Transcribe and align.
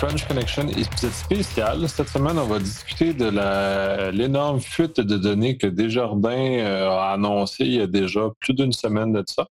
French 0.00 0.26
Connection, 0.26 0.66
épisode 0.68 1.12
spécial. 1.12 1.86
Cette 1.86 2.08
semaine, 2.08 2.38
on 2.38 2.46
va 2.46 2.58
discuter 2.58 3.12
de 3.12 4.10
l'énorme 4.12 4.58
fuite 4.58 4.98
de 4.98 5.18
données 5.18 5.58
que 5.58 5.66
Desjardins 5.66 6.30
euh, 6.30 6.88
a 6.88 7.12
annoncé 7.12 7.64
il 7.66 7.74
y 7.74 7.80
a 7.82 7.86
déjà 7.86 8.30
plus 8.40 8.54
d'une 8.54 8.72
semaine 8.72 9.12
de 9.12 9.22
ça. 9.26 9.46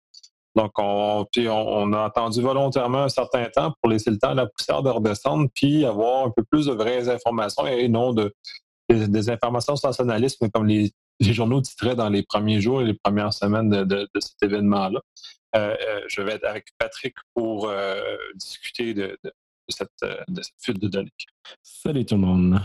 Donc, 0.56 0.72
on, 0.78 1.26
on, 1.36 1.92
a 1.92 2.06
attendu 2.06 2.42
volontairement 2.42 3.04
un 3.04 3.10
certain 3.10 3.50
temps 3.50 3.74
pour 3.82 3.92
laisser 3.92 4.10
le 4.10 4.20
temps 4.20 4.30
à 4.30 4.36
la 4.36 4.48
poussière 4.48 4.82
de 4.84 4.90
redescendre, 4.90 5.50
puis 5.54 5.84
avoir 5.84 6.26
un 6.28 6.32
peu 6.32 6.46
plus 6.50 6.68
de 6.68 6.72
vraies 6.72 7.10
informations 7.10 7.68
et 7.68 7.90
non 7.90 8.14
de, 8.14 8.34
des, 8.88 9.30
informations 9.30 9.76
sensationnalistes, 9.76 10.42
comme 10.54 10.66
les, 10.66 10.94
journaux 11.20 11.60
titraient 11.60 11.98
dans 11.98 12.10
les 12.10 12.24
premiers 12.24 12.62
jours 12.62 12.82
et 12.82 12.86
les 12.86 12.98
premières 13.04 13.34
semaines 13.34 13.70
de, 13.70 14.10
cet 14.18 14.42
événement-là. 14.44 15.02
Euh, 15.58 15.76
euh, 15.76 16.02
je 16.08 16.22
vais 16.22 16.36
être 16.36 16.48
avec 16.48 16.68
Patrick 16.78 17.16
pour 17.34 17.70
discuter 18.36 18.94
de, 18.94 19.18
cette, 19.70 19.90
euh, 20.04 20.16
de 20.28 20.42
cette 20.42 20.56
fuite 20.62 20.82
de 20.82 20.88
données. 20.88 21.12
Salut 21.62 22.06
tout 22.06 22.16
le 22.16 22.22
monde. 22.22 22.60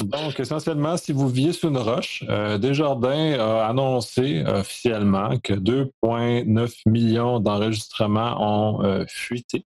Donc, 0.00 0.38
essentiellement, 0.38 0.96
si 0.96 1.12
vous 1.12 1.28
viviez 1.28 1.52
sur 1.52 1.70
une 1.70 1.78
roche, 1.78 2.22
euh, 2.28 2.56
Desjardins 2.56 3.36
a 3.40 3.66
annoncé 3.66 4.44
officiellement 4.46 5.38
que 5.40 5.54
2,9 5.54 6.72
millions 6.86 7.40
d'enregistrements 7.40 8.36
ont 8.38 8.84
euh, 8.84 9.04
fuité. 9.08 9.64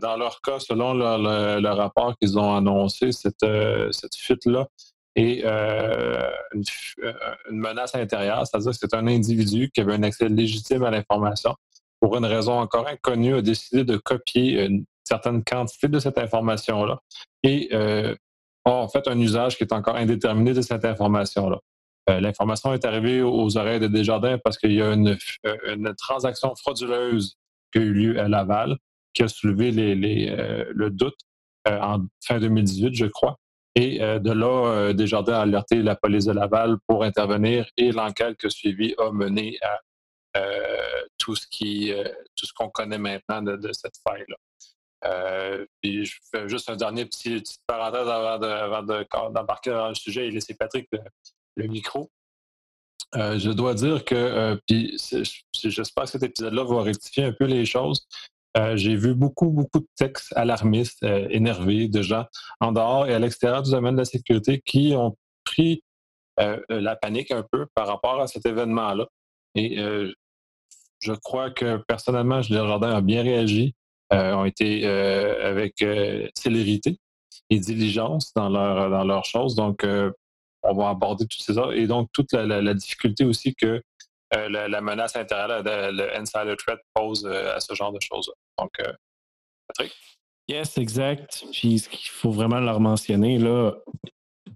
dans 0.00 0.16
leur 0.16 0.40
cas, 0.40 0.60
selon 0.60 0.94
le, 0.94 1.68
rapport 1.68 2.16
qu'ils 2.16 2.38
ont 2.38 2.54
annoncé, 2.56 3.12
cette, 3.12 3.44
cette 3.90 4.14
fuite-là 4.16 4.66
est 5.14 5.44
une, 5.44 6.62
une, 7.50 7.58
menace 7.58 7.94
intérieure, 7.94 8.46
c'est-à-dire 8.46 8.70
que 8.70 8.78
c'est 8.80 8.94
un 8.94 9.06
individu 9.08 9.68
qui 9.74 9.82
avait 9.82 9.94
un 9.94 10.04
accès 10.04 10.28
légitime 10.28 10.84
à 10.84 10.90
l'information 10.90 11.54
pour 12.00 12.16
une 12.16 12.24
raison 12.24 12.58
encore 12.58 12.88
inconnue, 12.88 13.34
a 13.34 13.42
décidé 13.42 13.84
de 13.84 13.96
copier 13.96 14.64
une 14.64 14.84
certaine 15.04 15.44
quantité 15.44 15.88
de 15.88 15.98
cette 15.98 16.18
information-là 16.18 17.00
et 17.42 17.68
euh, 17.72 18.14
a 18.64 18.86
fait 18.88 19.06
un 19.08 19.18
usage 19.18 19.56
qui 19.56 19.64
est 19.64 19.72
encore 19.72 19.96
indéterminé 19.96 20.52
de 20.54 20.62
cette 20.62 20.84
information-là. 20.84 21.58
Euh, 22.08 22.20
l'information 22.20 22.72
est 22.72 22.84
arrivée 22.84 23.20
aux 23.22 23.56
oreilles 23.56 23.80
de 23.80 23.86
Desjardins 23.86 24.38
parce 24.38 24.56
qu'il 24.56 24.72
y 24.72 24.80
a 24.80 24.92
une, 24.92 25.16
euh, 25.46 25.56
une, 25.74 25.94
transaction 25.94 26.54
frauduleuse 26.54 27.36
qui 27.72 27.78
a 27.78 27.82
eu 27.82 27.92
lieu 27.92 28.20
à 28.20 28.28
Laval 28.28 28.76
qui 29.12 29.22
a 29.22 29.28
soulevé 29.28 29.72
les, 29.72 29.94
les, 29.96 30.34
le 30.72 30.88
doute 30.88 31.18
en 31.68 31.98
fin 32.24 32.38
2018, 32.38 32.94
je 32.94 33.06
crois. 33.06 33.36
Et 33.74 33.98
de 33.98 34.30
là, 34.30 34.92
Desjardins 34.92 35.34
a 35.34 35.40
alerté 35.40 35.82
la 35.82 35.96
police 35.96 36.26
de 36.26 36.32
Laval 36.32 36.76
pour 36.86 37.02
intervenir 37.02 37.66
et 37.76 37.90
l'enquête 37.90 38.36
qui 38.38 38.46
a 38.46 38.50
suivi 38.50 38.94
a 38.98 39.10
mené 39.10 39.58
à 39.62 39.80
euh, 40.36 41.02
tout 41.30 41.36
ce 41.36 41.46
qui 41.46 41.92
euh, 41.92 42.04
tout 42.34 42.46
ce 42.46 42.52
qu'on 42.52 42.70
connaît 42.70 42.98
maintenant 42.98 43.40
de, 43.40 43.72
cette 43.72 43.94
faille-là. 44.06 44.36
Euh, 45.04 45.64
puis 45.80 46.04
je 46.04 46.18
fais 46.30 46.48
juste 46.48 46.68
un 46.68 46.76
dernier 46.76 47.06
petit 47.06 47.40
petite 47.40 47.60
parenthèse 47.66 48.08
avant 48.08 49.30
d'embarquer 49.30 49.70
dans 49.70 49.88
le 49.88 49.94
sujet 49.94 50.26
et 50.26 50.30
laisser 50.30 50.54
Patrick 50.54 50.88
le, 51.56 51.66
micro. 51.68 52.10
je 53.14 53.50
dois 53.50 53.74
dire 53.74 54.04
que, 54.04 54.60
puis 54.66 54.96
j'espère 55.54 56.04
que 56.04 56.10
cet 56.10 56.22
épisode-là 56.22 56.64
va 56.64 56.82
rectifier 56.82 57.24
un 57.24 57.32
peu 57.32 57.44
les 57.44 57.64
choses. 57.64 58.06
J'ai 58.74 58.96
vu 58.96 59.14
beaucoup, 59.14 59.50
beaucoup 59.50 59.78
de 59.78 59.88
textes 59.96 60.32
alarmistes, 60.36 61.02
énervés 61.02 61.88
de 61.88 62.02
gens 62.02 62.26
en 62.60 62.72
dehors 62.72 63.06
et 63.06 63.14
à 63.14 63.18
l'extérieur 63.18 63.62
du 63.62 63.70
domaine 63.70 63.94
de 63.94 64.00
la 64.00 64.04
sécurité 64.04 64.60
qui 64.60 64.94
ont 64.94 65.16
pris 65.44 65.82
la 66.36 66.96
panique 66.96 67.30
un 67.30 67.44
peu 67.50 67.66
par 67.74 67.86
rapport 67.86 68.20
à 68.20 68.26
cet 68.26 68.44
événement-là. 68.44 69.06
Et 69.54 69.78
je 71.00 71.12
crois 71.12 71.50
que 71.50 71.78
personnellement, 71.88 72.42
Julien 72.42 72.66
Jardin 72.66 72.94
a 72.94 73.00
bien 73.00 73.22
réagi, 73.22 73.74
euh, 74.12 74.34
ont 74.34 74.44
été 74.44 74.84
euh, 74.84 75.50
avec 75.50 75.82
euh, 75.82 76.28
célérité 76.36 76.98
et 77.48 77.58
diligence 77.58 78.32
dans 78.34 78.48
leur 78.48 78.90
dans 78.90 79.04
leurs 79.04 79.24
choses. 79.24 79.54
Donc, 79.54 79.84
on 80.62 80.74
va 80.74 80.90
aborder 80.90 81.26
tout 81.26 81.40
ça 81.40 81.70
et 81.72 81.86
donc 81.86 82.10
toute 82.12 82.32
la, 82.32 82.74
difficulté 82.74 83.24
aussi 83.24 83.54
que 83.54 83.82
la, 84.32 84.80
menace 84.80 85.16
intérieure, 85.16 85.62
le 85.64 86.16
insider 86.16 86.54
threat 86.56 86.80
pose 86.94 87.26
à 87.26 87.58
ce 87.60 87.74
genre 87.74 87.92
de 87.92 88.00
choses. 88.00 88.30
Donc, 88.58 88.70
Patrick? 89.68 89.92
Yes, 90.48 90.76
exact. 90.78 91.44
Puis 91.52 91.78
ce 91.78 91.88
qu'il 91.88 92.10
faut 92.10 92.32
vraiment 92.32 92.60
leur 92.60 92.80
mentionner 92.80 93.38
là, 93.38 93.72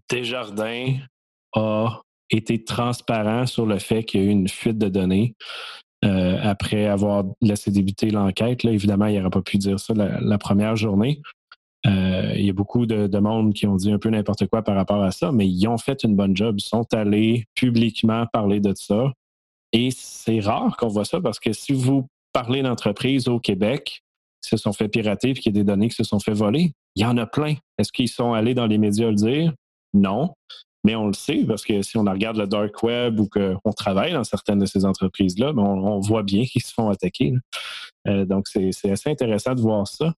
Desjardins 0.09 0.99
a 1.55 2.03
été 2.31 2.65
transparent 2.65 3.47
sur 3.47 3.67
le 3.67 3.79
fait 3.79 4.05
qu'il 4.05 4.21
y 4.21 4.25
a 4.25 4.27
eu 4.27 4.31
une 4.31 4.49
fuite 4.49 4.79
de 4.79 4.89
données. 4.89 5.35
Euh, 6.05 6.39
après 6.43 6.87
avoir 6.87 7.25
laissé 7.41 7.71
débuter 7.71 8.11
l'enquête. 8.11 8.65
Évidemment, 8.65 9.07
il 9.07 9.17
n'aurait 9.17 9.31
pas 9.31 9.41
pu 9.41 9.57
dire 9.57 9.81
ça 9.81 9.95
la, 9.95 10.39
première 10.39 10.77
journée. 10.77 11.23
Euh, 11.87 12.35
il 12.37 12.45
y 12.45 12.51
a 12.51 12.53
beaucoup 12.53 12.85
de, 12.85 13.19
monde 13.19 13.55
qui 13.55 13.67
ont 13.67 13.77
dit 13.77 13.91
un 13.91 13.99
peu 13.99 14.11
n'importe 14.11 14.47
quoi 14.49 14.63
par 14.63 14.75
rapport 14.75 15.03
à 15.03 15.13
ça, 15.13 15.33
mais 15.33 15.49
ils 15.49 15.67
ont 15.67 15.79
fait 15.79 16.03
une 16.05 16.15
bonne 16.15 16.37
job. 16.37 16.57
Ils 16.59 16.65
sont 16.65 16.93
allés 16.93 17.47
publiquement 17.55 18.27
parler 18.27 18.61
de 18.61 18.75
ça. 18.77 19.13
Et 19.73 19.91
c'est 19.93 20.41
rare 20.41 20.77
qu'on 20.77 20.89
voit 20.89 21.07
ça 21.07 21.21
parce 21.23 21.41
que 21.41 21.53
si 21.55 21.73
vous 21.73 22.07
parlez 22.33 22.63
d'entreprises 22.63 23.27
au 23.29 23.41
Québec 23.41 24.03
qui 24.43 24.51
se 24.51 24.57
sont 24.59 24.75
fait 24.75 24.89
pirater 24.89 25.31
et 25.31 25.35
qu'il 25.35 25.57
y 25.57 25.59
a 25.59 25.61
des 25.63 25.65
données 25.65 25.89
qui 25.89 25.97
se 25.97 26.05
sont 26.05 26.21
fait 26.21 26.35
voler, 26.35 26.73
il 26.97 27.03
y 27.03 27.07
en 27.07 27.17
a 27.17 27.25
plein. 27.25 27.55
Est-ce 27.79 27.93
qu'ils 27.93 28.11
sont 28.11 28.35
allés 28.35 28.55
dans 28.55 28.67
les 28.67 28.79
médias 28.79 29.09
le 29.09 29.15
dire? 29.15 29.55
Non. 29.95 30.35
Mais 30.85 30.95
on 30.95 31.07
le 31.07 31.15
sait 31.15 31.45
parce 31.47 31.65
que 31.65 31.83
si 31.83 31.97
on 31.97 32.05
regarde 32.05 32.37
le 32.37 32.47
dark 32.47 32.83
web 32.83 33.19
ou 33.19 33.29
qu'on 33.29 33.73
travaille 33.73 34.13
dans 34.13 34.25
certaines 34.25 34.59
de 34.59 34.67
ces 34.67 34.85
entreprises-là, 34.85 35.53
ben, 35.53 35.63
on, 35.63 36.01
voit 36.01 36.23
bien 36.23 36.45
qu'ils 36.51 36.63
se 36.63 36.73
font 36.73 36.91
attaquer. 36.91 37.33
Euh, 38.07 38.25
donc, 38.25 38.47
c'est 38.49 38.91
assez 38.91 39.11
intéressant 39.11 39.55
de 39.55 39.61
voir 39.61 39.89
ça. 39.89 40.13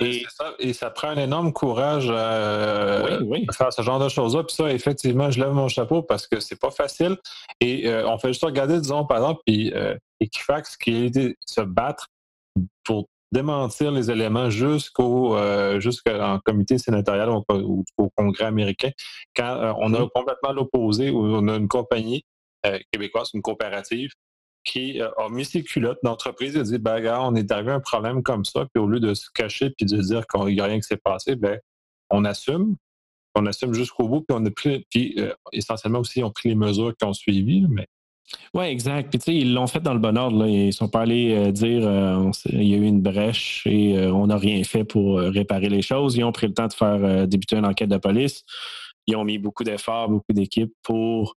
Et 0.00 0.24
ça, 0.28 0.54
et 0.58 0.72
ça, 0.72 0.90
prend 0.90 1.08
un 1.08 1.18
énorme 1.18 1.52
courage 1.52 2.08
euh, 2.10 3.20
à 3.48 3.52
faire 3.52 3.72
ce 3.72 3.82
genre 3.82 4.00
de 4.00 4.08
choses-là. 4.08 4.42
Puis 4.42 4.56
ça, 4.56 4.72
effectivement, 4.72 5.30
je 5.30 5.38
lève 5.38 5.52
mon 5.52 5.68
chapeau 5.68 6.02
parce 6.02 6.26
que 6.26 6.40
c'est 6.40 6.58
pas 6.58 6.72
facile. 6.72 7.16
Et 7.60 7.86
euh, 7.86 8.08
on 8.08 8.18
fait 8.18 8.28
juste 8.28 8.42
regarder, 8.42 8.80
disons, 8.80 9.06
par 9.06 9.18
exemple, 9.18 9.42
puis 9.46 9.72
Equifax 10.18 10.76
qui 10.76 10.94
a 10.94 11.04
été 11.04 11.36
se 11.46 11.60
battre 11.60 12.08
pour 12.82 13.06
démentir 13.34 13.90
les 13.90 14.10
éléments 14.10 14.48
jusqu'au 14.48 15.36
euh, 15.36 15.80
jusqu'en 15.80 16.38
comité 16.44 16.78
sénatorial 16.78 17.28
ou, 17.28 17.84
au 17.98 18.10
Congrès 18.16 18.44
américain, 18.44 18.90
quand 19.36 19.56
euh, 19.56 19.72
on 19.78 19.92
a 19.92 20.00
mm-hmm. 20.00 20.10
complètement 20.14 20.52
l'opposé, 20.52 21.10
où 21.10 21.18
on 21.18 21.48
a 21.48 21.56
une 21.56 21.68
compagnie 21.68 22.24
euh, 22.64 22.78
québécoise, 22.92 23.30
une 23.34 23.42
coopérative, 23.42 24.10
qui 24.64 25.02
a 25.02 25.28
mis 25.28 25.44
ses 25.44 25.62
culottes 25.62 25.98
d'entreprise 26.02 26.56
et 26.56 26.62
dit 26.62 26.78
ben, 26.78 26.94
regarde, 26.94 27.30
on 27.30 27.34
est 27.34 27.50
arrivé 27.52 27.72
à 27.72 27.74
un 27.74 27.80
problème 27.80 28.22
comme 28.22 28.46
ça, 28.46 28.66
puis 28.72 28.82
au 28.82 28.86
lieu 28.86 29.00
de 29.00 29.12
se 29.12 29.28
cacher 29.34 29.70
puis 29.70 29.84
de 29.84 30.00
dire 30.00 30.26
qu'il 30.26 30.54
n'y 30.54 30.60
a 30.60 30.64
rien 30.64 30.76
qui 30.76 30.86
s'est 30.86 30.96
passé, 30.96 31.34
ben, 31.34 31.58
on 32.08 32.24
assume, 32.24 32.76
on 33.34 33.44
assume 33.46 33.74
jusqu'au 33.74 34.08
bout, 34.08 34.22
puis 34.22 34.38
on 34.38 34.46
a 34.46 34.50
pris, 34.50 34.86
puis 34.90 35.16
essentiellement 35.52 35.98
aussi, 35.98 36.22
on 36.22 36.28
a 36.28 36.32
pris 36.32 36.48
les 36.50 36.54
mesures 36.54 36.94
qui 36.96 37.04
ont 37.04 37.12
suivi, 37.12 37.66
mais 37.68 37.86
oui, 38.54 38.64
exact. 38.66 39.10
Puis 39.10 39.18
tu 39.18 39.24
sais, 39.24 39.36
ils 39.36 39.52
l'ont 39.52 39.66
fait 39.66 39.80
dans 39.80 39.92
le 39.92 39.98
bon 39.98 40.16
ordre. 40.16 40.46
Ils 40.46 40.72
sont 40.72 40.88
pas 40.88 41.02
allés 41.02 41.34
euh, 41.34 41.52
dire 41.52 41.86
euh, 41.86 42.30
il 42.46 42.64
y 42.64 42.74
a 42.74 42.78
eu 42.78 42.84
une 42.84 43.02
brèche 43.02 43.66
et 43.66 43.98
euh, 43.98 44.12
on 44.12 44.28
n'a 44.28 44.36
rien 44.36 44.62
fait 44.64 44.84
pour 44.84 45.18
réparer 45.18 45.68
les 45.68 45.82
choses. 45.82 46.16
Ils 46.16 46.24
ont 46.24 46.32
pris 46.32 46.46
le 46.46 46.54
temps 46.54 46.66
de 46.66 46.72
faire 46.72 47.28
débuter 47.28 47.56
une 47.56 47.66
enquête 47.66 47.88
de 47.88 47.98
police. 47.98 48.44
Ils 49.06 49.16
ont 49.16 49.24
mis 49.24 49.38
beaucoup 49.38 49.64
d'efforts, 49.64 50.08
beaucoup 50.08 50.32
d'équipes 50.32 50.72
pour 50.82 51.36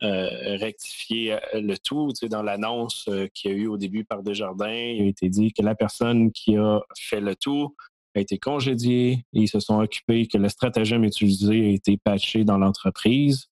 rectifier 0.00 1.38
le 1.54 1.76
tout. 1.78 2.10
Tu 2.10 2.26
sais, 2.26 2.28
dans 2.28 2.42
l'annonce 2.42 3.08
qu'il 3.32 3.50
y 3.50 3.54
a 3.54 3.56
eu 3.56 3.66
au 3.66 3.78
début 3.78 4.04
par 4.04 4.22
Desjardins, 4.22 4.68
il 4.68 5.02
a 5.02 5.06
été 5.06 5.30
dit 5.30 5.52
que 5.54 5.62
la 5.62 5.74
personne 5.74 6.30
qui 6.32 6.56
a 6.56 6.82
fait 6.98 7.20
le 7.20 7.34
tout 7.34 7.74
a 8.14 8.20
été 8.20 8.38
congédiée 8.38 9.24
ils 9.32 9.48
se 9.48 9.60
sont 9.60 9.80
occupés 9.80 10.26
que 10.26 10.38
le 10.38 10.48
stratagème 10.48 11.04
utilisé 11.04 11.66
a 11.66 11.70
été 11.70 11.96
patché 11.96 12.44
dans 12.44 12.58
l'entreprise. 12.58 13.48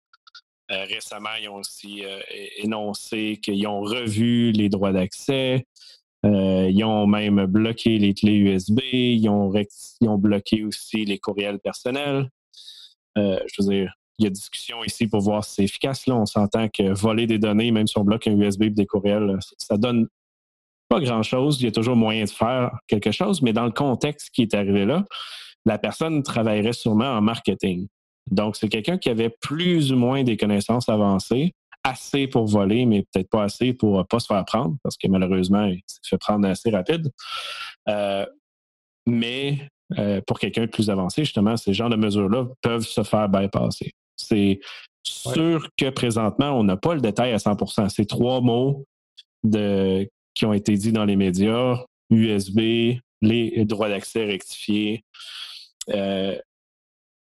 Euh, 0.70 0.84
récemment, 0.84 1.34
ils 1.40 1.48
ont 1.48 1.56
aussi 1.56 2.04
euh, 2.04 2.20
énoncé 2.56 3.38
qu'ils 3.42 3.66
ont 3.66 3.80
revu 3.80 4.50
les 4.52 4.68
droits 4.68 4.92
d'accès. 4.92 5.66
Euh, 6.24 6.70
ils 6.70 6.84
ont 6.84 7.06
même 7.06 7.44
bloqué 7.46 7.98
les 7.98 8.14
clés 8.14 8.36
USB. 8.36 8.80
Ils 8.92 9.28
ont, 9.28 10.18
bloqué 10.18 10.64
aussi 10.64 11.04
les 11.04 11.18
courriels 11.18 11.58
personnels. 11.58 12.30
je 13.16 13.62
veux 13.62 13.68
dire, 13.68 13.92
il 14.18 14.24
y 14.24 14.26
a 14.26 14.30
discussion 14.30 14.82
ici 14.84 15.06
pour 15.06 15.20
voir 15.20 15.44
si 15.44 15.54
c'est 15.54 15.64
efficace. 15.64 16.06
Là, 16.06 16.16
on 16.16 16.24
s'entend 16.24 16.68
que 16.68 16.94
voler 16.94 17.26
des 17.26 17.38
données, 17.38 17.70
même 17.70 17.86
si 17.86 17.98
on 17.98 18.04
bloque 18.04 18.26
un 18.26 18.38
USB 18.38 18.62
et 18.62 18.70
des 18.70 18.86
courriels, 18.86 19.38
ça 19.58 19.76
donne 19.76 20.08
pas 20.88 21.00
grand-chose. 21.00 21.60
Il 21.60 21.64
y 21.64 21.68
a 21.68 21.72
toujours 21.72 21.96
moyen 21.96 22.24
de 22.24 22.30
faire 22.30 22.70
quelque 22.86 23.10
chose, 23.10 23.42
mais 23.42 23.52
dans 23.52 23.66
le 23.66 23.72
contexte 23.72 24.30
qui 24.30 24.42
est 24.42 24.54
arrivé 24.54 24.86
là, 24.86 25.04
la 25.66 25.78
personne 25.78 26.22
travaillerait 26.22 26.72
sûrement 26.72 27.10
en 27.10 27.20
marketing. 27.20 27.88
Donc, 28.30 28.56
c'est 28.56 28.68
quelqu'un 28.68 28.98
qui 28.98 29.10
avait 29.10 29.30
plus 29.40 29.92
ou 29.92 29.96
moins 29.96 30.22
des 30.22 30.36
connaissances 30.36 30.88
avancées, 30.88 31.52
assez 31.82 32.26
pour 32.26 32.46
voler, 32.46 32.86
mais 32.86 33.02
peut-être 33.12 33.28
pas 33.28 33.44
assez 33.44 33.74
pour 33.74 33.98
ne 33.98 34.02
pas 34.02 34.18
se 34.18 34.26
faire 34.26 34.44
prendre, 34.44 34.76
parce 34.82 34.96
que 34.96 35.06
malheureusement, 35.06 35.66
il 35.66 35.82
s'est 35.86 36.00
fait 36.08 36.18
prendre 36.18 36.48
assez 36.48 36.70
rapide. 36.70 37.10
Euh, 37.88 38.24
mais 39.06 39.68
euh, 39.98 40.22
pour 40.26 40.38
quelqu'un 40.38 40.62
de 40.62 40.70
plus 40.70 40.88
avancé, 40.88 41.24
justement, 41.24 41.56
ces 41.56 41.74
genres 41.74 41.90
de 41.90 41.96
mesures-là 41.96 42.46
peuvent 42.62 42.86
se 42.86 43.02
faire 43.02 43.28
bypasser. 43.28 43.92
C'est 44.16 44.60
sûr 45.02 45.68
que 45.76 45.90
présentement, 45.90 46.58
on 46.58 46.64
n'a 46.64 46.78
pas 46.78 46.94
le 46.94 47.02
détail 47.02 47.32
à 47.32 47.38
100 47.38 47.88
C'est 47.90 48.06
trois 48.06 48.40
mots 48.40 48.86
de, 49.42 50.08
qui 50.32 50.46
ont 50.46 50.54
été 50.54 50.74
dits 50.76 50.92
dans 50.92 51.04
les 51.04 51.16
médias 51.16 51.84
USB, 52.08 52.96
les 53.20 53.64
droits 53.66 53.90
d'accès 53.90 54.24
rectifiés 54.24 55.04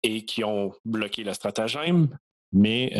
et 0.02 0.25
qui 0.25 0.44
ont 0.44 0.72
bloqué 0.84 1.25
le 1.25 1.32
stratagème. 1.34 2.08
Mais 2.52 2.93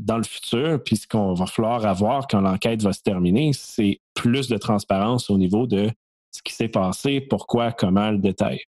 dans 0.00 0.16
le 0.16 0.24
futur, 0.24 0.82
puis 0.82 0.96
ce 0.96 1.06
qu'on 1.06 1.34
va 1.34 1.46
falloir 1.46 1.84
avoir 1.86 2.26
quand 2.26 2.40
l'enquête 2.40 2.82
va 2.82 2.92
se 2.92 3.02
terminer, 3.02 3.52
c'est 3.52 4.00
plus 4.14 4.48
de 4.48 4.56
transparence 4.56 5.30
au 5.30 5.38
niveau 5.38 5.66
de 5.66 5.90
ce 6.32 6.42
qui 6.42 6.54
s'est 6.54 6.68
passé, 6.68 7.20
pourquoi, 7.20 7.72
comment, 7.72 8.10
le 8.10 8.18
détail. 8.18 8.60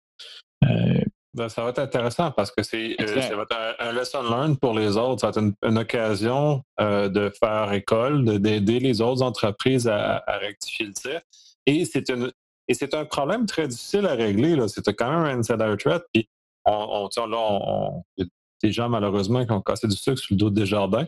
Ben, 1.37 1.50
ça 1.50 1.62
va 1.62 1.69
être 1.69 1.81
intéressant 1.81 2.31
parce 2.31 2.50
que 2.50 2.62
c'est 2.62 2.96
euh, 2.99 3.20
ça 3.20 3.37
va 3.37 3.43
être 3.43 3.76
un, 3.79 3.93
lesson 3.93 4.22
learned 4.22 4.58
pour 4.58 4.72
les 4.72 4.96
autres. 4.96 5.20
Ça 5.20 5.31
va 5.31 5.43
être 5.43 5.55
une, 5.62 5.79
occasion 5.79 6.62
euh, 6.81 7.11
de 7.11 7.31
faire 7.38 7.70
école, 7.75 8.40
d'aider 8.40 8.81
les 8.81 9.02
autres 9.02 9.20
entreprises 9.20 9.87
à, 9.87 10.25
rectifier 10.40 10.87
le 10.87 10.94
tir. 10.94 11.20
Et 11.67 11.84
c'est 11.84 12.08
une 12.08 12.32
et 12.69 12.75
c'est 12.75 12.94
un 12.94 13.05
problème 13.05 13.44
très 13.44 13.69
difficile 13.69 14.06
à 14.06 14.14
régler. 14.14 14.56
C'est 14.69 14.90
quand 14.94 15.11
même 15.11 15.37
un 15.37 15.38
insider 15.38 15.75
threat. 15.79 16.02
Puis 16.14 16.26
on, 16.66 17.08
on, 17.16 17.26
là, 17.26 17.36
on, 17.38 18.02
il 18.16 18.24
y 18.24 18.26
a 18.26 18.30
des 18.62 18.72
gens 18.72 18.88
malheureusement 18.88 19.44
qui 19.44 19.52
ont 19.52 19.62
cassé 19.62 19.86
du 19.86 19.96
sucre 19.96 20.18
sur 20.18 20.34
le 20.34 20.38
dos 20.38 20.50
des 20.50 20.66
jardins. 20.66 21.06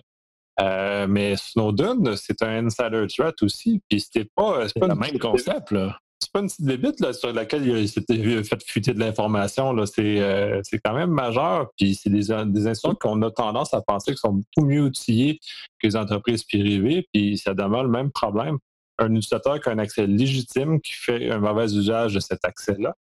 Euh, 0.61 1.07
mais 1.09 1.37
Snowden, 1.37 2.17
c'est 2.17 2.43
un 2.43 2.67
insider 2.67 3.07
threat 3.07 3.43
aussi. 3.43 3.81
Puis 3.89 4.01
c'était 4.01 4.29
pas, 4.35 4.67
c'est 4.67 4.79
pas 4.79 4.89
le 4.89 4.97
même 4.97 5.19
concept 5.19 5.71
là 5.71 5.99
c'est 6.21 6.33
pas 6.33 6.41
une 6.41 6.47
petite 6.47 6.65
débite 6.65 7.01
là, 7.01 7.13
sur 7.13 7.33
laquelle 7.33 7.67
il 7.67 7.89
s'était 7.89 8.43
fait 8.43 8.63
fuiter 8.63 8.93
de 8.93 8.99
l'information. 8.99 9.77
Euh, 9.77 10.61
c'est 10.63 10.79
quand 10.85 10.95
même 10.95 11.11
majeur. 11.11 11.71
Puis 11.77 11.95
c'est 11.95 12.11
des, 12.11 12.27
des 12.27 12.67
institutions 12.67 12.95
qu'on 12.95 13.23
a 13.23 13.31
tendance 13.31 13.73
à 13.73 13.81
penser 13.81 14.13
qui 14.13 14.19
sont 14.19 14.33
beaucoup 14.33 14.67
mieux 14.67 14.83
outillées 14.83 15.39
que 15.81 15.87
les 15.87 15.97
entreprises 15.97 16.45
privées. 16.45 17.07
Puis 17.13 17.39
ça 17.39 17.55
demeure 17.55 17.85
le 17.85 17.91
même 17.91 18.11
problème. 18.11 18.59
Un 18.99 19.15
utilisateur 19.15 19.61
qui 19.61 19.69
a 19.69 19.73
un 19.73 19.79
accès 19.79 20.07
légitime, 20.07 20.81
qui 20.81 20.93
fait 20.93 21.31
un 21.31 21.39
mauvais 21.39 21.73
usage 21.73 22.15
de 22.15 22.21
cet 22.21 22.45
accès-là, 22.45 22.95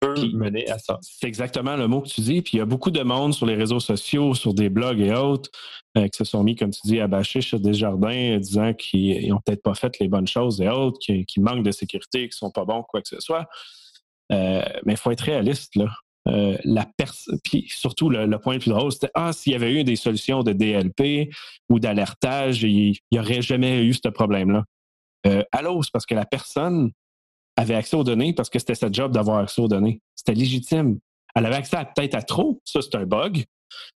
peut 0.00 0.14
mener 0.32 0.68
à 0.70 0.78
ça. 0.78 0.98
C'est 1.02 1.26
exactement 1.26 1.76
le 1.76 1.88
mot 1.88 2.00
que 2.00 2.08
tu 2.08 2.20
dis. 2.20 2.42
Puis 2.42 2.52
il 2.54 2.58
y 2.58 2.62
a 2.62 2.66
beaucoup 2.66 2.90
de 2.90 3.02
monde 3.02 3.34
sur 3.34 3.46
les 3.46 3.54
réseaux 3.54 3.80
sociaux, 3.80 4.34
sur 4.34 4.54
des 4.54 4.68
blogs 4.68 5.00
et 5.00 5.14
autres, 5.14 5.50
euh, 5.96 6.08
qui 6.08 6.18
se 6.18 6.24
sont 6.24 6.42
mis, 6.42 6.56
comme 6.56 6.70
tu 6.70 6.80
dis, 6.84 7.00
à 7.00 7.08
bâcher 7.08 7.40
sur 7.40 7.60
des 7.60 7.74
jardins, 7.74 8.38
disant 8.38 8.74
qu'ils 8.74 9.28
n'ont 9.28 9.40
peut-être 9.44 9.62
pas 9.62 9.74
fait 9.74 9.98
les 9.98 10.08
bonnes 10.08 10.28
choses 10.28 10.60
et 10.60 10.68
autres, 10.68 10.98
qui, 10.98 11.40
manquent 11.40 11.64
de 11.64 11.72
sécurité, 11.72 12.20
qui 12.20 12.34
ne 12.34 12.46
sont 12.46 12.50
pas 12.50 12.64
bons, 12.64 12.82
quoi 12.82 13.00
que 13.00 13.08
ce 13.08 13.20
soit. 13.20 13.46
Euh, 14.32 14.62
mais 14.84 14.94
il 14.94 14.98
faut 14.98 15.10
être 15.10 15.22
réaliste, 15.22 15.76
là. 15.76 15.88
Euh, 16.28 16.58
la 16.64 16.86
puis 17.44 17.66
surtout 17.68 18.10
le, 18.10 18.26
point 18.38 18.54
le 18.54 18.58
plus 18.58 18.70
drôle, 18.70 18.90
c'était 18.90 19.10
ah 19.14 19.32
s'il 19.32 19.52
y 19.52 19.54
avait 19.54 19.72
eu 19.72 19.84
des 19.84 19.94
solutions 19.94 20.42
de 20.42 20.52
DLP 20.52 21.30
ou 21.68 21.78
d'alertage, 21.78 22.64
il 22.64 22.96
n'y 23.12 23.18
aurait 23.18 23.42
jamais 23.42 23.84
eu 23.84 23.94
ce 23.94 24.08
problème-là. 24.08 24.64
Euh, 25.26 25.42
allô, 25.52 25.82
c'est 25.82 25.92
parce 25.92 26.06
que 26.06 26.14
la 26.14 26.26
personne 26.26 26.90
avait 27.56 27.74
accès 27.74 27.96
aux 27.96 28.04
données 28.04 28.32
parce 28.32 28.50
que 28.50 28.58
c'était 28.58 28.74
sa 28.74 28.90
job 28.90 29.12
d'avoir 29.12 29.38
accès 29.38 29.60
aux 29.60 29.68
données. 29.68 30.00
C'était 30.14 30.34
légitime. 30.34 30.98
Elle 31.34 31.46
avait 31.46 31.56
accès 31.56 31.76
peut-être 31.94 32.14
à 32.14 32.22
trop, 32.22 32.60
ça 32.64 32.80
c'est 32.82 32.94
un 32.94 33.04
bug, 33.04 33.44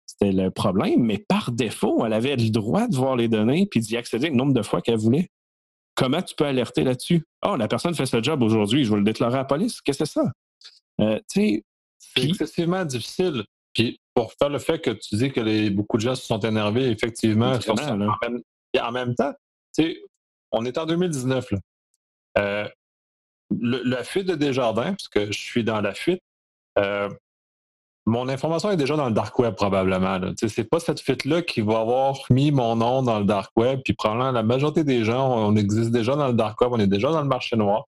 c'était 0.06 0.32
le 0.32 0.50
problème, 0.50 1.02
mais 1.02 1.18
par 1.18 1.52
défaut, 1.52 2.04
elle 2.04 2.12
avait 2.12 2.36
le 2.36 2.50
droit 2.50 2.88
de 2.88 2.96
voir 2.96 3.16
les 3.16 3.28
données 3.28 3.66
puis 3.70 3.80
d'y 3.80 3.96
accéder 3.96 4.30
le 4.30 4.34
nombre 4.34 4.52
de 4.52 4.62
fois 4.62 4.80
qu'elle 4.80 4.98
voulait. 4.98 5.28
Comment 5.94 6.22
tu 6.22 6.34
peux 6.34 6.44
alerter 6.44 6.84
là-dessus? 6.84 7.24
Oh, 7.44 7.56
la 7.56 7.68
personne 7.68 7.94
fait 7.94 8.06
ce 8.06 8.22
job 8.22 8.42
aujourd'hui, 8.42 8.84
je 8.84 8.90
vais 8.90 8.98
le 8.98 9.04
déclarer 9.04 9.34
à 9.34 9.38
la 9.38 9.44
police. 9.44 9.80
Qu'est-ce 9.80 9.98
que 9.98 10.04
c'est 10.04 10.20
ça? 10.20 10.32
Euh, 11.00 11.20
c'est 11.28 11.64
excessivement 12.16 12.84
difficile. 12.84 13.44
Puis 13.74 14.00
pour 14.14 14.32
faire 14.32 14.48
le 14.48 14.58
fait 14.58 14.80
que 14.80 14.90
tu 14.90 15.16
dis 15.16 15.30
que 15.30 15.68
beaucoup 15.70 15.96
de 15.96 16.02
gens 16.02 16.14
se 16.14 16.26
sont 16.26 16.40
énervés, 16.40 16.90
effectivement, 16.90 17.52
en, 17.52 17.96
même, 17.96 18.10
en, 18.80 18.92
même, 18.92 19.14
temps, 19.14 19.32
on 20.50 20.64
est 20.64 20.78
en 20.78 20.86
2019. 20.86 21.50
Là. 21.52 21.58
Euh, 22.38 22.68
la 23.50 24.04
fuite 24.04 24.26
de 24.26 24.34
Desjardins, 24.34 24.92
parce 24.92 25.08
que 25.08 25.32
je 25.32 25.38
suis 25.38 25.64
dans 25.64 25.80
la 25.80 25.94
fuite, 25.94 26.22
euh, 26.78 27.08
mon 28.06 28.28
information 28.28 28.70
est 28.70 28.76
déjà 28.76 28.96
dans 28.96 29.06
le 29.06 29.14
dark 29.14 29.38
web 29.38 29.54
probablement. 29.54 30.18
Ce 30.40 30.60
n'est 30.60 30.66
pas 30.66 30.80
cette 30.80 31.00
fuite-là 31.00 31.42
qui 31.42 31.60
va 31.60 31.80
avoir 31.80 32.16
mis 32.30 32.50
mon 32.50 32.76
nom 32.76 33.02
dans 33.02 33.18
le 33.18 33.26
dark 33.26 33.52
web, 33.56 33.80
puis 33.84 33.92
probablement 33.92 34.32
la 34.32 34.42
majorité 34.42 34.82
des 34.82 35.04
gens, 35.04 35.30
on 35.30 35.56
existe 35.56 35.90
déjà 35.90 36.16
dans 36.16 36.28
le 36.28 36.32
dark 36.32 36.58
web, 36.60 36.70
on 36.72 36.78
est 36.78 36.86
déjà 36.86 37.10
dans 37.10 37.20
le 37.20 37.28
marché 37.28 37.56
noir, 37.56 37.84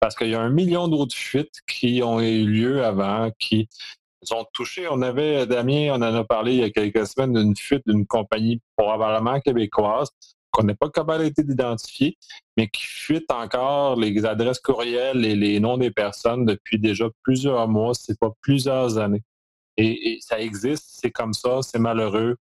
parce 0.00 0.16
qu'il 0.16 0.28
y 0.28 0.34
a 0.34 0.40
un 0.40 0.50
million 0.50 0.88
d'autres 0.88 1.14
fuites 1.14 1.60
qui 1.68 2.02
ont 2.02 2.20
eu 2.20 2.46
lieu 2.46 2.84
avant, 2.84 3.30
qui 3.38 3.68
ont 4.32 4.44
touché. 4.52 4.88
On 4.90 5.02
avait, 5.02 5.46
Damien, 5.46 5.92
on 5.92 6.02
en 6.02 6.14
a 6.14 6.24
parlé 6.24 6.54
il 6.54 6.60
y 6.60 6.64
a 6.64 6.70
quelques 6.70 7.06
semaines 7.06 7.32
d'une 7.32 7.56
fuite 7.56 7.82
d'une 7.86 8.06
compagnie 8.06 8.60
probablement 8.76 9.40
québécoise 9.40 10.10
qu'on 10.50 10.64
n'est 10.64 10.74
pas 10.74 10.90
capable 10.90 11.30
d'identifier, 11.30 12.16
mais 12.56 12.68
qui 12.68 12.82
fuite 12.84 13.30
encore 13.30 13.96
les 13.96 14.24
adresses 14.24 14.60
courriels 14.60 15.24
et 15.24 15.36
les 15.36 15.60
noms 15.60 15.78
des 15.78 15.90
personnes 15.90 16.44
depuis 16.44 16.78
déjà 16.78 17.08
plusieurs 17.22 17.68
mois, 17.68 17.94
c'est 17.94 18.18
pas 18.18 18.30
plusieurs 18.40 18.98
années. 18.98 19.22
Et, 19.76 20.18
ça 20.20 20.40
existe, 20.40 20.84
c'est 21.00 21.10
comme 21.10 21.32
ça, 21.32 21.60
c'est 21.62 21.78
malheureux. 21.78 22.36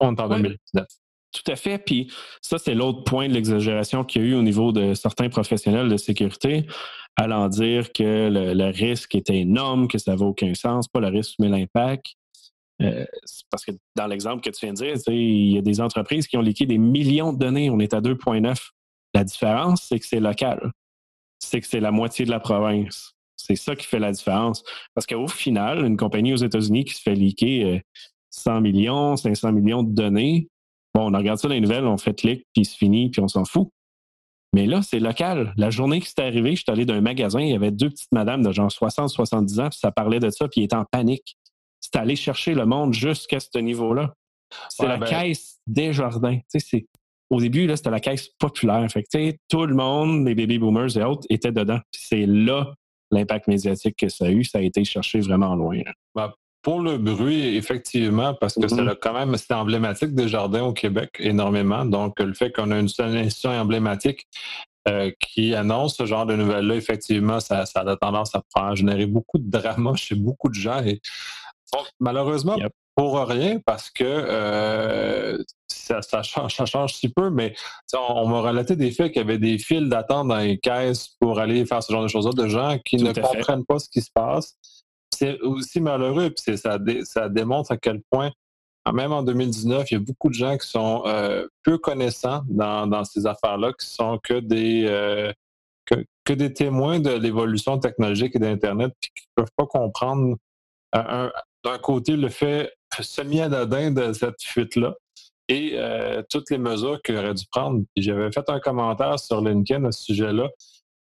On 0.00 0.14
est 0.14 0.20
en 0.20 0.28
2019. 0.28 0.86
Tout 1.32 1.50
à 1.50 1.56
fait. 1.56 1.78
Puis 1.78 2.12
ça, 2.42 2.58
c'est 2.58 2.74
l'autre 2.74 3.04
point 3.04 3.28
de 3.28 3.34
l'exagération 3.34 4.04
qu'il 4.04 4.22
y 4.22 4.24
a 4.24 4.28
eu 4.28 4.34
au 4.34 4.42
niveau 4.42 4.72
de 4.72 4.94
certains 4.94 5.28
professionnels 5.28 5.88
de 5.88 5.96
sécurité, 5.96 6.66
allant 7.16 7.48
dire 7.48 7.92
que 7.92 8.28
le, 8.30 8.70
risque 8.70 9.14
était 9.14 9.38
énorme, 9.38 9.88
que 9.88 9.98
ça 9.98 10.10
n'avait 10.10 10.24
aucun 10.24 10.54
sens, 10.54 10.88
pas 10.88 11.00
le 11.00 11.08
risque, 11.08 11.36
mais 11.38 11.48
l'impact. 11.48 12.16
Euh, 12.82 13.04
parce 13.50 13.64
que 13.64 13.72
dans 13.96 14.06
l'exemple 14.06 14.42
que 14.42 14.50
tu 14.50 14.66
viens 14.66 14.72
de 14.72 14.78
dire, 14.78 15.12
il 15.12 15.52
y 15.52 15.58
a 15.58 15.62
des 15.62 15.80
entreprises 15.80 16.26
qui 16.26 16.36
ont 16.36 16.42
liqué 16.42 16.66
des 16.66 16.78
millions 16.78 17.32
de 17.32 17.38
données. 17.38 17.70
On 17.70 17.78
est 17.78 17.94
à 17.94 18.00
2,9. 18.00 18.56
La 19.14 19.24
différence, 19.24 19.86
c'est 19.88 19.98
que 19.98 20.06
c'est 20.06 20.20
local. 20.20 20.72
C'est 21.38 21.60
que 21.60 21.66
c'est 21.66 21.80
la 21.80 21.90
moitié 21.90 22.24
de 22.24 22.30
la 22.30 22.40
province. 22.40 23.14
C'est 23.36 23.56
ça 23.56 23.74
qui 23.74 23.86
fait 23.86 23.98
la 23.98 24.12
différence. 24.12 24.62
Parce 24.94 25.06
qu'au 25.06 25.28
final, 25.28 25.84
une 25.84 25.96
compagnie 25.96 26.32
aux 26.32 26.36
États-Unis 26.36 26.84
qui 26.84 26.94
se 26.94 27.02
fait 27.02 27.14
liquer 27.14 27.82
100 28.30 28.56
euh, 28.56 28.60
millions, 28.60 29.16
500 29.16 29.52
millions 29.52 29.82
de 29.82 29.92
données, 29.92 30.48
bon, 30.94 31.12
on 31.12 31.16
regarde 31.16 31.38
ça 31.38 31.48
dans 31.48 31.54
les 31.54 31.60
nouvelles, 31.60 31.84
on 31.84 31.98
fait 31.98 32.14
clic, 32.14 32.46
puis 32.54 32.64
c'est 32.64 32.76
fini, 32.76 33.10
puis 33.10 33.20
on 33.20 33.28
s'en 33.28 33.44
fout. 33.44 33.68
Mais 34.54 34.66
là, 34.66 34.82
c'est 34.82 35.00
local. 35.00 35.54
La 35.56 35.70
journée 35.70 36.00
qui 36.00 36.08
c'est 36.08 36.20
arrivé, 36.20 36.54
je 36.54 36.62
suis 36.62 36.70
allé 36.70 36.84
dans 36.84 36.94
un 36.94 37.00
magasin, 37.00 37.40
il 37.40 37.48
y 37.48 37.54
avait 37.54 37.70
deux 37.70 37.88
petites 37.88 38.12
madames 38.12 38.42
de 38.42 38.52
genre 38.52 38.68
60-70 38.68 39.60
ans, 39.60 39.70
puis 39.70 39.78
ça 39.78 39.90
parlait 39.90 40.20
de 40.20 40.30
ça, 40.30 40.46
puis 40.46 40.60
ils 40.60 40.64
étaient 40.64 40.76
en 40.76 40.84
panique 40.84 41.36
c'est 41.82 41.96
aller 41.96 42.16
chercher 42.16 42.54
le 42.54 42.64
monde 42.64 42.94
jusqu'à 42.94 43.40
ce 43.40 43.58
niveau-là. 43.58 44.14
C'est 44.68 44.86
la 44.86 44.98
ben 44.98 45.06
caisse 45.06 45.58
des 45.66 45.92
jardins. 45.92 46.38
au 47.30 47.40
début, 47.40 47.68
c'était 47.76 47.90
la 47.90 48.00
caisse 48.00 48.28
populaire. 48.38 48.86
Fait 48.90 49.04
tout 49.48 49.66
le 49.66 49.74
monde, 49.74 50.26
les 50.26 50.34
baby 50.34 50.58
boomers 50.58 50.96
et 50.96 51.02
autres, 51.02 51.26
étaient 51.28 51.52
dedans. 51.52 51.80
C'est 51.90 52.26
là 52.26 52.74
l'impact 53.10 53.48
médiatique 53.48 53.96
que 53.96 54.08
ça 54.08 54.26
a 54.26 54.30
eu. 54.30 54.44
Ça 54.44 54.58
a 54.58 54.62
été 54.62 54.84
cherché 54.84 55.20
vraiment 55.20 55.54
loin. 55.54 55.80
Ben, 56.14 56.32
pour 56.62 56.80
le 56.80 56.96
bruit, 56.96 57.56
effectivement, 57.56 58.34
parce 58.34 58.54
que 58.54 58.60
mm-hmm. 58.60 58.90
c'est 58.90 59.00
quand 59.00 59.12
même 59.12 59.36
c'est 59.36 59.52
emblématique 59.52 60.14
des 60.14 60.28
jardins 60.28 60.62
au 60.62 60.72
Québec 60.72 61.10
énormément. 61.18 61.84
Donc, 61.84 62.20
le 62.20 62.34
fait 62.34 62.52
qu'on 62.52 62.70
a 62.70 62.78
une 62.78 62.86
institution 62.86 63.50
emblématique 63.50 64.26
euh, 64.88 65.10
qui 65.20 65.54
annonce 65.54 65.96
ce 65.96 66.06
genre 66.06 66.26
de 66.26 66.34
nouvelles-là, 66.34 66.76
effectivement, 66.76 67.40
ça, 67.40 67.64
a 67.74 67.96
tendance 67.96 68.32
à, 68.34 68.74
générer 68.74 69.06
beaucoup 69.06 69.38
de 69.38 69.48
drama 69.48 69.94
chez 69.96 70.14
beaucoup 70.14 70.48
de 70.48 70.54
gens. 70.54 70.82
Et 70.84 71.00
malheureusement, 72.00 72.56
pour 72.94 73.18
rien, 73.26 73.58
parce 73.64 73.90
que 73.90 74.04
euh, 74.04 75.38
ça, 75.68 76.22
change, 76.22 76.54
ça 76.54 76.66
change 76.66 76.94
si 76.94 77.08
peu, 77.08 77.30
mais 77.30 77.54
on, 77.94 78.28
m'a 78.28 78.40
relaté 78.40 78.76
des 78.76 78.90
faits 78.90 79.12
qu'il 79.12 79.22
y 79.22 79.24
avait 79.24 79.38
des 79.38 79.58
files 79.58 79.88
d'attente 79.88 80.28
dans 80.28 80.36
les 80.36 80.58
caisses 80.58 81.16
pour 81.20 81.38
aller 81.38 81.64
faire 81.64 81.82
ce 81.82 81.92
genre 81.92 82.02
de 82.02 82.08
choses-là, 82.08 82.32
de 82.32 82.48
gens 82.48 82.78
qui 82.84 82.96
ne 82.96 83.12
comprennent 83.12 83.64
pas 83.64 83.78
ce 83.78 83.88
qui 83.88 84.02
se 84.02 84.10
passe. 84.12 84.56
C'est 85.14 85.40
aussi 85.40 85.80
malheureux, 85.80 86.30
puis 86.30 86.56
ça, 86.56 86.78
ça 87.04 87.28
démontre 87.28 87.72
à 87.72 87.76
quel 87.76 88.02
point 88.10 88.30
même 88.90 89.12
en 89.12 89.22
2019, 89.22 89.90
il 89.90 89.94
y 89.94 89.96
a 89.96 90.00
beaucoup 90.00 90.28
de 90.28 90.34
gens 90.34 90.58
qui 90.58 90.66
sont 90.66 91.04
euh, 91.06 91.46
peu 91.62 91.78
connaissants 91.78 92.42
dans, 92.48 93.04
ces 93.04 93.26
affaires-là, 93.26 93.72
qui 93.78 93.86
sont 93.86 94.18
que 94.22 94.40
des 94.40 94.86
euh, 94.88 95.32
que, 96.24 96.32
des 96.32 96.52
témoins 96.52 96.98
de 96.98 97.10
l'évolution 97.10 97.78
technologique 97.78 98.34
et 98.34 98.38
d'Internet, 98.38 98.92
puis 99.00 99.10
qui 99.14 99.24
ne 99.36 99.42
peuvent 99.42 99.52
pas 99.56 99.66
comprendre 99.66 100.36
un, 100.92 101.30
d'un 101.64 101.78
côté, 101.78 102.16
le 102.16 102.28
fait 102.28 102.72
semi-anodin 103.00 103.90
de 103.90 104.12
cette 104.12 104.42
fuite-là 104.42 104.94
et 105.48 105.72
euh, 105.74 106.22
toutes 106.30 106.50
les 106.50 106.58
mesures 106.58 107.00
qu'il 107.02 107.16
aurait 107.16 107.34
dû 107.34 107.44
prendre. 107.50 107.84
j'avais 107.96 108.30
fait 108.32 108.48
un 108.48 108.60
commentaire 108.60 109.18
sur 109.18 109.40
LinkedIn 109.40 109.84
à 109.84 109.92
ce 109.92 110.04
sujet-là 110.04 110.48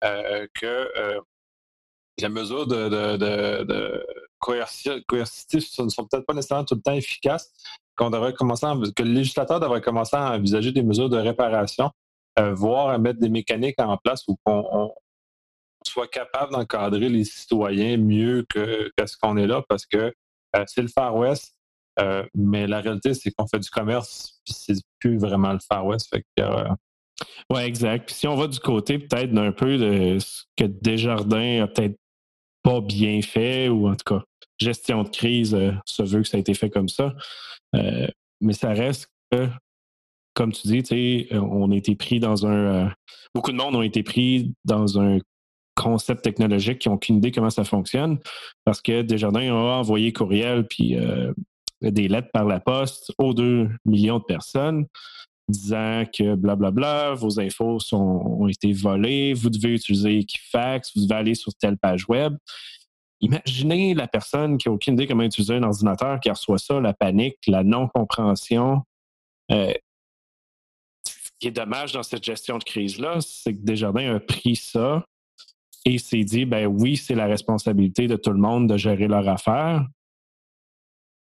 euh, 0.04 0.46
que 0.54 0.66
euh, 0.66 1.20
les 2.18 2.28
mesures 2.28 2.66
de, 2.66 2.88
de, 3.16 4.06
coercitives 4.38 5.66
ne 5.78 5.88
sont 5.88 6.06
peut-être 6.06 6.26
pas 6.26 6.34
nécessairement 6.34 6.64
tout 6.64 6.74
le 6.74 6.82
temps 6.82 6.92
efficaces, 6.92 7.52
qu'on 7.96 8.10
devrait 8.10 8.34
commencer 8.34 8.66
que 8.94 9.02
le 9.02 9.12
législateur 9.12 9.60
devrait 9.60 9.80
commencer 9.80 10.16
à 10.16 10.32
envisager 10.32 10.72
des 10.72 10.82
mesures 10.82 11.08
de 11.08 11.16
réparation, 11.16 11.90
voire 12.38 12.88
à 12.88 12.98
mettre 12.98 13.18
des 13.18 13.28
mécaniques 13.28 13.80
en 13.80 13.96
place 13.96 14.22
où 14.28 14.38
on, 14.46 14.92
soit 15.84 16.08
capable 16.08 16.52
d'encadrer 16.52 17.08
les 17.08 17.24
citoyens 17.24 17.96
mieux 17.96 18.44
que, 18.48 18.90
ce 19.04 19.16
qu'on 19.16 19.36
est 19.36 19.46
là, 19.46 19.62
parce 19.68 19.86
que 19.86 20.12
c'est 20.66 20.82
le 20.82 20.88
Far 20.88 21.14
West, 21.16 21.56
euh, 21.98 22.24
mais 22.34 22.66
la 22.66 22.80
réalité, 22.80 23.14
c'est 23.14 23.30
qu'on 23.30 23.46
fait 23.46 23.58
du 23.58 23.70
commerce, 23.70 24.40
puis 24.44 24.54
c'est 24.54 24.74
plus 24.98 25.18
vraiment 25.18 25.52
le 25.52 25.58
Far 25.58 25.86
West. 25.86 26.14
Euh, 26.40 26.68
oui, 27.50 27.62
exact. 27.62 28.10
si 28.10 28.26
on 28.26 28.36
va 28.36 28.46
du 28.46 28.58
côté 28.58 28.98
peut-être 28.98 29.32
d'un 29.32 29.52
peu 29.52 29.78
de 29.78 30.18
ce 30.18 30.44
que 30.56 30.64
Desjardins 30.64 31.62
a 31.62 31.66
peut-être 31.66 31.96
pas 32.62 32.80
bien 32.80 33.22
fait, 33.22 33.68
ou 33.68 33.88
en 33.88 33.94
tout 33.94 34.14
cas, 34.16 34.24
gestion 34.58 35.04
de 35.04 35.08
crise 35.08 35.54
euh, 35.54 35.72
se 35.86 36.02
veut 36.02 36.22
que 36.22 36.28
ça 36.28 36.36
a 36.36 36.40
été 36.40 36.54
fait 36.54 36.70
comme 36.70 36.88
ça. 36.88 37.14
Euh, 37.74 38.08
mais 38.40 38.52
ça 38.52 38.70
reste 38.70 39.08
que, 39.30 39.48
comme 40.34 40.52
tu 40.52 40.68
dis, 40.68 41.28
on 41.32 41.70
a 41.70 41.76
été 41.76 41.94
pris 41.96 42.20
dans 42.20 42.46
un. 42.46 42.92
beaucoup 43.34 43.52
de 43.52 43.56
monde 43.56 43.74
ont 43.74 43.82
été 43.82 44.02
pris 44.02 44.52
dans 44.64 45.00
un 45.00 45.18
concept 45.76 46.22
technologique 46.22 46.80
qui 46.80 46.88
n'ont 46.88 46.96
aucune 46.96 47.18
idée 47.18 47.30
comment 47.30 47.50
ça 47.50 47.64
fonctionne 47.64 48.18
parce 48.64 48.80
que 48.80 49.02
Desjardins 49.02 49.54
a 49.54 49.78
envoyé 49.78 50.12
courriel 50.12 50.66
puis 50.66 50.96
des 51.82 52.08
lettres 52.08 52.30
par 52.32 52.44
la 52.44 52.58
poste 52.58 53.12
aux 53.18 53.34
2 53.34 53.68
millions 53.84 54.18
de 54.18 54.24
personnes 54.24 54.86
disant 55.48 56.04
que 56.12 56.34
blablabla, 56.34 57.14
vos 57.14 57.38
infos 57.38 57.78
ont 57.92 58.48
été 58.48 58.72
volées, 58.72 59.32
vous 59.32 59.50
devez 59.50 59.74
utiliser 59.74 60.18
Equifax, 60.18 60.92
vous 60.96 61.04
devez 61.04 61.14
aller 61.14 61.34
sur 61.34 61.54
telle 61.54 61.78
page 61.78 62.08
web. 62.08 62.36
Imaginez 63.20 63.94
la 63.94 64.08
personne 64.08 64.58
qui 64.58 64.68
n'a 64.68 64.74
aucune 64.74 64.94
idée 64.94 65.06
comment 65.06 65.22
utiliser 65.22 65.54
un 65.54 65.62
ordinateur 65.62 66.20
qui 66.20 66.30
reçoit 66.30 66.58
ça, 66.58 66.80
la 66.80 66.92
panique, 66.92 67.38
la 67.46 67.62
non-compréhension. 67.62 68.82
Euh, 69.52 69.72
ce 71.06 71.30
qui 71.38 71.48
est 71.48 71.52
dommage 71.52 71.92
dans 71.92 72.02
cette 72.02 72.24
gestion 72.24 72.58
de 72.58 72.64
crise-là, 72.64 73.20
c'est 73.20 73.54
que 73.54 73.60
Desjardins 73.60 74.16
a 74.16 74.20
pris 74.20 74.56
ça 74.56 75.04
et 75.86 75.98
s'est 75.98 76.24
dit, 76.24 76.44
ben 76.44 76.66
oui, 76.66 76.96
c'est 76.96 77.14
la 77.14 77.26
responsabilité 77.26 78.06
de 78.08 78.16
tout 78.16 78.30
le 78.30 78.38
monde 78.38 78.68
de 78.68 78.76
gérer 78.76 79.06
leur 79.06 79.26
affaire, 79.28 79.86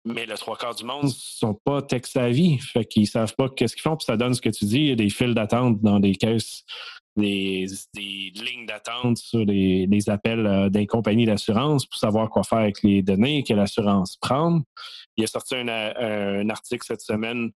mais 0.08 0.26
le 0.26 0.36
trois 0.36 0.56
quarts 0.56 0.74
du 0.74 0.84
monde 0.84 1.04
ne 1.04 1.10
sont 1.10 1.54
pas 1.54 1.82
tech 1.82 2.06
savvy. 2.06 2.58
Fait 2.58 2.84
qu'ils 2.84 3.06
savent 3.06 3.34
pas 3.36 3.48
qu'est-ce 3.48 3.74
qu'ils 3.74 3.82
font. 3.82 3.96
Puis 3.96 4.06
ça 4.06 4.16
donne 4.16 4.34
ce 4.34 4.40
que 4.40 4.48
tu 4.48 4.64
dis. 4.64 4.78
Il 4.78 4.86
y 4.86 4.92
a 4.92 4.96
des 4.96 5.10
files 5.10 5.34
d'attente 5.34 5.80
dans 5.82 6.00
des 6.00 6.14
caisses, 6.14 6.64
des, 7.16 7.66
lignes 7.94 8.66
d'attente 8.66 9.18
sur 9.18 9.44
des, 9.44 9.88
appels 10.06 10.46
euh, 10.46 10.68
des 10.70 10.86
compagnies 10.86 11.26
d'assurance 11.26 11.84
pour 11.84 11.98
savoir 11.98 12.30
quoi 12.30 12.42
faire 12.42 12.58
avec 12.58 12.82
les 12.82 13.02
données 13.02 13.42
que 13.42 13.52
l'assurance 13.52 14.16
prend. 14.16 14.62
Il 15.16 15.24
a 15.24 15.26
sorti 15.26 15.56
un, 15.56 15.68
un, 15.68 16.48
article 16.48 16.86
cette 16.86 17.02
semaine 17.02 17.50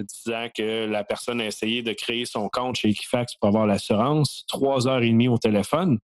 disant 0.00 0.48
que 0.54 0.86
la 0.86 1.04
personne 1.04 1.40
a 1.40 1.46
essayé 1.46 1.82
de 1.82 1.92
créer 1.92 2.24
son 2.24 2.48
compte 2.48 2.76
chez 2.76 2.90
Equifax 2.90 3.34
pour 3.36 3.48
avoir 3.48 3.66
l'assurance. 3.66 4.44
Trois 4.46 4.86
heures 4.86 5.02
et 5.02 5.10
demie 5.10 5.28
au 5.28 5.38
téléphone. 5.38 5.98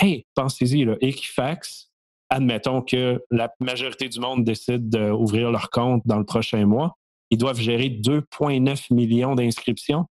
Hey, 0.00 0.26
pensez-y, 0.34 0.86
Equifax, 1.00 1.90
admettons 2.30 2.82
que 2.82 3.20
la 3.30 3.52
majorité 3.58 4.08
du 4.08 4.20
monde 4.20 4.44
décide 4.44 4.88
d'ouvrir 4.88 5.50
leur 5.50 5.70
compte 5.70 6.02
dans 6.04 6.18
le 6.18 6.24
prochain 6.24 6.64
mois, 6.66 6.96
ils 7.30 7.38
doivent 7.38 7.58
gérer 7.58 7.88
2,9 7.88 8.94
millions 8.94 9.34
d'inscriptions. 9.34 10.06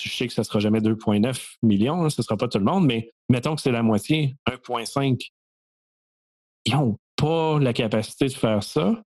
Je 0.00 0.08
sais 0.08 0.26
que 0.26 0.32
ce 0.32 0.42
ne 0.42 0.44
sera 0.44 0.60
jamais 0.60 0.80
2,9 0.80 1.56
millions, 1.62 2.04
hein, 2.04 2.10
ce 2.10 2.20
ne 2.20 2.24
sera 2.24 2.36
pas 2.36 2.48
tout 2.48 2.58
le 2.58 2.64
monde, 2.64 2.86
mais 2.86 3.12
mettons 3.28 3.56
que 3.56 3.62
c'est 3.62 3.72
la 3.72 3.82
moitié, 3.82 4.36
1,5. 4.48 5.32
Ils 6.66 6.74
n'ont 6.74 6.96
pas 7.16 7.58
la 7.58 7.72
capacité 7.72 8.26
de 8.26 8.34
faire 8.34 8.62
ça. 8.62 9.02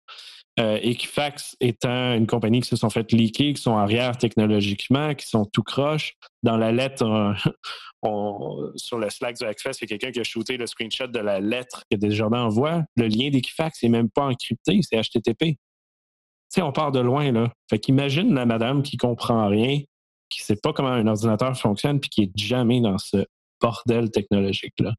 Euh, 0.59 0.77
Equifax 0.81 1.55
étant 1.61 2.15
une 2.15 2.27
compagnie 2.27 2.61
qui 2.61 2.67
se 2.67 2.75
sont 2.75 2.89
fait 2.89 3.11
leaker, 3.13 3.53
qui 3.53 3.61
sont 3.61 3.77
arrière 3.77 4.17
technologiquement, 4.17 5.15
qui 5.15 5.25
sont 5.27 5.45
tout 5.45 5.63
croche. 5.63 6.15
Dans 6.43 6.57
la 6.57 6.71
lettre, 6.71 7.33
sur 8.75 8.97
le 8.97 9.09
Slack 9.09 9.37
du 9.37 9.45
Hackfest, 9.45 9.77
il 9.81 9.81
y 9.81 9.83
a 9.85 9.97
quelqu'un 9.97 10.11
qui 10.11 10.19
a 10.19 10.23
shooté 10.23 10.57
le 10.57 10.67
screenshot 10.67 11.07
de 11.07 11.19
la 11.19 11.39
lettre 11.39 11.83
que 11.89 11.95
Desjardins 11.95 12.43
envoie. 12.43 12.83
Le 12.97 13.07
lien 13.07 13.29
d'Equifax 13.29 13.83
n'est 13.83 13.89
même 13.89 14.09
pas 14.09 14.23
encrypté, 14.23 14.79
c'est 14.81 14.99
HTTP. 14.99 15.39
Tu 15.39 15.57
sais, 16.49 16.61
on 16.61 16.71
part 16.71 16.91
de 16.91 16.99
loin, 16.99 17.31
là. 17.31 17.51
Fait 17.69 17.79
qu'imagine 17.79 18.33
la 18.33 18.45
madame 18.45 18.81
qui 18.81 18.97
comprend 18.97 19.47
rien, 19.47 19.79
qui 20.29 20.41
sait 20.41 20.55
pas 20.55 20.73
comment 20.73 20.89
un 20.89 21.07
ordinateur 21.07 21.57
fonctionne, 21.57 21.99
puis 21.99 22.09
qui 22.09 22.23
est 22.23 22.31
jamais 22.35 22.81
dans 22.81 22.97
ce 22.97 23.25
bordel 23.61 24.09
technologique-là. 24.11 24.93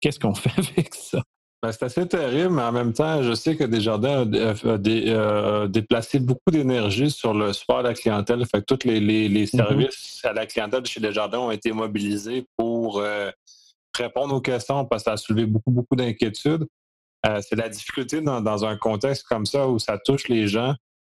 Qu'est-ce 0.00 0.20
qu'on 0.20 0.34
fait 0.34 0.56
avec 0.58 0.94
ça? 0.94 1.22
Ben, 1.62 1.72
c'est 1.72 1.84
assez 1.84 2.08
terrible, 2.08 2.54
mais 2.54 2.62
en 2.62 2.72
même 2.72 2.94
temps, 2.94 3.22
je 3.22 3.34
sais 3.34 3.54
que 3.54 3.64
Desjardins 3.64 4.26
a, 4.32 4.54
euh, 4.66 5.68
déplacé 5.68 6.18
beaucoup 6.18 6.50
d'énergie 6.50 7.10
sur 7.10 7.34
le 7.34 7.52
support 7.52 7.80
à 7.80 7.82
la 7.82 7.94
clientèle. 7.94 8.46
Fait 8.46 8.60
que 8.60 8.74
tous 8.74 8.88
les, 8.88 9.28
mm-hmm. 9.28 9.56
services 9.56 10.20
à 10.24 10.32
la 10.32 10.46
clientèle 10.46 10.80
de 10.80 10.86
chez 10.86 11.00
Desjardins 11.00 11.40
ont 11.40 11.50
été 11.50 11.72
mobilisés 11.72 12.46
pour 12.56 13.00
euh, 13.00 13.30
répondre 13.94 14.34
aux 14.34 14.40
questions 14.40 14.86
parce 14.86 15.02
que 15.02 15.10
ça 15.10 15.12
a 15.12 15.16
soulevé 15.18 15.44
beaucoup, 15.44 15.70
beaucoup 15.70 15.96
d'inquiétudes. 15.96 16.66
Euh, 17.26 17.40
c'est 17.46 17.56
la 17.56 17.68
difficulté 17.68 18.22
dans, 18.22 18.64
un 18.64 18.76
contexte 18.78 19.24
comme 19.24 19.44
ça 19.44 19.68
où 19.68 19.78
ça 19.78 19.98
touche 19.98 20.28
les 20.28 20.48
gens. 20.48 20.74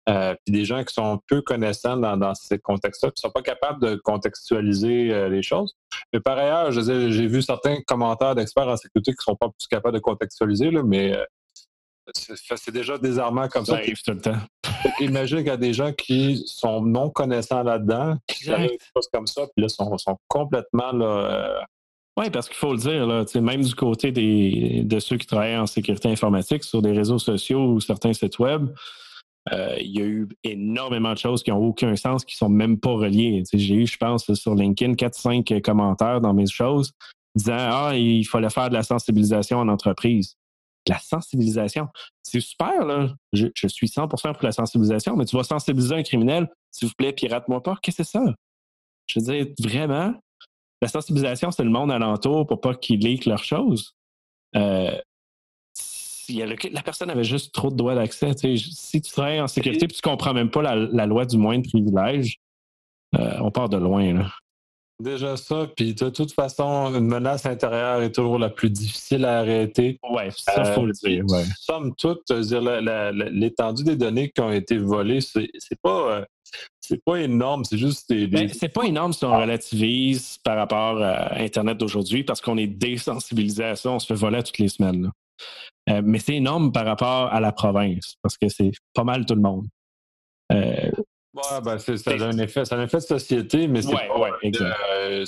Euh, 0.09 0.35
puis 0.45 0.53
des 0.53 0.65
gens 0.65 0.83
qui 0.83 0.93
sont 0.93 1.21
peu 1.29 1.43
connaissants 1.43 1.97
dans, 1.97 2.35
ces 2.35 2.59
contextes-là, 2.59 3.11
qui 3.11 3.25
ne 3.25 3.29
sont 3.29 3.33
pas 3.33 3.43
capables 3.43 3.81
de 3.81 3.95
contextualiser 3.95 5.13
euh, 5.13 5.29
les 5.29 5.43
choses. 5.43 5.77
Mais 6.13 6.21
par 6.21 6.39
ailleurs, 6.39 6.73
j'ai 6.73 7.27
vu 7.27 7.41
certains 7.41 7.81
commentaires 7.87 8.35
d'experts 8.35 8.67
en 8.67 8.77
sécurité 8.77 9.13
qui 9.13 9.19
ne 9.21 9.33
sont 9.33 9.37
pas 9.37 9.49
plus 9.49 9.69
capables 9.69 9.95
de 9.95 10.01
contextualiser, 10.01 10.71
là, 10.73 10.83
mais 10.85 11.17
euh, 11.17 11.25
c'est 12.57 12.73
déjà 12.73 12.99
désarmant 12.99 13.49
comme 13.49 13.65
ça. 13.65 13.75
Ça 13.75 13.79
arrive 13.79 14.03
tout 14.03 14.13
le 14.13 14.21
temps. 14.21 14.39
Imagine 14.99 15.39
qu'il 15.39 15.47
y 15.47 15.51
a 15.51 15.57
des 15.57 15.73
gens 15.73 15.93
qui 15.93 16.43
sont 16.47 16.83
non 16.83 17.09
connaissants 17.11 17.63
là-dedans, 17.63 18.17
qui 18.27 18.45
font 18.45 18.59
des 18.59 18.79
choses 18.97 19.09
comme 19.13 19.29
ça, 19.29 19.43
puis 19.55 19.63
là, 19.63 19.69
sont, 19.69 19.97
sont 19.99 20.19
complètement 20.27 20.91
là, 20.93 21.65
oui, 22.19 22.29
parce 22.29 22.47
qu'il 22.47 22.59
faut 22.59 22.73
le 22.73 22.79
dire, 22.79 23.07
là, 23.07 23.25
même 23.41 23.63
du 23.63 23.75
côté 23.75 24.13
des, 24.13 24.83
de 24.85 24.99
ceux 24.99 25.17
qui 25.17 25.27
travaillent 25.27 25.57
en 25.57 25.67
sécurité 25.67 26.11
informatique 26.11 26.63
sur 26.63 26.83
des 26.83 26.93
réseaux 26.93 27.19
sociaux 27.19 27.73
ou 27.73 27.81
certains 27.81 28.13
sites 28.13 28.39
web, 28.39 28.69
euh, 29.51 29.77
il 29.81 29.99
y 29.99 30.01
a 30.01 30.05
eu 30.05 30.29
énormément 30.45 31.13
de 31.13 31.19
choses 31.19 31.43
qui 31.43 31.51
n'ont 31.51 31.59
aucun 31.59 31.97
sens, 31.97 32.25
qui 32.25 32.35
ne 32.35 32.39
sont 32.39 32.49
même 32.49 32.79
pas 32.79 32.93
reliées. 32.93 33.43
J'ai 33.53 33.75
eu, 33.75 33.87
je 33.87 33.97
pense, 33.97 34.33
sur 34.35 34.55
LinkedIn, 34.55 34.93
4-5 34.93 35.61
commentaires 35.63 36.21
dans 36.21 36.33
mes 36.33 36.47
choses 36.47 36.93
disant 37.35 37.57
Ah, 37.57 37.93
il 37.97 38.25
fallait 38.25 38.51
faire 38.51 38.69
de 38.69 38.75
la 38.75 38.83
sensibilisation 38.83 39.59
en 39.59 39.69
entreprise. 39.69 40.37
la 40.89 40.99
sensibilisation, 40.99 41.89
c'est 42.23 42.41
super, 42.41 42.85
là. 42.85 43.15
Je, 43.33 43.49
suis 43.69 43.87
100% 43.87 44.09
pour 44.09 44.43
la 44.43 44.53
sensibilisation, 44.53 45.17
mais 45.17 45.25
tu 45.25 45.37
vas 45.37 45.45
sensibiliser 45.45 45.95
un 45.95 46.03
criminel, 46.03 46.49
s'il 46.71 46.89
vous 46.89 46.95
plaît, 46.95 47.13
pirate-moi 47.13 47.63
pas. 47.63 47.77
Qu'est-ce 47.83 47.99
que 47.99 48.05
c'est 48.05 48.19
ça? 48.19 48.35
Je 49.07 49.21
veux 49.21 49.27
dire, 49.27 49.47
vraiment, 49.61 50.15
la 50.81 50.89
sensibilisation, 50.89 51.51
c'est 51.51 51.65
le 51.65 51.71
monde 51.71 51.93
alentour 51.93 52.47
pour 52.47 52.61
pas 52.61 52.75
qu'ils 52.75 53.01
leak 53.01 53.27
leurs 53.27 53.45
choses. 53.45 53.95
Euh, 54.57 54.99
la 56.29 56.83
personne 56.83 57.11
avait 57.11 57.25
juste 57.25 57.53
trop 57.53 57.71
de 57.71 57.77
droits 57.77 57.95
d'accès. 57.95 58.33
Si 58.37 59.01
tu 59.01 59.13
travailles 59.13 59.41
en 59.41 59.49
sécurité 59.49 59.85
et 59.85 59.89
tu 59.89 60.01
ne 60.05 60.11
comprends 60.11 60.35
même 60.35 60.51
pas 60.51 60.63
la, 60.63 61.07
loi 61.07 61.25
du 61.25 61.37
moindre 61.37 61.69
privilège, 61.69 62.39
euh, 63.19 63.39
on 63.41 63.51
part 63.51 63.69
de 63.69 63.77
loin. 63.77 64.27
Déjà 65.01 65.37
ça, 65.37 65.67
puis 65.77 65.95
de 65.95 66.11
toute 66.11 66.33
façon, 66.33 66.95
une 66.95 67.07
menace 67.07 67.45
intérieure 67.45 68.03
est 68.03 68.13
toujours 68.13 68.39
la 68.39 68.51
plus 68.51 68.71
difficile 68.71 69.25
à 69.25 69.41
arrêter. 69.41 69.99
Oui, 70.09 70.23
ça, 70.37 70.65
faut 70.65 70.87
le 70.87 70.93
dire. 70.93 71.25
Ouais. 71.29 71.45
Somme 71.59 71.95
toute, 71.97 72.31
l'étendue 72.31 73.83
des 73.83 73.97
données 73.97 74.31
qui 74.31 74.41
ont 74.41 74.53
été 74.53 74.79
volées, 74.79 75.21
c'est 75.21 75.81
pas. 75.83 76.19
Euh, 76.19 76.25
c'est 76.81 77.03
pas 77.03 77.17
énorme, 77.17 77.65
c'est 77.65 77.79
juste 77.79 78.11
des. 78.11 78.27
Ben, 78.27 78.49
c'est 78.49 78.69
pas 78.69 78.85
énorme 78.85 79.13
si 79.13 79.25
on 79.25 79.37
relativise 79.37 80.37
par 80.45 80.57
rapport 80.57 81.03
à 81.03 81.39
Internet 81.39 81.79
d'aujourd'hui 81.79 82.25
parce 82.25 82.41
qu'on 82.41 82.59
est 82.59 82.67
désensibilisé 82.67 83.65
à 83.65 83.77
ça, 83.77 83.91
on 83.91 83.99
se 83.99 84.07
fait 84.07 84.15
voler 84.15 84.43
toutes 84.43 84.59
les 84.59 84.69
semaines. 84.69 85.11
Euh, 85.91 86.01
mais 86.05 86.19
c'est 86.19 86.35
énorme 86.37 86.73
par 86.73 86.85
rapport 86.85 87.33
à 87.33 87.41
la 87.41 87.53
province, 87.53 88.15
parce 88.23 88.37
que 88.37 88.49
c'est 88.49 88.73
pas 88.95 89.05
mal 89.05 89.27
tout 89.27 89.35
le 89.35 89.41
monde. 89.41 89.67
Euh, 90.53 90.91
ben 91.65 91.79
ça 91.79 91.93
a 92.11 92.25
un 92.25 92.39
effet, 92.39 92.67
ça 92.67 92.77
a 92.77 92.79
un 92.79 92.85
effet 92.85 92.99
de 92.99 93.03
société, 93.03 93.67
mais 93.67 93.81
c'est 93.81 93.91
pas, 93.91 94.03
euh, 94.15 95.25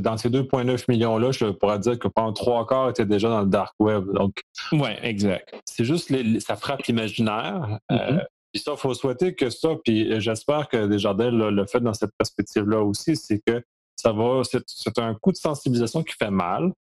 dans 0.00 0.16
ces 0.16 0.28
2,9 0.28 0.84
millions-là, 0.88 1.30
je 1.30 1.46
pourrais 1.46 1.78
dire 1.78 1.98
que 2.00 2.08
pendant 2.08 2.32
trois 2.32 2.66
quarts 2.66 2.90
étaient 2.90 3.06
déjà 3.06 3.28
dans 3.28 3.42
le 3.42 3.46
dark 3.46 3.72
web. 3.78 4.06
Donc, 4.12 4.40
ouais, 4.72 4.98
exact. 5.02 5.54
C'est 5.64 5.84
juste 5.84 6.12
ça 6.40 6.56
frappe 6.56 6.82
l'imaginaire. 6.82 7.78
Mm-hmm. 7.90 8.24
puis 8.52 8.62
ça, 8.62 8.72
il 8.72 8.78
faut 8.78 8.92
souhaiter 8.92 9.36
que 9.36 9.48
ça, 9.48 9.70
puis 9.84 10.20
j'espère 10.20 10.68
que 10.68 10.86
Desjardins 10.86 11.30
le 11.30 11.66
fait 11.66 11.80
dans 11.80 11.94
cette 11.94 12.12
perspective-là 12.18 12.82
aussi, 12.82 13.14
c'est 13.14 13.40
que 13.46 13.62
ça 13.94 14.12
va, 14.12 14.42
c'est 14.44 14.98
un 14.98 15.14
coup 15.14 15.30
de 15.30 15.36
sensibilisation 15.36 16.02
qui 16.02 16.14
fait 16.18 16.30
mal, 16.30 16.72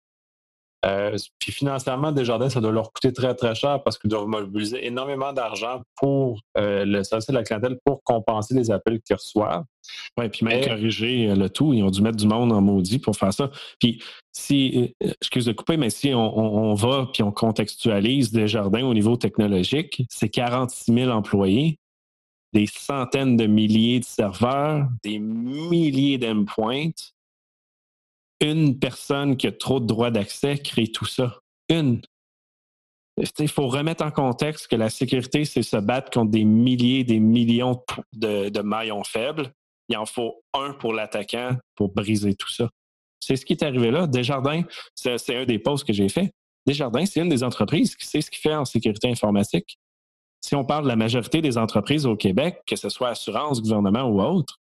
euh, 0.84 1.16
puis 1.38 1.52
financièrement, 1.52 2.12
Desjardins, 2.12 2.50
ça 2.50 2.60
doit 2.60 2.72
leur 2.72 2.92
coûter 2.92 3.12
très, 3.12 3.34
très 3.34 3.54
cher 3.54 3.82
parce 3.82 3.98
qu'ils 3.98 4.10
doivent 4.10 4.26
mobiliser 4.26 4.86
énormément 4.86 5.32
d'argent 5.32 5.82
pour 5.96 6.40
euh, 6.58 6.84
le 6.84 7.02
service 7.04 7.26
de 7.26 7.32
la 7.32 7.42
clientèle 7.42 7.78
pour 7.84 8.02
compenser 8.02 8.54
les 8.54 8.70
appels 8.70 9.00
qu'ils 9.00 9.16
reçoivent. 9.16 9.64
Oui, 10.18 10.28
puis 10.28 10.44
même 10.44 10.64
corriger 10.64 11.30
euh, 11.30 11.36
le 11.36 11.48
tout. 11.48 11.72
Ils 11.72 11.82
ont 11.82 11.90
dû 11.90 12.02
mettre 12.02 12.16
du 12.16 12.26
monde 12.26 12.52
en 12.52 12.60
maudit 12.60 12.98
pour 12.98 13.16
faire 13.16 13.32
ça. 13.32 13.50
Puis 13.80 14.02
si, 14.32 14.94
excuse 15.00 15.46
de 15.46 15.52
couper, 15.52 15.76
mais 15.76 15.90
si 15.90 16.12
on, 16.12 16.74
va 16.74 17.08
puis 17.12 17.22
on 17.22 17.30
contextualise 17.30 18.32
Desjardins 18.32 18.84
au 18.84 18.92
niveau 18.92 19.16
technologique, 19.16 20.04
c'est 20.10 20.28
46 20.28 20.92
000 20.92 21.10
employés, 21.10 21.78
des 22.52 22.66
centaines 22.66 23.36
de 23.36 23.46
milliers 23.46 24.00
de 24.00 24.04
serveurs, 24.04 24.88
des 25.02 25.18
milliers 25.18 26.18
d'endpoints 26.18 26.90
une 28.44 28.78
personne 28.78 29.36
qui 29.36 29.46
a 29.46 29.52
trop 29.52 29.80
de 29.80 29.86
droits 29.86 30.10
d'accès 30.10 30.58
crée 30.58 30.88
tout 30.88 31.06
ça. 31.06 31.38
Une. 31.68 32.00
Il 33.38 33.48
faut 33.48 33.68
remettre 33.68 34.04
en 34.04 34.10
contexte 34.10 34.68
que 34.68 34.76
la 34.76 34.90
sécurité, 34.90 35.44
c'est 35.44 35.62
se 35.62 35.76
battre 35.76 36.10
contre 36.10 36.32
des 36.32 36.44
milliers, 36.44 37.04
des 37.04 37.20
millions 37.20 37.80
de, 38.12 38.60
maillons 38.60 39.04
faibles. 39.04 39.52
Il 39.88 39.96
en 39.96 40.06
faut 40.06 40.42
un 40.52 40.72
pour 40.72 40.92
l'attaquant 40.92 41.56
pour 41.76 41.92
briser 41.92 42.34
tout 42.34 42.50
ça. 42.50 42.68
C'est 43.20 43.36
ce 43.36 43.46
qui 43.46 43.52
est 43.52 43.62
arrivé 43.62 43.90
là. 43.90 44.06
Desjardins, 44.06 44.62
c'est 44.94 45.36
un 45.36 45.44
des 45.44 45.58
posts 45.58 45.86
que 45.86 45.92
j'ai 45.92 46.08
fait. 46.08 46.32
Desjardins, 46.66 47.06
c'est 47.06 47.20
une 47.20 47.28
des 47.28 47.44
entreprises 47.44 47.94
qui 47.94 48.06
sait 48.06 48.20
ce 48.20 48.30
qu'il 48.30 48.40
fait 48.40 48.54
en 48.54 48.64
sécurité 48.64 49.08
informatique. 49.08 49.78
Si 50.40 50.54
on 50.54 50.64
parle 50.64 50.84
de 50.84 50.88
la 50.88 50.96
majorité 50.96 51.40
des 51.40 51.56
entreprises 51.56 52.04
au 52.04 52.16
Québec, 52.16 52.62
que 52.66 52.76
ce 52.76 52.88
soit 52.88 53.10
assurance, 53.10 53.62
gouvernement 53.62 54.04
ou 54.04 54.20
autre, 54.20 54.58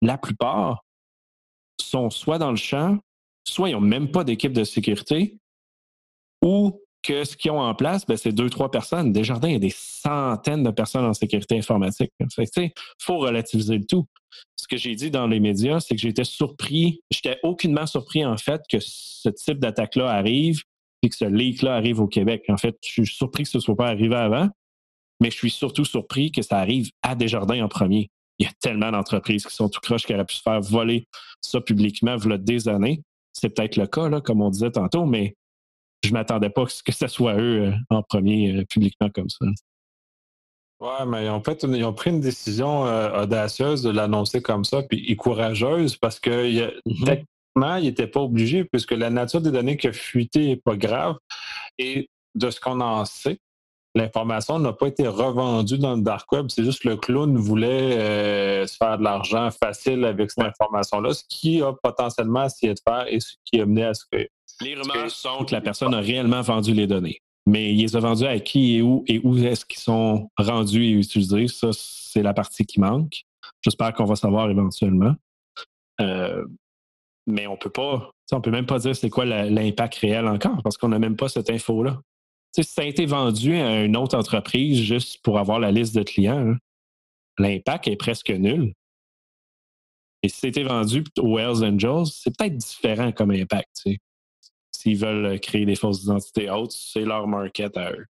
la 0.00 0.16
plupart 0.16 0.84
sont 1.80 2.10
soit 2.10 2.38
dans 2.38 2.50
le 2.50 2.56
champ, 2.56 2.98
soit 3.52 3.70
ils 3.70 3.72
n'ont 3.72 3.80
même 3.80 4.10
pas 4.10 4.24
d'équipe 4.24 4.52
de 4.52 4.64
sécurité, 4.64 5.36
ou 6.42 6.80
que 7.02 7.24
ce 7.24 7.36
qu'ils 7.36 7.50
ont 7.50 7.60
en 7.60 7.74
place, 7.74 8.04
ben, 8.06 8.16
c'est 8.16 8.32
deux, 8.32 8.50
trois 8.50 8.70
personnes. 8.70 9.12
Desjardins, 9.12 9.48
il 9.48 9.52
y 9.52 9.56
a 9.56 9.60
des 9.60 9.74
centaines 9.74 10.62
de 10.62 10.70
personnes 10.70 11.04
en 11.04 11.14
sécurité 11.14 11.58
informatique. 11.58 12.12
Il 12.18 12.70
faut 12.98 13.18
relativiser 13.18 13.78
le 13.78 13.84
tout. 13.84 14.06
Ce 14.56 14.66
que 14.66 14.76
j'ai 14.76 14.94
dit 14.94 15.10
dans 15.10 15.26
les 15.26 15.40
médias, 15.40 15.80
c'est 15.80 15.94
que 15.94 16.00
j'étais 16.00 16.24
surpris, 16.24 17.00
j'étais 17.10 17.38
aucunement 17.42 17.86
surpris 17.86 18.24
en 18.24 18.36
fait 18.36 18.62
que 18.68 18.78
ce 18.80 19.28
type 19.28 19.58
d'attaque-là 19.58 20.10
arrive 20.10 20.62
et 21.02 21.08
que 21.08 21.16
ce 21.16 21.24
leak-là 21.24 21.74
arrive 21.76 22.00
au 22.00 22.08
Québec. 22.08 22.44
En 22.48 22.56
fait, 22.56 22.76
je 22.84 22.90
suis 22.90 23.06
surpris 23.06 23.44
que 23.44 23.48
ce 23.48 23.58
ne 23.58 23.62
soit 23.62 23.76
pas 23.76 23.88
arrivé 23.88 24.16
avant, 24.16 24.48
mais 25.20 25.30
je 25.30 25.36
suis 25.36 25.50
surtout 25.50 25.84
surpris 25.84 26.32
que 26.32 26.42
ça 26.42 26.58
arrive 26.58 26.90
à 27.02 27.14
Desjardins 27.14 27.64
en 27.64 27.68
premier. 27.68 28.10
Il 28.38 28.46
y 28.46 28.48
a 28.48 28.52
tellement 28.60 28.90
d'entreprises 28.90 29.46
qui 29.46 29.54
sont 29.54 29.68
tout 29.68 29.80
croches 29.80 30.04
qui 30.04 30.14
auraient 30.14 30.24
pu 30.24 30.36
se 30.36 30.42
faire 30.42 30.60
voler 30.60 31.06
ça 31.40 31.60
publiquement 31.60 32.16
voilà 32.16 32.38
des 32.38 32.68
années. 32.68 33.02
C'est 33.40 33.50
peut-être 33.50 33.76
le 33.76 33.86
cas, 33.86 34.08
là, 34.08 34.20
comme 34.20 34.42
on 34.42 34.50
disait 34.50 34.70
tantôt, 34.70 35.04
mais 35.04 35.36
je 36.04 36.12
m'attendais 36.12 36.50
pas 36.50 36.64
que 36.64 36.92
ce 36.92 37.06
soit 37.06 37.34
eux 37.34 37.66
euh, 37.66 37.72
en 37.90 38.02
premier 38.02 38.56
euh, 38.56 38.64
publiquement 38.64 39.10
comme 39.10 39.28
ça. 39.28 39.46
Ouais, 40.80 41.06
mais 41.06 41.28
en 41.28 41.42
fait, 41.42 41.64
ils 41.64 41.84
ont 41.84 41.92
pris 41.92 42.10
une 42.10 42.20
décision 42.20 42.86
euh, 42.86 43.22
audacieuse 43.22 43.82
de 43.82 43.90
l'annoncer 43.90 44.40
comme 44.40 44.64
ça, 44.64 44.82
puis 44.82 45.04
et 45.10 45.16
courageuse, 45.16 45.96
parce 45.96 46.20
que 46.20 46.30
mm-hmm. 46.30 47.04
techniquement, 47.04 47.76
ils 47.76 47.84
n'étaient 47.84 48.06
pas 48.06 48.20
obligés, 48.20 48.64
puisque 48.64 48.92
la 48.92 49.10
nature 49.10 49.40
des 49.40 49.50
données 49.50 49.76
qui 49.76 49.88
a 49.88 49.92
fuité 49.92 50.46
n'est 50.46 50.56
pas 50.56 50.76
grave. 50.76 51.16
Et 51.78 52.08
de 52.34 52.50
ce 52.50 52.60
qu'on 52.60 52.80
en 52.80 53.04
sait, 53.04 53.38
l'information 53.98 54.58
n'a 54.58 54.72
pas 54.72 54.86
été 54.86 55.06
revendue 55.06 55.78
dans 55.78 55.94
le 55.94 56.02
dark 56.02 56.30
web. 56.32 56.46
C'est 56.48 56.64
juste 56.64 56.82
que 56.82 56.88
le 56.88 56.96
clown 56.96 57.36
voulait 57.36 58.66
se 58.66 58.76
faire 58.76 58.98
de 58.98 59.04
l'argent 59.04 59.50
facile 59.50 60.04
avec 60.04 60.30
cette 60.30 60.44
information-là, 60.44 61.12
ce 61.12 61.24
qui 61.28 61.62
a 61.62 61.72
potentiellement 61.72 62.44
essayé 62.44 62.74
de 62.74 62.80
faire 62.86 63.06
et 63.08 63.20
ce 63.20 63.34
qui 63.44 63.60
a 63.60 63.66
mené 63.66 63.84
à 63.84 63.94
ce 63.94 64.04
que 64.10 64.26
les 64.60 64.74
rumeurs 64.74 65.10
sont 65.10 65.44
que 65.44 65.54
la 65.54 65.60
personne 65.60 65.94
a 65.94 66.00
réellement 66.00 66.40
vendu 66.42 66.74
les 66.74 66.86
données. 66.86 67.20
Mais 67.46 67.72
il 67.72 67.80
les 67.80 67.96
a 67.96 68.00
vendus 68.00 68.26
à 68.26 68.38
qui 68.40 68.76
et 68.76 68.82
où 68.82 69.04
et 69.06 69.20
où 69.22 69.36
est-ce 69.38 69.64
qu'ils 69.64 69.80
sont 69.80 70.30
rendus 70.36 70.84
et 70.84 70.90
utilisés? 70.90 71.48
Ça, 71.48 71.70
c'est 71.72 72.22
la 72.22 72.34
partie 72.34 72.66
qui 72.66 72.80
manque. 72.80 73.22
J'espère 73.62 73.92
qu'on 73.94 74.04
va 74.04 74.16
savoir 74.16 74.50
éventuellement. 74.50 75.14
Euh, 76.00 76.44
mais 77.26 77.46
on 77.46 77.56
peut 77.56 77.70
pas, 77.70 78.10
on 78.32 78.40
peut 78.40 78.50
même 78.50 78.66
pas 78.66 78.78
dire 78.78 78.94
c'est 78.94 79.10
quoi 79.10 79.24
l'impact 79.24 79.96
réel 79.96 80.26
encore 80.26 80.62
parce 80.62 80.76
qu'on 80.76 80.88
n'a 80.88 80.98
même 80.98 81.16
pas 81.16 81.28
cette 81.28 81.50
info-là. 81.50 82.00
Si 82.52 82.64
ça 82.64 82.82
a 82.82 82.84
été 82.84 83.06
vendu 83.06 83.56
à 83.56 83.84
une 83.84 83.96
autre 83.96 84.16
entreprise 84.16 84.80
juste 84.80 85.22
pour 85.22 85.38
avoir 85.38 85.60
la 85.60 85.70
liste 85.70 85.94
de 85.94 86.02
clients, 86.02 86.52
hein, 86.52 86.56
l'impact 87.38 87.88
est 87.88 87.96
presque 87.96 88.30
nul. 88.30 88.72
Et 90.22 90.28
si 90.28 90.40
c'était 90.40 90.64
vendu 90.64 91.04
aux 91.18 91.38
Hells 91.38 91.64
Angels, 91.64 92.06
c'est 92.12 92.36
peut-être 92.36 92.56
différent 92.56 93.12
comme 93.12 93.30
impact 93.30 93.84
s'ils 94.78 94.96
veulent 94.96 95.40
créer 95.40 95.66
des 95.66 95.74
fausses 95.74 96.04
identités 96.04 96.48
hautes, 96.50 96.72
c'est 96.72 97.04
leur 97.04 97.26
market 97.26 97.76
à 97.76 97.92
eux. 97.92 98.06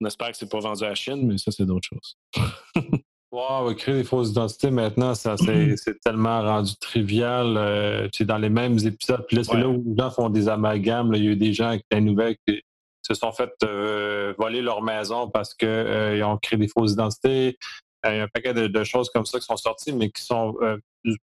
On 0.00 0.06
espère 0.06 0.30
que 0.30 0.36
c'est 0.36 0.50
pas 0.50 0.60
vendu 0.60 0.84
à 0.84 0.90
la 0.90 0.94
Chine, 0.94 1.26
mais 1.26 1.36
ça, 1.36 1.50
c'est 1.50 1.66
d'autres 1.66 1.88
choses. 1.88 2.16
wow, 3.32 3.74
créer 3.74 3.96
des 3.96 4.04
fausses 4.04 4.30
identités 4.30 4.70
maintenant, 4.70 5.14
ça 5.14 5.36
c'est 5.36 6.00
tellement 6.00 6.42
rendu 6.42 6.72
trivial. 6.80 7.56
Euh, 7.56 8.08
c'est 8.12 8.24
dans 8.24 8.38
les 8.38 8.48
mêmes 8.48 8.78
épisodes. 8.78 9.24
Puis 9.26 9.36
là, 9.36 9.44
c'est 9.44 9.56
là 9.56 9.68
où 9.68 9.82
les 9.84 9.96
gens 9.96 10.10
font 10.10 10.30
des 10.30 10.48
amalgames. 10.48 11.12
Il 11.14 11.24
y 11.24 11.28
a 11.28 11.30
eu 11.32 11.36
des 11.36 11.52
gens 11.52 11.68
avec 11.68 11.84
la 11.90 12.00
nouvelle 12.00 12.36
qui 12.46 12.62
se 13.02 13.14
sont 13.14 13.32
fait 13.32 13.50
euh, 13.64 14.34
voler 14.38 14.62
leur 14.62 14.82
maison 14.82 15.28
parce 15.28 15.54
qu'ils 15.54 15.68
euh, 15.68 16.26
ont 16.26 16.36
créé 16.36 16.58
des 16.58 16.68
fausses 16.68 16.92
identités. 16.92 17.58
Il 18.04 18.16
y 18.16 18.18
a 18.18 18.22
un 18.24 18.28
paquet 18.28 18.54
de, 18.54 18.84
choses 18.84 19.10
comme 19.10 19.26
ça 19.26 19.38
qui 19.38 19.44
sont 19.44 19.58
sorties, 19.58 19.92
mais 19.92 20.10
qui 20.10 20.22
sont 20.22 20.56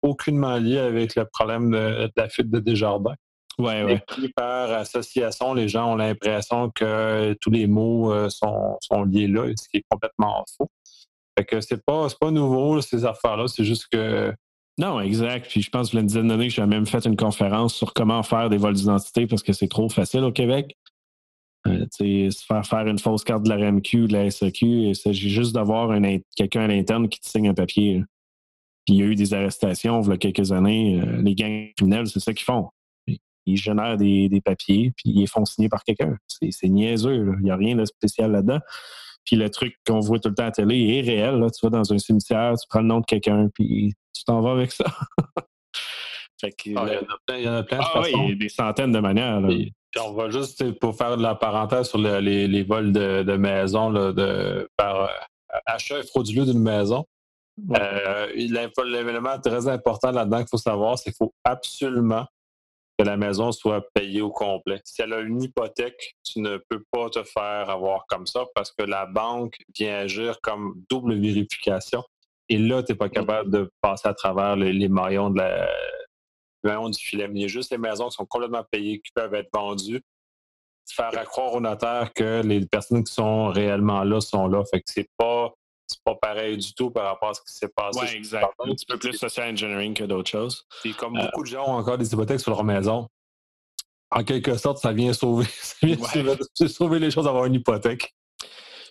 aucunement 0.03 0.57
liées 0.57 0.77
avec 0.77 1.15
le 1.15 1.25
problème 1.25 1.71
de 1.71 2.11
la 2.15 2.29
fuite 2.29 2.51
de 2.51 2.59
Desjardins. 2.59 3.15
Ouais, 3.59 3.83
ouais. 3.83 4.01
par 4.35 4.71
association, 4.71 5.53
les 5.53 5.67
gens 5.67 5.91
ont 5.91 5.95
l'impression 5.95 6.69
que 6.69 7.35
tous 7.41 7.51
les 7.51 7.67
mots 7.67 8.13
euh, 8.13 8.29
sont, 8.29 8.77
sont, 8.79 9.03
liés 9.03 9.27
là, 9.27 9.47
ce 9.49 9.67
qui 9.67 9.77
est 9.77 9.85
complètement 9.89 10.45
faux. 10.57 10.69
Fait 11.37 11.43
que 11.43 11.59
c'est 11.59 11.83
pas, 11.83 12.07
pas 12.19 12.31
nouveau, 12.31 12.79
ces 12.79 13.03
affaires-là. 13.03 13.47
C'est 13.47 13.65
juste 13.65 13.87
que. 13.91 14.33
Non, 14.77 15.01
exact. 15.01 15.47
Puis 15.49 15.61
je 15.61 15.69
pense 15.69 15.89
que 15.89 15.97
une 15.97 16.05
dizaine 16.05 16.29
d'années 16.29 16.47
que 16.47 16.53
j'ai 16.53 16.65
même 16.65 16.85
fait 16.85 17.05
une 17.05 17.17
conférence 17.17 17.75
sur 17.75 17.93
comment 17.93 18.23
faire 18.23 18.49
des 18.49 18.55
vols 18.55 18.75
d'identité 18.75 19.27
parce 19.27 19.43
que 19.43 19.51
c'est 19.51 19.67
trop 19.67 19.89
facile 19.89 20.23
au 20.23 20.31
Québec. 20.31 20.77
Euh, 21.69 22.29
se 22.31 22.45
faire 22.45 22.65
faire 22.65 22.87
une 22.87 22.99
fausse 22.99 23.23
carte 23.23 23.43
de 23.43 23.49
la 23.49 23.69
RMQ, 23.69 24.07
de 24.07 24.13
la 24.13 24.29
SEQ, 24.31 24.65
il 24.65 24.95
s'agit 24.95 25.29
juste 25.29 25.53
d'avoir 25.53 25.89
quelqu'un 26.35 26.61
à 26.61 26.67
l'interne 26.67 27.09
qui 27.09 27.19
te 27.19 27.27
signe 27.27 27.49
un 27.49 27.53
papier. 27.53 28.03
Puis 28.85 28.95
il 28.95 28.99
y 28.99 29.03
a 29.03 29.05
eu 29.05 29.15
des 29.15 29.33
arrestations 29.33 30.01
il 30.01 30.09
y 30.09 30.13
a 30.13 30.17
quelques 30.17 30.51
années. 30.51 31.01
Euh, 31.01 31.21
les 31.21 31.35
gangs 31.35 31.71
criminels, 31.75 32.07
c'est 32.07 32.19
ça 32.19 32.33
qu'ils 32.33 32.45
font 32.45 32.69
ils 33.49 33.57
génèrent 33.57 33.97
des, 33.97 34.41
papiers, 34.43 34.93
puis 34.95 35.09
ils 35.09 35.21
les 35.21 35.27
font 35.27 35.45
signer 35.45 35.69
par 35.69 35.83
quelqu'un. 35.83 36.17
C'est 36.27 36.67
niaiseux, 36.67 37.35
il 37.39 37.43
n'y 37.43 37.51
a 37.51 37.55
rien 37.55 37.75
de 37.75 37.85
spécial 37.85 38.31
là-dedans. 38.31 38.59
Puis 39.25 39.35
le 39.35 39.49
truc 39.49 39.75
qu'on 39.85 39.99
voit 39.99 40.19
tout 40.19 40.29
le 40.29 40.35
temps 40.35 40.43
à 40.43 40.47
la 40.47 40.51
télé 40.51 40.97
est 40.97 41.01
réel. 41.01 41.45
Tu 41.57 41.65
vas 41.65 41.69
dans 41.69 41.93
un 41.93 41.97
cimetière, 41.97 42.53
tu 42.53 42.67
prends 42.69 42.81
le 42.81 42.87
nom 42.87 42.99
de 42.99 43.05
quelqu'un, 43.05 43.49
puis 43.53 43.93
tu 44.13 44.23
t'en 44.23 44.41
vas 44.41 44.51
avec 44.51 44.71
ça. 44.71 44.85
Ah, 46.41 46.47
il, 46.65 46.71
y 46.71 46.77
en 46.77 47.53
a 47.53 47.63
plein, 47.63 47.77
de 47.77 47.81
ah, 47.81 47.89
façons. 47.93 48.25
Oui, 48.25 48.37
des 48.37 48.49
centaines 48.49 48.91
de 48.91 48.99
manières. 48.99 49.41
on 49.99 50.13
va 50.13 50.29
juste, 50.29 50.71
pour 50.79 50.95
faire 50.95 51.17
de 51.17 51.23
la 51.23 51.35
parenthèse 51.35 51.89
sur 51.89 51.97
les, 51.97 52.63
vols 52.63 52.91
de, 52.91 53.23
de 53.23 53.35
maison 53.35 53.91
de, 53.91 54.69
par 54.77 55.03
euh, 55.03 55.07
achat 55.65 56.01
frauduleux 56.03 56.45
d'une 56.45 56.61
maison. 56.61 57.05
Euh, 57.77 58.27
l'élément 58.33 59.37
très 59.39 59.67
important 59.67 60.11
là-dedans 60.11 60.37
qu'il 60.37 60.47
faut 60.47 60.57
savoir, 60.57 60.97
c'est 60.97 61.11
qu'il 61.11 61.17
faut 61.17 61.33
absolument 61.43 62.25
que 62.97 63.05
la 63.05 63.17
maison 63.17 63.51
soit 63.51 63.85
payée 63.93 64.21
au 64.21 64.29
complet. 64.29 64.81
Si 64.83 65.01
elle 65.01 65.13
a 65.13 65.19
une 65.19 65.41
hypothèque, 65.41 66.15
tu 66.23 66.39
ne 66.39 66.57
peux 66.69 66.83
pas 66.91 67.09
te 67.09 67.23
faire 67.23 67.69
avoir 67.69 68.05
comme 68.07 68.27
ça 68.27 68.45
parce 68.55 68.71
que 68.71 68.83
la 68.83 69.05
banque 69.05 69.55
vient 69.77 69.99
agir 69.99 70.39
comme 70.41 70.81
double 70.89 71.15
vérification. 71.15 72.03
Et 72.49 72.57
là, 72.57 72.81
tu 72.83 72.91
n'es 72.91 72.97
pas 72.97 73.09
capable 73.09 73.51
de 73.51 73.71
passer 73.81 74.07
à 74.07 74.13
travers 74.13 74.55
les, 74.55 74.89
maillons, 74.89 75.29
de 75.29 75.37
la, 75.37 75.69
du 76.63 76.99
filet. 76.99 77.27
il 77.33 77.41
y 77.41 77.45
a 77.45 77.47
juste 77.47 77.71
les 77.71 77.77
maisons 77.77 78.09
qui 78.09 78.15
sont 78.15 78.25
complètement 78.25 78.63
payées, 78.69 78.99
qui 78.99 79.11
peuvent 79.13 79.33
être 79.33 79.49
vendues. 79.53 80.01
Faire 80.91 81.11
croire 81.25 81.53
au 81.53 81.61
notaire 81.61 82.11
que 82.13 82.41
les 82.41 82.65
personnes 82.65 83.03
qui 83.03 83.13
sont 83.13 83.49
réellement 83.49 84.03
là 84.03 84.19
sont 84.21 84.47
là. 84.47 84.63
Fait 84.71 84.79
que 84.79 84.89
c'est 84.91 85.09
pas 85.17 85.53
c'est 85.89 86.03
pas 86.03 86.15
pareil 86.15 86.57
du 86.57 86.73
tout 86.73 86.91
par 86.91 87.05
rapport 87.05 87.29
à 87.29 87.33
ce 87.33 87.41
qui 87.41 87.53
s'est 87.53 87.67
passé. 87.67 87.99
Oui, 88.01 88.15
exact. 88.15 88.47
Un 88.59 88.73
petit 88.73 88.85
peu 88.85 88.97
plus 88.97 89.13
social 89.13 89.51
engineering 89.51 89.93
que 89.93 90.03
d'autres 90.03 90.29
choses. 90.29 90.65
Et 90.85 90.93
comme 90.93 91.17
euh, 91.17 91.25
beaucoup 91.25 91.41
de 91.41 91.47
gens 91.47 91.67
ont 91.67 91.77
encore 91.77 91.97
des 91.97 92.11
hypothèques 92.13 92.39
sur 92.39 92.51
leur 92.51 92.63
maison, 92.63 93.07
en 94.11 94.23
quelque 94.23 94.55
sorte, 94.57 94.77
ça 94.79 94.93
vient 94.93 95.13
sauver, 95.13 95.45
ça 95.61 95.75
vient 95.81 95.97
sauver 96.67 96.99
les 96.99 97.11
choses 97.11 97.25
d'avoir 97.25 97.45
une 97.45 97.55
hypothèque. 97.55 98.13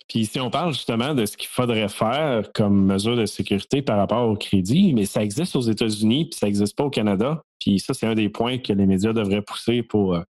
Puis 0.09 0.25
si 0.25 0.39
on 0.39 0.49
parle 0.49 0.73
justement 0.73 1.13
de 1.13 1.25
ce 1.25 1.37
qu'il 1.37 1.47
faudrait 1.47 1.87
faire 1.87 2.51
comme 2.53 2.85
mesure 2.85 3.15
de 3.15 3.27
sécurité 3.27 3.83
par 3.83 3.97
rapport 3.97 4.27
au 4.27 4.35
crédit, 4.35 4.91
mais 4.93 5.05
ça 5.05 5.23
existe 5.23 5.55
aux 5.55 5.61
États-Unis, 5.61 6.25
puis 6.25 6.39
ça 6.39 6.47
n'existe 6.47 6.75
pas 6.75 6.83
au 6.83 6.89
Canada. 6.89 7.43
Puis 7.59 7.79
ça, 7.79 7.93
c'est 7.93 8.07
un 8.07 8.15
des 8.15 8.29
points 8.29 8.57
que 8.57 8.73
les 8.73 8.87
médias 8.87 9.13
devraient 9.13 9.43
pousser 9.43 9.83
pour 9.83 10.15
euh, 10.15 10.23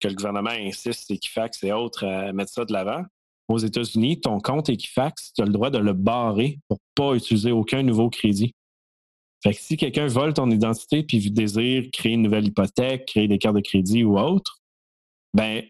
que 0.00 0.08
le 0.08 0.14
gouvernement 0.14 0.50
insiste, 0.50 1.10
Equifax 1.10 1.62
et 1.62 1.72
autres, 1.72 2.04
à 2.04 2.32
mettre 2.32 2.50
ça 2.52 2.64
de 2.64 2.72
l'avant 2.72 3.04
aux 3.48 3.58
États-Unis, 3.58 4.20
ton 4.20 4.40
compte 4.40 4.68
Equifax, 4.68 5.32
tu 5.34 5.42
as 5.42 5.44
le 5.44 5.52
droit 5.52 5.70
de 5.70 5.78
le 5.78 5.92
barrer 5.92 6.58
pour 6.68 6.78
ne 6.78 7.02
pas 7.02 7.14
utiliser 7.14 7.52
aucun 7.52 7.82
nouveau 7.82 8.08
crédit. 8.10 8.54
Fait 9.42 9.52
que 9.52 9.60
si 9.60 9.76
quelqu'un 9.76 10.06
vole 10.06 10.32
ton 10.32 10.50
identité 10.50 11.02
puis 11.02 11.30
désire 11.30 11.84
créer 11.92 12.12
une 12.12 12.22
nouvelle 12.22 12.46
hypothèque, 12.46 13.06
créer 13.06 13.28
des 13.28 13.38
cartes 13.38 13.56
de 13.56 13.60
crédit 13.60 14.02
ou 14.02 14.18
autre, 14.18 14.60
ben 15.34 15.62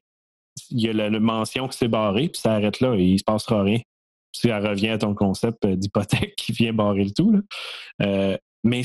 il 0.71 0.81
y 0.81 0.89
a 0.89 0.93
la, 0.93 1.11
mention 1.21 1.69
que 1.69 1.75
c'est 1.75 1.89
barré, 1.89 2.29
puis 2.29 2.41
ça 2.41 2.55
arrête 2.55 2.81
là 2.81 2.95
et 2.95 3.03
il 3.03 3.13
ne 3.15 3.19
se 3.19 3.25
passera 3.25 3.63
rien. 3.63 3.81
Si 4.33 4.49
elle 4.49 4.67
revient 4.67 4.89
à 4.89 4.99
ton 4.99 5.15
concept 5.15 5.67
d'hypothèque 5.67 6.35
qui 6.37 6.53
vient 6.53 6.73
barrer 6.73 7.05
le 7.05 7.13
tout. 7.13 7.33
Là. 7.33 7.41
Euh, 8.03 8.39
mais 8.65 8.83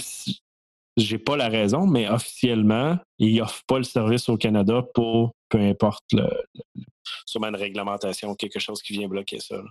j'ai 0.98 1.18
pas 1.18 1.38
la 1.38 1.48
raison, 1.48 1.88
mais 1.88 2.08
officiellement, 2.10 2.98
ils 3.18 3.38
n'offrent 3.38 3.64
pas 3.66 3.78
le 3.78 3.84
service 3.84 4.30
au 4.30 4.38
Canada 4.38 4.84
pour 4.94 5.32
peu 5.50 5.60
importe 5.60 6.04
le, 6.14 6.30
sûrement 7.26 7.48
une 7.48 7.56
réglementation, 7.56 8.36
quelque 8.36 8.60
chose 8.60 8.82
qui 8.82 8.94
vient 8.94 9.08
bloquer 9.08 9.40
ça. 9.40 9.62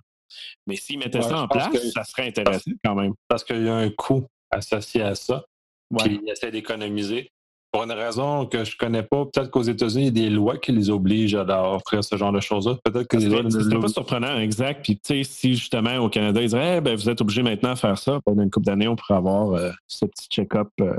Mais 0.66 0.76
s'ils 0.76 0.98
mettaient 0.98 1.22
ça 1.22 1.42
en 1.42 1.48
place, 1.48 1.68
ça 1.92 2.04
serait 2.04 2.26
intéressant 2.26 2.70
quand 2.84 2.94
même. 2.94 3.14
Parce 3.28 3.44
qu'il 3.44 3.64
y 3.64 3.68
a 3.68 3.76
un 3.76 3.90
coût 3.90 4.26
associé 4.50 5.02
à 5.02 5.14
ça. 5.14 5.44
Ouais. 5.90 6.18
Ils 6.22 6.30
essaient 6.30 6.50
d'économiser. 6.50 7.30
Pour 7.70 7.82
une 7.82 7.92
raison 7.92 8.46
que 8.46 8.64
je 8.64 8.72
ne 8.72 8.76
connais 8.78 9.02
pas, 9.02 9.26
peut-être 9.26 9.50
qu'aux 9.50 9.62
États-Unis, 9.62 10.06
il 10.08 10.18
y 10.18 10.26
a 10.26 10.28
des 10.28 10.30
lois 10.30 10.56
qui 10.56 10.72
les 10.72 10.88
obligent 10.88 11.34
à 11.34 11.70
offrir 11.74 12.02
ce 12.02 12.16
genre 12.16 12.32
de 12.32 12.40
choses-là. 12.40 12.76
Peut-être 12.82 13.06
que 13.06 13.20
C'est 13.20 13.80
pas 13.80 13.88
surprenant, 13.88 14.38
exact. 14.38 14.82
Puis, 14.82 14.98
tu 14.98 15.22
sais, 15.22 15.24
si 15.24 15.54
justement 15.54 15.96
au 15.98 16.08
Canada, 16.08 16.40
ils 16.40 16.48
diraient, 16.48 16.78
eh, 16.78 16.80
ben, 16.80 16.96
vous 16.96 17.10
êtes 17.10 17.20
obligé 17.20 17.42
maintenant 17.42 17.74
de 17.74 17.78
faire 17.78 17.98
ça, 17.98 18.20
pendant 18.24 18.42
une 18.42 18.50
couple 18.50 18.66
d'années, 18.66 18.88
on 18.88 18.96
pourrait 18.96 19.16
avoir 19.16 19.52
euh, 19.52 19.70
ce 19.86 20.06
petit 20.06 20.28
check-up 20.30 20.68
euh, 20.80 20.96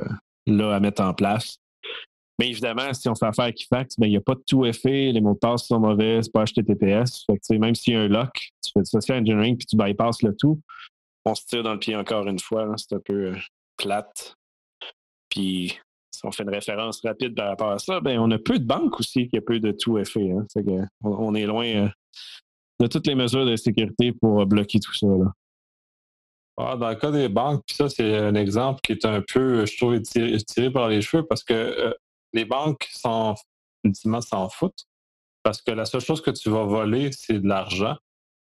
à 0.72 0.80
mettre 0.80 1.02
en 1.02 1.14
place. 1.14 1.58
Mais 2.40 2.48
évidemment, 2.48 2.94
si 2.94 3.10
on 3.10 3.16
fait 3.16 3.26
affaire 3.26 3.46
avec 3.46 3.56
Equifax, 3.56 3.96
ben, 3.98 4.08
il 4.08 4.12
n'y 4.12 4.18
a 4.18 4.22
pas 4.22 4.36
de 4.36 4.44
tout 4.48 4.66
effet, 4.66 5.12
les 5.12 5.20
mots 5.20 5.34
de 5.34 5.40
passe 5.40 5.66
sont 5.66 5.80
mauvais, 5.80 6.22
c'est 6.22 6.32
pas 6.32 6.46
HTTPS. 6.46 7.26
Fait 7.26 7.38
que, 7.38 7.54
même 7.56 7.76
s'il 7.76 7.94
y 7.94 7.98
a 7.98 8.02
un 8.02 8.08
lock, 8.08 8.32
tu 8.64 8.72
fais 8.74 8.80
du 8.80 8.90
social 8.90 9.22
engineering 9.22 9.58
puis 9.58 9.66
tu 9.66 9.76
bypasses 9.76 10.22
le 10.22 10.34
tout, 10.36 10.62
on 11.26 11.36
se 11.36 11.46
tire 11.46 11.64
dans 11.64 11.74
le 11.74 11.80
pied 11.80 11.98
encore 11.98 12.28
une 12.28 12.40
fois. 12.40 12.72
C'est 12.78 12.96
un 12.96 13.02
peu 13.04 13.32
euh, 13.32 13.36
plate. 13.76 14.36
Puis 15.30 15.78
si 16.20 16.26
on 16.26 16.32
fait 16.32 16.44
une 16.44 16.50
référence 16.50 17.00
rapide 17.02 17.34
par 17.34 17.48
rapport 17.48 17.72
à 17.72 17.80
ça, 17.80 18.02
ben 18.02 18.20
on 18.20 18.30
a 18.32 18.38
peu 18.38 18.60
de 18.60 18.66
banques 18.66 19.00
aussi 19.00 19.30
qui 19.30 19.38
a 19.38 19.42
peu 19.42 19.62
de 19.62 19.72
tout 19.72 19.98
effet. 19.98 20.30
Hein. 20.32 20.46
on, 21.02 21.34
est 21.34 21.46
loin 21.46 21.66
euh, 21.66 21.88
de 22.82 22.88
toutes 22.88 23.08
les 23.08 23.16
mesures 23.16 23.46
de 23.46 23.56
sécurité 23.56 24.12
pour 24.12 24.46
bloquer 24.46 24.82
tout 24.82 24.94
ça. 24.94 25.08
Ah, 26.58 26.76
dans 26.76 26.90
le 26.90 26.96
cas 26.96 27.12
des 27.12 27.30
banques, 27.30 27.64
puis 27.66 27.74
ça, 27.74 27.88
c'est 27.88 28.18
un 28.18 28.36
exemple 28.36 28.82
qui 28.84 28.92
est 28.92 29.06
un 29.06 29.22
peu, 29.22 29.66
je 29.66 29.78
trouve, 29.78 30.02
tiré, 30.02 30.70
par 30.72 30.90
les 30.90 31.02
cheveux 31.02 31.26
parce 31.26 31.46
que 31.46 31.54
euh, 31.54 31.94
les 32.34 32.44
banques 32.44 32.86
s'en, 32.92 33.36
s'en 33.94 34.50
foutent. 34.50 34.84
Parce 35.42 35.62
que 35.62 35.72
la 35.72 35.86
seule 35.86 36.02
chose 36.02 36.22
que 36.22 36.32
tu 36.32 36.50
vas 36.50 36.66
voler, 36.66 37.12
c'est 37.14 37.40
de 37.40 37.48
l'argent. 37.48 37.96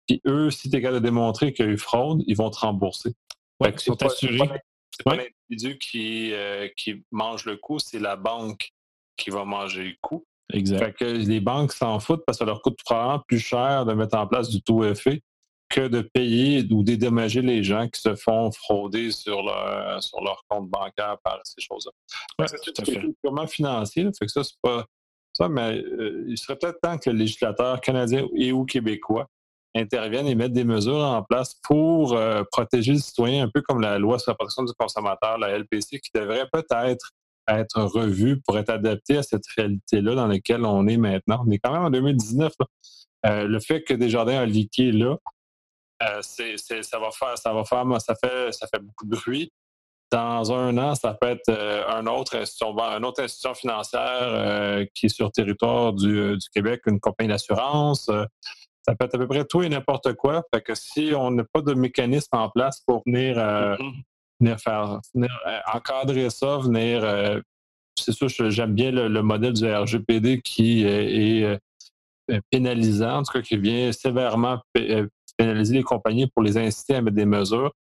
Puis 0.08 0.22
eux, 0.26 0.50
si 0.50 0.70
tu 0.70 0.76
es 0.76 0.80
capable 0.80 1.00
de 1.00 1.04
démontrer 1.04 1.52
qu'il 1.52 1.66
y 1.66 1.68
a 1.68 1.72
eu 1.72 1.76
fraude, 1.76 2.22
ils 2.26 2.36
vont 2.36 2.48
te 2.48 2.58
rembourser. 2.58 3.12
Ouais, 3.60 3.70
ils 3.70 3.80
sont 3.80 4.02
assurés. 4.02 4.62
C'est 4.96 5.04
pas 5.04 5.16
l'individu 5.16 5.78
qui, 5.78 6.32
euh, 6.32 6.68
qui 6.76 7.04
mange 7.10 7.44
le 7.44 7.56
coup, 7.56 7.78
c'est 7.78 7.98
la 7.98 8.16
banque 8.16 8.70
qui 9.16 9.30
va 9.30 9.44
manger 9.44 9.84
le 9.84 9.94
coup. 10.00 10.24
Exact. 10.52 10.78
Fait 10.78 10.92
que 10.92 11.04
les 11.04 11.40
banques 11.40 11.72
s'en 11.72 12.00
foutent 12.00 12.22
parce 12.26 12.38
que 12.38 12.44
ça 12.44 12.46
leur 12.46 12.62
coûte 12.62 12.78
probablement 12.84 13.22
plus 13.26 13.40
cher 13.40 13.84
de 13.84 13.92
mettre 13.92 14.16
en 14.16 14.26
place 14.26 14.48
du 14.48 14.62
taux 14.62 14.84
effet 14.84 15.22
que 15.68 15.88
de 15.88 16.00
payer 16.00 16.64
ou 16.70 16.84
dédommager 16.84 17.42
les 17.42 17.64
gens 17.64 17.88
qui 17.88 18.00
se 18.00 18.14
font 18.14 18.52
frauder 18.52 19.10
sur 19.10 19.42
leur, 19.42 20.02
sur 20.02 20.22
leur 20.22 20.44
compte 20.48 20.70
bancaire 20.70 21.16
par 21.24 21.40
ces 21.42 21.60
choses-là. 21.60 21.90
Ouais, 22.38 22.46
c'est 22.48 22.72
tout 22.72 22.80
à 22.80 22.84
fait. 22.84 23.02
Comment 23.22 23.46
financier, 23.48 24.04
fait 24.16 24.26
que 24.26 24.32
ça, 24.32 24.44
c'est 24.44 24.60
pas 24.62 24.86
ça, 25.36 25.48
mais 25.48 25.76
euh, 25.76 26.24
il 26.28 26.38
serait 26.38 26.56
peut-être 26.56 26.80
temps 26.80 26.96
que 26.96 27.10
le 27.10 27.16
législateur 27.16 27.80
canadien 27.80 28.26
et 28.34 28.52
ou 28.52 28.64
québécois 28.64 29.28
interviennent 29.76 30.26
et 30.26 30.34
mettent 30.34 30.52
des 30.52 30.64
mesures 30.64 31.04
en 31.04 31.22
place 31.22 31.54
pour 31.62 32.14
euh, 32.14 32.42
protéger 32.50 32.92
le 32.92 32.98
citoyen, 32.98 33.44
un 33.44 33.50
peu 33.52 33.62
comme 33.62 33.80
la 33.80 33.98
loi 33.98 34.18
sur 34.18 34.30
la 34.30 34.34
protection 34.34 34.64
du 34.64 34.72
consommateur, 34.78 35.38
la 35.38 35.58
LPC, 35.58 36.00
qui 36.00 36.10
devrait 36.14 36.48
peut-être 36.52 37.10
être 37.48 37.80
revue 37.82 38.40
pour 38.40 38.58
être 38.58 38.70
adaptée 38.70 39.18
à 39.18 39.22
cette 39.22 39.46
réalité-là 39.56 40.14
dans 40.14 40.26
laquelle 40.26 40.64
on 40.64 40.86
est 40.88 40.96
maintenant. 40.96 41.44
On 41.46 41.50
est 41.50 41.58
quand 41.58 41.72
même 41.72 41.82
en 41.82 41.90
2019. 41.90 42.52
Euh, 43.24 43.46
le 43.46 43.60
fait 43.60 43.82
que 43.82 43.94
Desjardins 43.94 44.40
a 44.40 44.46
liqué 44.46 44.90
là, 44.90 45.16
euh, 46.02 46.22
ça 46.22 46.98
va 46.98 47.10
faire, 47.10 47.38
ça 47.38 47.52
va 47.52 47.64
faire, 47.64 48.00
ça 48.00 48.14
fait, 48.16 48.52
ça 48.52 48.66
fait 48.66 48.80
beaucoup 48.80 49.06
de 49.06 49.16
bruit. 49.16 49.52
Dans 50.10 50.52
un 50.52 50.76
an, 50.78 50.94
ça 50.94 51.14
peut 51.14 51.28
être 51.28 51.50
un 51.88 52.06
autre 52.06 52.36
institution, 52.36 52.78
une 52.78 53.04
autre 53.04 53.22
institution 53.22 53.54
financière 53.54 54.86
qui 54.94 55.06
est 55.06 55.08
sur 55.08 55.26
le 55.26 55.32
territoire 55.32 55.92
du 55.92 56.38
Québec, 56.52 56.82
une 56.86 57.00
compagnie 57.00 57.28
d'assurance, 57.28 58.08
ça 58.86 58.94
peut 58.94 59.04
être 59.06 59.14
à 59.16 59.18
peu 59.18 59.26
près 59.26 59.44
tout 59.44 59.62
et 59.62 59.68
n'importe 59.68 60.14
quoi. 60.14 60.44
Fait 60.54 60.60
que 60.60 60.74
si 60.74 61.12
on 61.16 61.30
n'a 61.30 61.44
pas 61.44 61.60
de 61.60 61.74
mécanisme 61.74 62.36
en 62.36 62.48
place 62.48 62.80
pour 62.86 63.02
venir, 63.04 63.38
euh, 63.38 63.76
mm-hmm. 64.40 64.58
faire, 64.58 65.00
venir 65.14 65.40
euh, 65.46 65.58
encadrer 65.74 66.30
ça, 66.30 66.58
venir. 66.58 67.02
Euh, 67.02 67.40
c'est 67.98 68.12
sûr, 68.12 68.28
j'aime 68.28 68.74
bien 68.74 68.90
le, 68.90 69.22
modèle 69.22 69.54
du 69.54 69.64
RGPD 69.66 70.42
qui 70.42 70.84
est, 70.84 71.58
pénalisant, 72.50 73.18
en 73.18 73.22
tout 73.22 73.32
cas 73.32 73.40
qui 73.40 73.56
vient 73.56 73.90
sévèrement 73.90 74.60
pénaliser 75.38 75.76
les 75.76 75.82
compagnies 75.82 76.26
pour 76.26 76.42
les 76.42 76.58
inciter 76.58 76.96
à 76.96 77.00
mettre 77.00 77.16
des 77.16 77.24
mesures. 77.24 77.72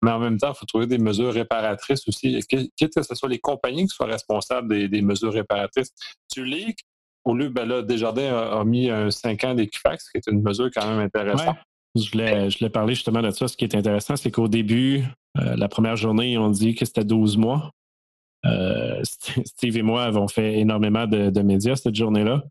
Mais 0.00 0.12
en 0.12 0.20
même 0.20 0.38
temps, 0.38 0.52
il 0.52 0.54
faut 0.54 0.66
trouver 0.66 0.86
des 0.86 0.98
mesures 0.98 1.32
réparatrices 1.32 2.06
aussi. 2.06 2.38
Quitte 2.46 2.94
que 2.94 3.02
ce 3.02 3.14
soit 3.16 3.28
les 3.28 3.40
compagnies 3.40 3.88
qui 3.88 3.94
soient 3.96 4.06
responsables 4.06 4.68
des, 4.68 4.86
des 4.86 5.02
mesures 5.02 5.32
réparatrices. 5.32 5.90
Tu 6.32 6.44
lis 6.44 6.76
au 7.24 7.34
lieu, 7.34 7.48
ben 7.48 7.64
là, 7.64 7.82
Desjardins 7.82 8.36
a, 8.36 8.64
mis 8.64 8.90
un 8.90 9.10
5 9.10 9.44
ans 9.44 9.54
d'Equifax, 9.54 10.10
qui 10.10 10.18
est 10.18 10.26
une 10.30 10.42
mesure 10.42 10.70
quand 10.74 10.86
même 10.86 11.00
intéressante. 11.00 11.56
Je 11.96 12.10
voulais, 12.10 12.50
je 12.50 12.66
parler 12.66 12.94
justement 12.94 13.22
de 13.22 13.30
ça. 13.30 13.48
Ce 13.48 13.56
qui 13.56 13.64
est 13.64 13.74
intéressant, 13.74 14.16
c'est 14.16 14.30
qu'au 14.30 14.48
début, 14.48 15.04
euh, 15.38 15.56
la 15.56 15.68
première 15.68 15.96
journée, 15.96 16.36
on 16.36 16.50
dit 16.50 16.74
que 16.74 16.84
c'était 16.84 17.04
12 17.04 17.36
mois. 17.36 17.70
Euh, 18.44 19.00
Steve 19.04 19.76
et 19.76 19.82
moi 19.82 20.04
avons 20.04 20.28
fait 20.28 20.58
énormément 20.58 21.06
de, 21.06 21.40
médias 21.40 21.76
cette 21.76 21.94
journée-là. 21.94 22.42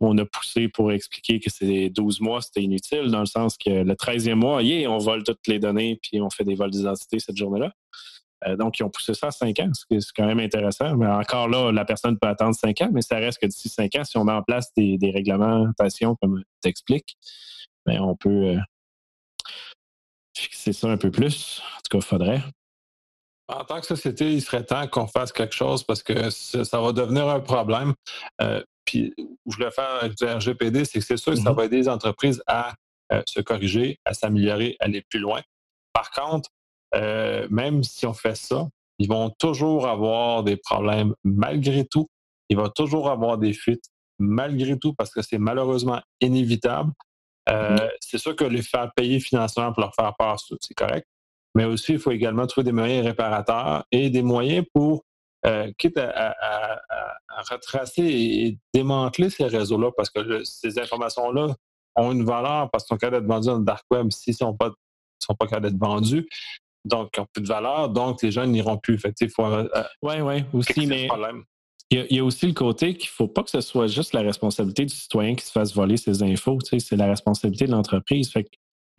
On 0.00 0.16
a 0.18 0.24
poussé 0.24 0.68
pour 0.68 0.92
expliquer 0.92 1.40
que 1.40 1.50
ces 1.50 1.88
12 1.88 2.20
mois, 2.20 2.42
c'était 2.42 2.62
inutile, 2.62 3.10
dans 3.10 3.20
le 3.20 3.26
sens 3.26 3.56
que 3.56 3.70
le 3.70 3.94
13e 3.94 4.34
mois, 4.34 4.62
yeah, 4.62 4.90
on 4.90 4.98
vole 4.98 5.22
toutes 5.22 5.46
les 5.46 5.58
données 5.58 5.98
puis 6.02 6.20
on 6.20 6.28
fait 6.28 6.44
des 6.44 6.54
vols 6.54 6.70
d'identité 6.70 7.18
cette 7.18 7.36
journée-là. 7.36 7.72
Euh, 8.44 8.56
donc, 8.56 8.78
ils 8.78 8.82
ont 8.82 8.90
poussé 8.90 9.14
ça 9.14 9.28
à 9.28 9.30
5 9.30 9.58
ans, 9.60 9.70
ce 9.72 9.86
qui 9.86 9.96
est 9.96 10.12
quand 10.14 10.26
même 10.26 10.40
intéressant. 10.40 10.96
Mais 10.96 11.06
encore 11.06 11.48
là, 11.48 11.72
la 11.72 11.84
personne 11.84 12.18
peut 12.18 12.28
attendre 12.28 12.54
5 12.54 12.80
ans, 12.82 12.90
mais 12.92 13.02
ça 13.02 13.16
reste 13.16 13.40
que 13.40 13.46
d'ici 13.46 13.68
5 13.68 13.94
ans, 13.96 14.04
si 14.04 14.16
on 14.18 14.24
met 14.24 14.32
en 14.32 14.42
place 14.42 14.72
des, 14.76 14.98
réglementations 15.10 16.16
comme 16.20 16.42
tu 16.62 16.68
expliques, 16.68 17.16
ben, 17.86 18.00
on 18.00 18.16
peut 18.16 18.28
euh, 18.28 18.58
fixer 20.36 20.72
ça 20.72 20.88
un 20.88 20.96
peu 20.96 21.10
plus. 21.10 21.62
En 21.76 21.80
tout 21.80 21.98
cas, 21.98 21.98
il 21.98 22.04
faudrait. 22.04 22.42
En 23.48 23.64
tant 23.64 23.80
que 23.80 23.86
société, 23.86 24.32
il 24.32 24.42
serait 24.42 24.64
temps 24.64 24.86
qu'on 24.88 25.06
fasse 25.06 25.32
quelque 25.32 25.54
chose 25.54 25.84
parce 25.84 26.02
que 26.02 26.30
ça 26.30 26.80
va 26.80 26.92
devenir 26.92 27.28
un 27.28 27.40
problème. 27.40 27.94
Euh, 28.42 28.62
puis, 28.84 29.14
je 29.46 29.58
le 29.58 29.70
fais 29.70 29.82
avec 29.82 30.16
du 30.16 30.24
RGPD, 30.24 30.84
c'est 30.84 30.98
que 30.98 31.04
c'est 31.04 31.16
sûr 31.16 31.32
que 31.32 31.38
ça 31.38 31.50
mm-hmm. 31.50 31.56
va 31.56 31.64
aider 31.64 31.76
les 31.76 31.88
entreprises 31.88 32.42
à 32.46 32.74
se 33.28 33.40
corriger, 33.40 34.00
à 34.04 34.14
s'améliorer, 34.14 34.76
à 34.80 34.86
aller 34.86 35.00
plus 35.08 35.20
loin. 35.20 35.40
Par 35.92 36.10
contre, 36.10 36.50
euh, 36.96 37.46
même 37.50 37.82
si 37.82 38.06
on 38.06 38.14
fait 38.14 38.36
ça, 38.36 38.68
ils 38.98 39.08
vont 39.08 39.30
toujours 39.38 39.86
avoir 39.86 40.42
des 40.42 40.56
problèmes 40.56 41.14
malgré 41.24 41.84
tout. 41.84 42.08
Il 42.48 42.56
va 42.56 42.70
toujours 42.70 43.10
avoir 43.10 43.38
des 43.38 43.52
fuites 43.52 43.84
malgré 44.18 44.78
tout 44.78 44.94
parce 44.94 45.10
que 45.10 45.20
c'est 45.20 45.38
malheureusement 45.38 46.00
inévitable. 46.20 46.92
Euh, 47.48 47.76
mm-hmm. 47.76 47.90
C'est 48.00 48.18
sûr 48.18 48.34
que 48.34 48.44
les 48.44 48.62
faire 48.62 48.90
payer 48.96 49.20
financièrement 49.20 49.72
pour 49.72 49.82
leur 49.82 49.94
faire 49.94 50.14
part, 50.16 50.38
c'est 50.40 50.74
correct. 50.74 51.06
Mais 51.54 51.64
aussi, 51.64 51.92
il 51.92 51.98
faut 51.98 52.10
également 52.10 52.46
trouver 52.46 52.64
des 52.64 52.72
moyens 52.72 53.06
réparateurs 53.06 53.84
et 53.92 54.10
des 54.10 54.22
moyens 54.22 54.64
pour, 54.74 55.04
euh, 55.46 55.70
quitte 55.78 55.98
à, 55.98 56.34
retracer 57.50 58.02
et 58.02 58.58
démanteler 58.72 59.28
ces 59.28 59.44
réseaux-là, 59.44 59.90
parce 59.94 60.08
que 60.08 60.42
ces 60.42 60.78
informations-là 60.78 61.54
ont 61.94 62.12
une 62.12 62.24
valeur 62.24 62.70
parce 62.70 62.84
qu'ils 62.84 62.94
sont 62.94 62.98
capables 62.98 63.26
d'être 63.26 63.30
vendus 63.30 63.46
dans 63.48 63.58
le 63.58 63.64
dark 63.64 63.84
web 63.90 64.10
s'ils 64.10 64.32
ne 64.32 64.36
sont 64.36 64.56
pas, 64.56 64.70
sont 65.18 65.34
pas 65.34 65.46
capables 65.46 65.70
d'être 65.70 65.78
vendus 65.78 66.26
donc 66.86 67.10
qui 67.12 67.20
n'ont 67.20 67.26
plus 67.32 67.42
de 67.42 67.48
valeur, 67.48 67.90
donc 67.90 68.22
les 68.22 68.30
gens 68.30 68.46
n'iront 68.46 68.78
plus. 68.78 68.98
Fait 68.98 69.14
il 69.20 69.30
faut. 69.30 69.44
Euh, 69.44 69.68
oui, 70.02 70.20
oui, 70.20 70.44
aussi, 70.52 70.86
mais. 70.86 71.08
Il 71.88 72.04
y, 72.10 72.18
a, 72.18 72.24
aussi 72.24 72.48
le 72.48 72.52
côté 72.52 72.96
qu'il 72.96 73.06
ne 73.06 73.14
faut 73.14 73.28
pas 73.28 73.44
que 73.44 73.50
ce 73.50 73.60
soit 73.60 73.86
juste 73.86 74.12
la 74.12 74.22
responsabilité 74.22 74.84
du 74.84 74.92
citoyen 74.92 75.36
qui 75.36 75.46
se 75.46 75.52
fasse 75.52 75.72
voler 75.72 75.96
ses 75.96 76.20
infos. 76.24 76.58
C'est 76.60 76.96
la 76.96 77.06
responsabilité 77.06 77.66
de 77.66 77.70
l'entreprise. 77.70 78.28
Fait 78.32 78.44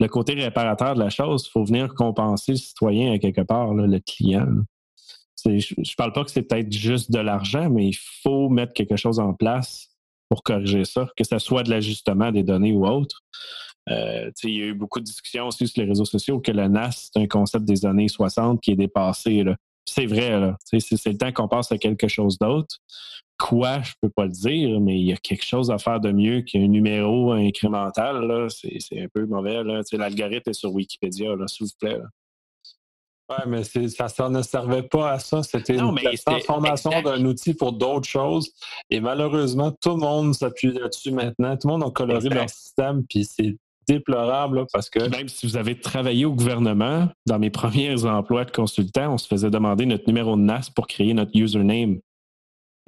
le 0.00 0.08
côté 0.08 0.32
réparateur 0.32 0.94
de 0.94 1.00
la 1.00 1.10
chose, 1.10 1.44
il 1.46 1.50
faut 1.50 1.64
venir 1.64 1.92
compenser 1.92 2.52
le 2.52 2.58
citoyen 2.58 3.12
à 3.12 3.18
quelque 3.18 3.42
part, 3.42 3.74
le 3.74 3.98
client. 3.98 4.46
Je 5.44 5.50
ne 5.50 5.96
parle 5.96 6.12
pas 6.12 6.24
que 6.24 6.30
c'est 6.30 6.42
peut-être 6.42 6.72
juste 6.72 7.10
de 7.10 7.18
l'argent, 7.18 7.68
mais 7.68 7.88
il 7.88 7.96
faut 8.22 8.48
mettre 8.48 8.72
quelque 8.72 8.96
chose 8.96 9.18
en 9.18 9.34
place 9.34 9.90
pour 10.28 10.42
corriger 10.42 10.84
ça, 10.84 11.08
que 11.16 11.24
ce 11.24 11.38
soit 11.38 11.62
de 11.64 11.70
l'ajustement 11.70 12.32
des 12.32 12.42
données 12.42 12.72
ou 12.72 12.86
autre. 12.86 13.22
Euh, 13.90 14.30
il 14.44 14.56
y 14.56 14.62
a 14.62 14.66
eu 14.66 14.74
beaucoup 14.74 15.00
de 15.00 15.04
discussions 15.04 15.46
aussi 15.46 15.66
sur 15.66 15.82
les 15.82 15.88
réseaux 15.88 16.04
sociaux 16.04 16.40
que 16.40 16.52
le 16.52 16.68
NAS, 16.68 17.10
c'est 17.12 17.20
un 17.20 17.26
concept 17.26 17.64
des 17.64 17.86
années 17.86 18.08
60 18.08 18.60
qui 18.60 18.72
est 18.72 18.76
dépassé. 18.76 19.44
C'est 19.86 20.06
vrai, 20.06 20.52
c'est 20.64 21.06
le 21.06 21.16
temps 21.16 21.32
qu'on 21.32 21.48
passe 21.48 21.72
à 21.72 21.78
quelque 21.78 22.08
chose 22.08 22.38
d'autre. 22.38 22.76
Quoi, 23.38 23.80
je 23.82 23.92
peux 24.02 24.10
pas 24.10 24.24
le 24.24 24.32
dire, 24.32 24.80
mais 24.80 24.98
il 24.98 25.06
y 25.06 25.12
a 25.12 25.16
quelque 25.16 25.44
chose 25.44 25.70
à 25.70 25.78
faire 25.78 26.00
de 26.00 26.10
mieux 26.10 26.42
qu'un 26.42 26.66
numéro 26.66 27.32
incrémental. 27.32 28.48
C'est 28.50 29.00
un 29.00 29.08
peu 29.12 29.24
mauvais. 29.24 29.62
L'algorithme 29.92 30.50
est 30.50 30.54
sur 30.54 30.72
Wikipédia, 30.72 31.28
s'il 31.46 31.66
vous 31.66 31.72
plaît. 31.78 31.98
Oui, 33.30 33.36
mais 33.46 33.62
ça, 33.62 34.28
ne 34.30 34.42
servait 34.42 34.82
pas 34.82 35.12
à 35.12 35.18
ça. 35.18 35.42
C'était 35.42 35.76
une 35.76 35.94
transformation 36.24 37.02
d'un 37.02 37.22
outil 37.26 37.52
pour 37.52 37.72
d'autres 37.72 38.08
choses. 38.08 38.50
Et 38.88 39.00
malheureusement, 39.00 39.70
tout 39.70 39.90
le 39.90 39.96
monde 39.96 40.34
s'appuie 40.34 40.72
là-dessus 40.72 41.12
maintenant. 41.12 41.56
Tout 41.56 41.68
le 41.68 41.72
monde 41.74 41.84
a 41.84 41.90
coloré 41.90 42.28
leur 42.30 42.48
système, 42.48 43.04
puis 43.06 43.24
c'est 43.24 43.56
déplorable 43.88 44.66
parce 44.72 44.90
que. 44.90 45.08
Même 45.08 45.28
si 45.28 45.46
vous 45.46 45.56
avez 45.56 45.78
travaillé 45.78 46.24
au 46.24 46.32
gouvernement, 46.32 47.08
dans 47.26 47.38
mes 47.38 47.50
premiers 47.62 48.04
emplois 48.04 48.44
de 48.44 48.50
consultant, 48.50 49.14
on 49.14 49.18
se 49.18 49.26
faisait 49.26 49.50
demander 49.50 49.86
notre 49.86 50.06
numéro 50.06 50.36
de 50.36 50.42
NAS 50.42 50.70
pour 50.74 50.86
créer 50.86 51.14
notre 51.14 51.32
username. 51.34 51.98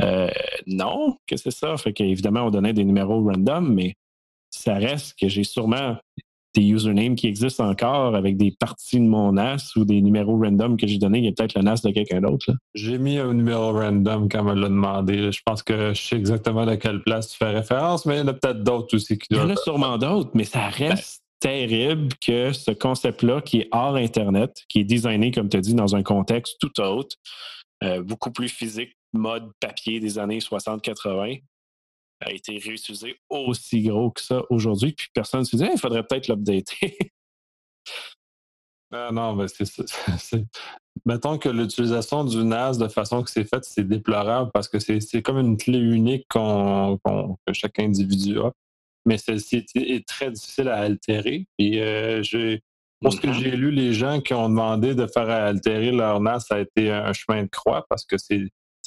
Euh, 0.02 0.30
non, 0.66 1.16
que 1.26 1.36
c'est 1.36 1.50
ça? 1.50 1.76
Fait 1.76 1.92
qu'évidemment, 1.92 2.44
on 2.44 2.50
donnait 2.50 2.72
des 2.72 2.84
numéros 2.84 3.22
random, 3.22 3.72
mais 3.74 3.94
ça 4.50 4.74
reste 4.74 5.18
que 5.18 5.28
j'ai 5.28 5.44
sûrement 5.44 5.96
des 6.54 6.62
usernames 6.62 7.14
qui 7.14 7.26
existent 7.26 7.68
encore 7.68 8.14
avec 8.14 8.36
des 8.36 8.50
parties 8.50 8.98
de 8.98 9.04
mon 9.04 9.32
NAS 9.32 9.72
ou 9.76 9.84
des 9.84 10.00
numéros 10.02 10.38
random 10.38 10.76
que 10.76 10.86
j'ai 10.86 10.98
donnés. 10.98 11.18
Il 11.18 11.24
y 11.24 11.28
a 11.28 11.32
peut-être 11.32 11.54
le 11.54 11.62
NAS 11.62 11.82
de 11.84 11.90
quelqu'un 11.90 12.20
d'autre. 12.20 12.52
J'ai 12.74 12.98
mis 12.98 13.18
un 13.18 13.32
numéro 13.34 13.72
random 13.72 14.28
quand 14.28 14.40
on 14.40 14.44
me 14.44 14.54
l'a 14.54 14.68
demandé. 14.68 15.30
Je 15.30 15.40
pense 15.44 15.62
que 15.62 15.94
je 15.94 16.00
sais 16.00 16.16
exactement 16.16 16.66
à 16.66 16.76
quelle 16.76 17.02
place 17.02 17.28
tu 17.28 17.36
fais 17.36 17.50
référence, 17.50 18.06
mais 18.06 18.16
il 18.16 18.18
y 18.18 18.22
en 18.22 18.28
a 18.28 18.34
peut-être 18.34 18.62
d'autres 18.62 18.96
aussi 18.96 19.18
qui 19.18 19.28
doivent. 19.30 19.46
Il 19.46 19.50
y 19.50 19.52
en 19.52 19.54
a 19.54 19.62
sûrement 19.62 19.98
d'autres, 19.98 20.30
mais 20.34 20.44
ça 20.44 20.68
reste 20.68 21.22
terrible 21.40 22.08
que 22.20 22.52
ce 22.52 22.70
concept-là, 22.70 23.40
qui 23.40 23.60
est 23.60 23.68
hors 23.72 23.96
Internet, 23.96 24.64
qui 24.68 24.80
est 24.80 24.84
designé, 24.84 25.30
comme 25.30 25.48
tu 25.48 25.56
as 25.56 25.60
dit, 25.60 25.74
dans 25.74 25.96
un 25.96 26.02
contexte 26.02 26.56
tout 26.60 26.80
autre, 26.80 27.16
euh, 27.82 28.02
beaucoup 28.02 28.30
plus 28.30 28.48
physique 28.48 28.94
mode 29.12 29.50
papier 29.60 30.00
des 30.00 30.18
années 30.18 30.38
60-80 30.38 31.42
a 32.20 32.32
été 32.32 32.58
réutilisé 32.58 33.16
aussi 33.28 33.82
gros 33.82 34.10
que 34.10 34.20
ça 34.20 34.42
aujourd'hui, 34.50 34.92
puis 34.92 35.08
personne 35.12 35.40
ne 35.40 35.44
se 35.44 35.56
dit 35.56 35.64
il 35.72 35.78
faudrait 35.78 36.02
peut-être 36.02 36.28
l'updater. 36.28 36.98
non, 38.90 39.12
non, 39.12 39.34
mais 39.34 39.46
c'est 39.48 40.44
Mettons 41.06 41.38
que 41.38 41.48
l'utilisation 41.48 42.24
du 42.24 42.44
NAS 42.44 42.76
de 42.76 42.88
façon 42.88 43.22
que 43.22 43.30
c'est 43.30 43.44
fait, 43.44 43.64
c'est 43.64 43.86
déplorable 43.86 44.50
parce 44.52 44.68
que 44.68 44.78
c'est 44.78 45.22
comme 45.22 45.38
une 45.38 45.56
clé 45.56 45.78
unique 45.78 46.26
qu'on 46.28 46.98
que 47.46 47.52
chaque 47.52 47.78
individu 47.78 48.38
a. 48.38 48.52
Mais 49.06 49.16
celle-ci 49.16 49.64
est 49.74 50.06
très 50.06 50.30
difficile 50.30 50.68
à 50.68 50.76
altérer. 50.76 51.46
Et 51.58 51.80
euh, 51.82 52.22
pour 53.00 53.14
ce 53.14 53.20
que 53.20 53.28
mm-hmm. 53.28 53.32
j'ai 53.32 53.50
lu, 53.52 53.70
les 53.70 53.94
gens 53.94 54.20
qui 54.20 54.34
ont 54.34 54.48
demandé 54.48 54.94
de 54.94 55.06
faire 55.06 55.30
altérer 55.30 55.90
leur 55.90 56.20
NAS, 56.20 56.40
ça 56.40 56.56
a 56.56 56.60
été 56.60 56.90
un 56.90 57.12
chemin 57.14 57.44
de 57.44 57.48
croix 57.48 57.86
parce 57.88 58.04
que 58.04 58.18
ça 58.18 58.34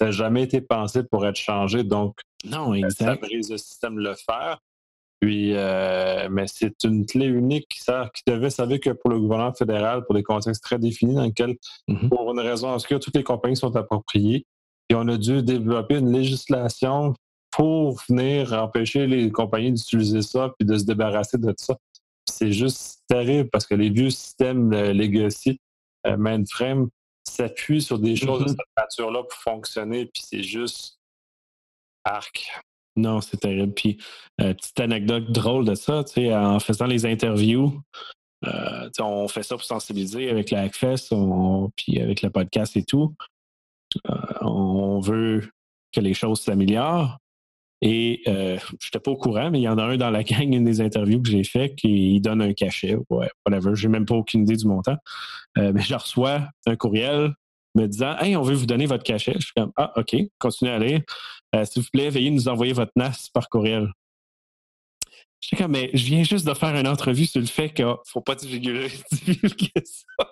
n'a 0.01 0.11
jamais 0.11 0.43
été 0.43 0.61
pensé 0.61 1.03
pour 1.03 1.25
être 1.25 1.37
changé. 1.37 1.83
Donc, 1.83 2.19
non, 2.43 2.73
exact. 2.73 3.05
ça 3.05 3.15
brise 3.15 3.49
le 3.51 3.57
système 3.57 3.95
de 3.95 4.01
le 4.01 4.15
faire. 4.15 4.59
Puis, 5.19 5.55
euh, 5.55 6.27
mais 6.29 6.47
c'est 6.47 6.83
une 6.83 7.05
clé 7.05 7.27
unique 7.27 7.67
qui, 7.69 7.79
qui 7.79 8.23
devait 8.27 8.49
servir 8.49 8.81
que 8.81 8.89
pour 8.89 9.09
le 9.09 9.19
gouvernement 9.19 9.53
fédéral, 9.53 10.03
pour 10.03 10.15
des 10.15 10.23
contextes 10.23 10.61
très 10.61 10.77
définis 10.77 11.15
dans 11.15 11.23
lesquels, 11.23 11.55
mm-hmm. 11.87 12.09
pour 12.09 12.29
une 12.33 12.41
raison 12.41 12.73
obscure, 12.73 12.99
toutes 12.99 13.15
les 13.15 13.23
compagnies 13.23 13.55
sont 13.55 13.73
appropriées. 13.77 14.45
Et 14.89 14.95
on 14.95 15.07
a 15.07 15.15
dû 15.15 15.41
développer 15.41 15.97
une 15.99 16.11
législation 16.11 17.13
pour 17.51 18.01
venir 18.09 18.51
empêcher 18.51 19.07
les 19.07 19.31
compagnies 19.31 19.71
d'utiliser 19.71 20.21
ça 20.21 20.53
puis 20.59 20.67
de 20.67 20.77
se 20.77 20.83
débarrasser 20.83 21.37
de 21.37 21.53
ça. 21.57 21.77
C'est 22.29 22.51
juste 22.51 23.03
terrible 23.07 23.49
parce 23.49 23.65
que 23.65 23.75
les 23.75 23.89
vieux 23.89 24.09
systèmes 24.09 24.73
euh, 24.73 24.91
legacy 24.91 25.57
euh, 26.05 26.17
mainframe 26.17 26.89
s'appuient 27.23 27.81
sur 27.81 27.97
des 27.97 28.17
choses 28.17 28.41
de 28.41 28.45
mm-hmm. 28.45 28.57
cette 28.57 28.77
nature-là 28.77 29.23
pour 29.23 29.39
fonctionner, 29.39 30.05
puis 30.07 30.23
c'est 30.25 30.43
juste 30.43 30.99
arc. 32.05 32.49
Non, 32.95 33.21
c'est 33.21 33.37
terrible. 33.37 33.73
Puis, 33.73 33.97
euh, 34.41 34.53
petite 34.53 34.79
anecdote 34.79 35.31
drôle 35.31 35.65
de 35.65 35.75
ça, 35.75 36.03
tu 36.03 36.13
sais, 36.13 36.35
en 36.35 36.59
faisant 36.59 36.85
les 36.85 37.05
interviews, 37.05 37.81
euh, 38.45 38.89
on 38.99 39.27
fait 39.27 39.43
ça 39.43 39.55
pour 39.55 39.63
sensibiliser 39.63 40.29
avec 40.29 40.51
la 40.51 40.61
Hackfest, 40.61 41.15
puis 41.75 41.99
avec 41.99 42.21
le 42.21 42.29
podcast 42.29 42.77
et 42.77 42.83
tout. 42.83 43.15
Euh, 44.09 44.15
on 44.41 44.99
veut 44.99 45.49
que 45.91 46.01
les 46.01 46.13
choses 46.13 46.41
s'améliorent. 46.41 47.17
Et 47.85 48.21
je 48.25 48.31
n'étais 48.31 48.99
pas 48.99 49.11
au 49.11 49.17
courant, 49.17 49.51
mais 49.51 49.59
il 49.59 49.63
y 49.63 49.67
en 49.67 49.77
a 49.77 49.83
un 49.83 49.97
dans 49.97 50.09
la 50.09 50.23
gang, 50.23 50.53
une 50.53 50.63
des 50.63 50.79
interviews 50.79 51.21
que 51.21 51.29
j'ai 51.29 51.43
fait, 51.43 51.75
qui 51.75 52.21
donne 52.21 52.41
un 52.41 52.53
cachet. 52.53 52.95
Ouais, 53.09 53.29
whatever. 53.45 53.75
J'ai 53.75 53.89
même 53.89 54.05
pas 54.05 54.15
aucune 54.15 54.43
idée 54.43 54.55
du 54.55 54.67
montant. 54.67 54.95
mais 55.57 55.81
je 55.81 55.95
reçois 55.95 56.47
un 56.65 56.75
courriel 56.77 57.33
me 57.75 57.87
disant 57.87 58.17
Hey, 58.19 58.37
on 58.37 58.41
veut 58.41 58.55
vous 58.55 58.67
donner 58.67 58.85
votre 58.85 59.03
cachet. 59.03 59.33
Je 59.35 59.45
suis 59.45 59.53
comme 59.55 59.71
Ah, 59.75 59.91
OK, 59.97 60.15
continuez 60.39 60.71
à 60.71 60.75
aller. 60.75 61.03
Euh, 61.55 61.65
s'il 61.65 61.81
vous 61.81 61.89
plaît, 61.91 62.09
veuillez 62.09 62.31
nous 62.31 62.47
envoyer 62.47 62.73
votre 62.73 62.91
NAS 62.95 63.29
par 63.33 63.49
courriel. 63.49 63.91
Je 65.41 65.47
suis 65.47 65.57
comme, 65.57 65.71
mais 65.71 65.89
je 65.93 66.05
viens 66.05 66.23
juste 66.23 66.47
de 66.47 66.53
faire 66.53 66.75
une 66.75 66.87
entrevue 66.87 67.25
sur 67.25 67.41
le 67.41 67.47
fait 67.47 67.69
qu'il 67.71 67.85
ne 67.85 67.95
faut 68.05 68.21
pas 68.21 68.35
divulguer, 68.35 68.89
ça. 69.83 70.31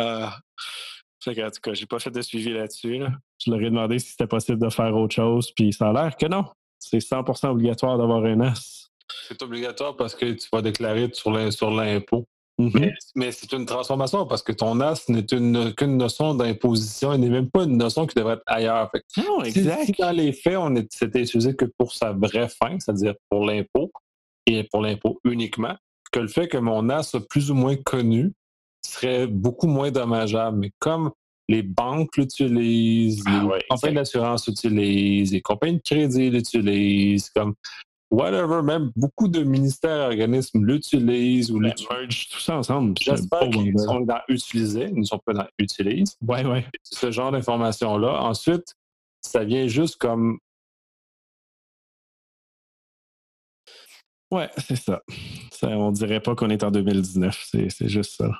Euh, 0.00 0.26
en 0.26 1.50
tout 1.50 1.60
cas, 1.62 1.74
j'ai 1.74 1.86
pas 1.86 1.98
fait 1.98 2.10
de 2.10 2.22
suivi 2.22 2.52
là-dessus. 2.52 3.02
Je 3.44 3.50
leur 3.50 3.60
ai 3.60 3.64
demandé 3.64 3.98
si 3.98 4.10
c'était 4.10 4.26
possible 4.26 4.58
de 4.58 4.70
faire 4.70 4.96
autre 4.96 5.14
chose, 5.14 5.50
puis 5.50 5.72
ça 5.72 5.90
a 5.90 5.92
l'air 5.92 6.16
que 6.16 6.26
non. 6.26 6.44
C'est 6.78 6.98
100% 6.98 7.48
obligatoire 7.48 7.98
d'avoir 7.98 8.24
un 8.24 8.36
NAS. 8.36 8.88
C'est 9.26 9.42
obligatoire 9.42 9.96
parce 9.96 10.14
que 10.14 10.32
tu 10.32 10.48
vas 10.52 10.62
déclarer 10.62 11.10
sur 11.12 11.70
l'impôt. 11.70 12.26
Mhm. 12.60 12.92
Mais, 13.14 13.32
c'est 13.32 13.52
une 13.52 13.64
transformation 13.64 14.26
parce 14.26 14.42
que 14.42 14.52
ton 14.52 14.80
as 14.80 15.08
n'est 15.08 15.24
qu'une 15.24 15.96
notion 15.96 16.34
d'imposition 16.34 17.12
et 17.12 17.18
n'est 17.18 17.30
même 17.30 17.50
pas 17.50 17.64
une 17.64 17.78
notion 17.78 18.06
qui 18.06 18.14
devrait 18.14 18.34
être 18.34 18.42
ailleurs. 18.46 18.90
non, 19.16 19.42
exact. 19.42 19.86
Si, 19.86 19.92
dans 19.98 20.10
les 20.10 20.32
faits, 20.32 20.58
on 20.58 20.74
c'était 20.90 21.22
utilisé 21.22 21.56
que 21.56 21.64
pour 21.64 21.94
sa 21.94 22.12
vraie 22.12 22.48
fin, 22.48 22.78
c'est-à-dire 22.78 23.14
pour 23.30 23.46
l'impôt, 23.46 23.90
et 24.46 24.64
pour 24.64 24.82
l'impôt 24.82 25.20
uniquement, 25.24 25.74
que 26.12 26.20
le 26.20 26.28
fait 26.28 26.48
que 26.48 26.58
mon 26.58 26.90
as 26.90 27.04
soit 27.04 27.26
plus 27.28 27.50
ou 27.50 27.54
moins 27.54 27.76
connu 27.76 28.32
serait 28.84 29.26
beaucoup 29.26 29.66
moins 29.66 29.90
dommageable. 29.90 30.58
Mais 30.58 30.72
comme 30.78 31.10
les 31.48 31.62
banques 31.62 32.16
l'utilisent, 32.16 33.22
ah 33.26 33.48
les 33.56 33.64
compagnies 33.68 33.96
d'assurance 33.96 34.46
l'utilisent, 34.46 35.32
les 35.32 35.40
compagnies 35.40 35.78
de 35.78 35.82
crédit 35.82 36.30
l'utilisent, 36.30 37.30
comme 37.30 37.54
whatever, 38.10 38.62
même 38.62 38.90
beaucoup 38.96 39.28
de 39.28 39.42
ministères 39.42 39.96
et 39.96 40.06
organismes 40.06 40.64
l'utilisent 40.64 41.50
ou 41.50 41.60
l'utilisent. 41.60 42.28
tout 42.28 42.40
ça 42.40 42.56
ensemble. 42.56 42.94
J'espère 43.00 43.48
qu'ils 43.50 43.78
sont 43.78 44.00
dans 44.00 44.20
utiliser, 44.28 44.88
ils 44.88 45.00
ne 45.00 45.04
sont 45.04 45.18
pas 45.18 45.32
dans 45.32 45.46
utilise. 45.58 46.16
Ouais, 46.26 46.44
ouais. 46.44 46.66
Ce 46.82 47.10
genre 47.10 47.32
d'informations-là. 47.32 48.22
Ensuite, 48.22 48.74
ça 49.20 49.44
vient 49.44 49.66
juste 49.66 49.96
comme. 49.96 50.38
Ouais, 54.30 54.48
c'est 54.58 54.76
ça. 54.76 55.00
ça. 55.52 55.68
On 55.68 55.90
dirait 55.90 56.20
pas 56.20 56.34
qu'on 56.34 56.50
est 56.50 56.62
en 56.62 56.70
2019. 56.70 57.48
C'est 57.50 57.88
juste 57.88 58.16
ça. 58.16 58.30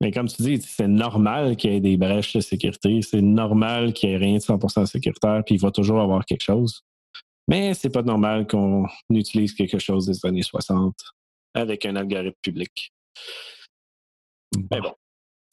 Mais 0.00 0.12
comme 0.12 0.28
tu 0.28 0.42
dis, 0.42 0.62
c'est 0.62 0.86
normal 0.86 1.56
qu'il 1.56 1.72
y 1.72 1.76
ait 1.76 1.80
des 1.80 1.96
brèches 1.96 2.34
de 2.34 2.40
sécurité. 2.40 3.02
C'est 3.02 3.20
normal 3.20 3.92
qu'il 3.92 4.08
n'y 4.08 4.14
ait 4.14 4.18
rien 4.18 4.34
de 4.34 4.42
100% 4.42 4.86
sécuritaire, 4.86 5.42
puis 5.44 5.56
il 5.56 5.60
va 5.60 5.72
toujours 5.72 6.00
avoir 6.00 6.24
quelque 6.24 6.44
chose. 6.44 6.84
Mais 7.48 7.74
c'est 7.74 7.90
pas 7.90 8.02
normal 8.02 8.46
qu'on 8.46 8.86
utilise 9.10 9.54
quelque 9.54 9.78
chose 9.78 10.06
des 10.06 10.26
années 10.26 10.42
60 10.42 10.94
avec 11.54 11.86
un 11.86 11.96
algorithme 11.96 12.36
public. 12.42 12.92
Mais 14.70 14.80
bon. 14.80 14.94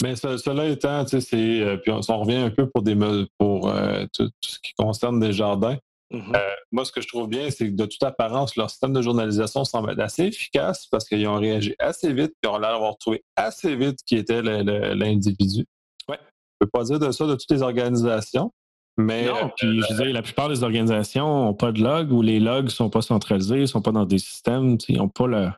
Mais 0.03 0.15
cela 0.15 0.67
étant, 0.67 1.05
tu 1.05 1.21
sais, 1.21 1.61
euh, 1.61 1.77
puis 1.77 1.91
on, 1.91 2.19
revient 2.19 2.35
un 2.35 2.49
peu 2.49 2.69
pour 2.69 2.81
des 2.81 2.97
pour 3.37 3.69
euh, 3.69 4.05
tout, 4.13 4.29
ce 4.41 4.59
qui 4.59 4.73
concerne 4.73 5.19
des 5.21 5.31
jardins. 5.31 5.77
Mm-hmm. 6.11 6.35
Euh, 6.35 6.55
moi, 6.71 6.83
ce 6.83 6.91
que 6.91 7.01
je 7.01 7.07
trouve 7.07 7.29
bien, 7.29 7.49
c'est 7.49 7.69
que 7.69 7.75
de 7.75 7.85
toute 7.85 8.03
apparence, 8.03 8.57
leur 8.57 8.69
système 8.69 8.91
de 8.91 9.01
journalisation 9.01 9.63
semble 9.63 9.91
être 9.91 10.01
assez 10.01 10.25
efficace 10.25 10.85
parce 10.87 11.07
qu'ils 11.07 11.25
ont 11.27 11.39
réagi 11.39 11.75
assez 11.79 12.11
vite 12.13 12.33
et 12.43 12.47
ont 12.47 12.57
l'air 12.57 12.73
d'avoir 12.73 12.97
trouvé 12.97 13.23
assez 13.37 13.75
vite 13.75 13.99
qui 14.05 14.17
était 14.17 14.41
l'individu. 14.41 15.65
Ouais. 16.09 16.19
Je 16.19 16.65
ne 16.65 16.65
peux 16.65 16.69
pas 16.69 16.83
dire 16.83 16.99
de 16.99 17.11
ça 17.11 17.25
de 17.25 17.35
toutes 17.35 17.51
les 17.51 17.61
organisations, 17.61 18.51
mais 18.97 19.25
non, 19.25 19.51
puis 19.57 19.81
je 19.81 19.93
veux 19.93 20.11
la 20.11 20.21
plupart 20.21 20.49
des 20.49 20.63
organisations 20.63 21.45
n'ont 21.45 21.53
pas 21.53 21.71
de 21.71 21.81
log 21.81 22.11
ou 22.11 22.21
les 22.21 22.39
logs 22.39 22.65
ne 22.65 22.69
sont 22.69 22.89
pas 22.89 23.01
centralisés, 23.01 23.59
ne 23.59 23.65
sont 23.65 23.81
pas 23.81 23.91
dans 23.91 24.05
des 24.05 24.19
systèmes, 24.19 24.77
ils 24.87 24.97
n'ont 24.97 25.09
pas 25.09 25.27
le, 25.27 25.49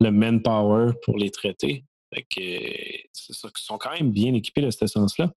le 0.00 0.10
manpower 0.10 0.92
pour 1.04 1.18
les 1.18 1.30
traiter. 1.30 1.84
Fait 2.14 2.22
que 2.22 2.40
ils 2.40 3.50
sont 3.56 3.78
quand 3.78 3.92
même 3.92 4.10
bien 4.10 4.34
équipés 4.34 4.62
de 4.62 4.70
ce 4.70 4.86
sens-là. 4.86 5.30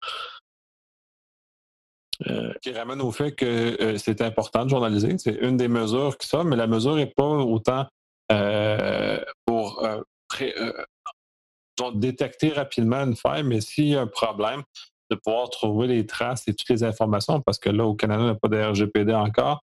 Euh, 2.28 2.54
qui 2.62 2.72
ramène 2.72 3.02
au 3.02 3.12
fait 3.12 3.34
que 3.34 3.46
euh, 3.82 3.98
c'est 3.98 4.22
important 4.22 4.64
de 4.64 4.70
journaliser. 4.70 5.18
C'est 5.18 5.36
une 5.42 5.58
des 5.58 5.68
mesures 5.68 6.18
qui 6.18 6.28
ça, 6.28 6.44
mais 6.44 6.56
la 6.56 6.68
mesure 6.68 6.96
n'est 6.96 7.08
pas 7.08 7.24
autant 7.24 7.88
euh, 8.32 9.20
pour 9.46 9.84
détecter 11.96 12.50
rapidement 12.50 13.04
une 13.04 13.16
faille, 13.16 13.44
mais 13.44 13.62
s'il 13.62 13.88
y 13.88 13.96
a 13.96 14.02
un 14.02 14.08
problème, 14.08 14.64
de 15.16 15.20
pouvoir 15.24 15.50
trouver 15.50 15.88
les 15.88 16.06
traces 16.06 16.48
et 16.48 16.54
toutes 16.54 16.70
les 16.70 16.84
informations, 16.84 17.42
parce 17.42 17.60
que 17.60 17.70
là, 17.70 17.86
au 17.86 17.96
Canada, 17.96 18.24
on 18.24 18.28
n'a 18.28 18.36
pas 18.36 18.48
de 18.48 18.58
RGPD 18.58 19.14
encore. 19.14 19.64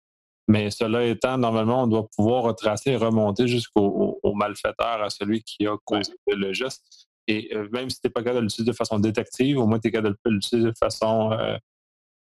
Mais 0.47 0.71
cela 0.71 1.05
étant, 1.05 1.39
normalement, 1.39 1.85
on 1.85 1.87
doit 1.87 2.07
pouvoir 2.15 2.43
retracer 2.43 2.91
et 2.91 2.97
remonter 2.97 3.49
jusqu'au 3.49 4.21
malfaiteur, 4.35 5.03
à 5.03 5.11
celui 5.11 5.43
qui 5.43 5.67
a 5.67 5.77
causé 5.85 6.13
le 6.27 6.53
geste. 6.53 7.07
Et 7.27 7.49
euh, 7.55 7.69
même 7.73 7.89
si 7.89 8.01
tu 8.01 8.07
n'es 8.07 8.11
pas 8.11 8.23
capable 8.23 8.41
de 8.41 8.43
l'utiliser 8.43 8.71
de 8.71 8.77
façon 8.77 8.99
détective, 8.99 9.59
au 9.59 9.67
moins 9.67 9.79
tu 9.79 9.89
es 9.89 9.91
capable 9.91 10.17
de 10.25 10.31
l'utiliser 10.31 10.69
de 10.69 10.77
façon 10.79 11.33
euh, 11.33 11.57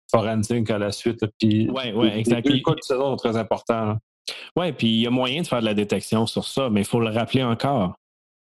forensique 0.10 0.70
à 0.70 0.78
la 0.78 0.92
suite. 0.92 1.26
Oui, 1.42 1.68
oui, 1.94 2.08
exactement. 2.08 2.56
Les 2.56 2.76
de 2.76 2.82
saison 2.82 3.12
sont 3.12 3.16
très 3.18 3.36
importants. 3.36 3.98
Oui, 4.56 4.72
puis 4.72 4.88
il 4.88 5.02
y 5.02 5.08
a 5.08 5.10
moyen 5.10 5.42
de 5.42 5.48
faire 5.48 5.60
de 5.60 5.66
la 5.66 5.74
détection 5.74 6.26
sur 6.26 6.48
ça, 6.48 6.70
mais 6.70 6.82
il 6.82 6.88
faut 6.88 7.02
le 7.02 7.10
rappeler 7.10 7.44
encore. 7.44 7.96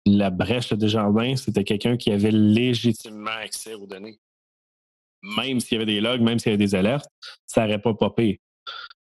La 0.06 0.30
brèche 0.30 0.70
de 0.70 0.76
Desjardins, 0.76 1.36
c'était 1.36 1.63
quelqu'un 1.63 1.98
qui 1.98 2.12
avait 2.12 2.32
légitimement 2.32 3.32
accès 3.44 3.74
aux 3.74 3.88
données 3.88 4.20
même 5.38 5.60
s'il 5.60 5.77
y 5.77 5.81
avait 5.81 5.91
des 5.91 6.01
logs, 6.01 6.21
même 6.21 6.39
s'il 6.39 6.51
y 6.51 6.55
avait 6.55 6.63
des 6.63 6.75
alertes, 6.75 7.07
ça 7.45 7.65
n'aurait 7.65 7.81
pas 7.81 7.93
popé. 7.93 8.39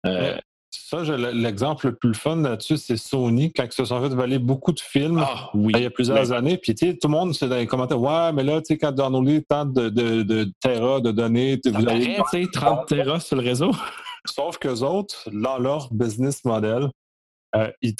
Euh, 0.06 0.36
ça, 0.70 1.02
l'exemple 1.02 1.86
le 1.88 1.94
plus 1.94 2.14
fun 2.14 2.36
là-dessus, 2.36 2.78
c'est 2.78 2.96
Sony, 2.96 3.52
quand 3.52 3.64
ils 3.64 3.72
se 3.72 3.84
sont 3.84 4.00
fait 4.02 4.14
voler 4.14 4.38
beaucoup 4.38 4.72
de 4.72 4.80
films 4.80 5.22
ah, 5.26 5.50
oui. 5.54 5.72
il 5.76 5.82
y 5.82 5.86
a 5.86 5.90
plusieurs 5.90 6.32
années. 6.32 6.56
Puis, 6.56 6.74
tout 6.74 6.96
le 7.04 7.08
monde, 7.08 7.34
c'est 7.34 7.48
dans 7.48 7.56
les 7.56 7.66
commentaires 7.66 8.00
Ouais, 8.00 8.32
mais 8.32 8.42
là, 8.42 8.60
tu 8.60 8.74
sais, 8.74 8.78
quand 8.78 8.94
livres 9.22 9.44
tant 9.48 9.66
de, 9.66 9.88
de, 9.88 10.22
de 10.22 10.52
Terra, 10.60 11.00
de 11.00 11.10
données, 11.10 11.60
vous 11.64 11.88
avez. 11.88 12.18
30 12.52 12.86
Terra 12.86 13.20
sur 13.20 13.36
le 13.36 13.42
réseau. 13.42 13.70
Sauf 14.26 14.58
qu'eux 14.58 14.80
autres, 14.80 15.28
dans 15.32 15.58
leur 15.58 15.92
business 15.92 16.44
model, 16.44 16.88
euh, 17.54 17.70
ils, 17.82 17.96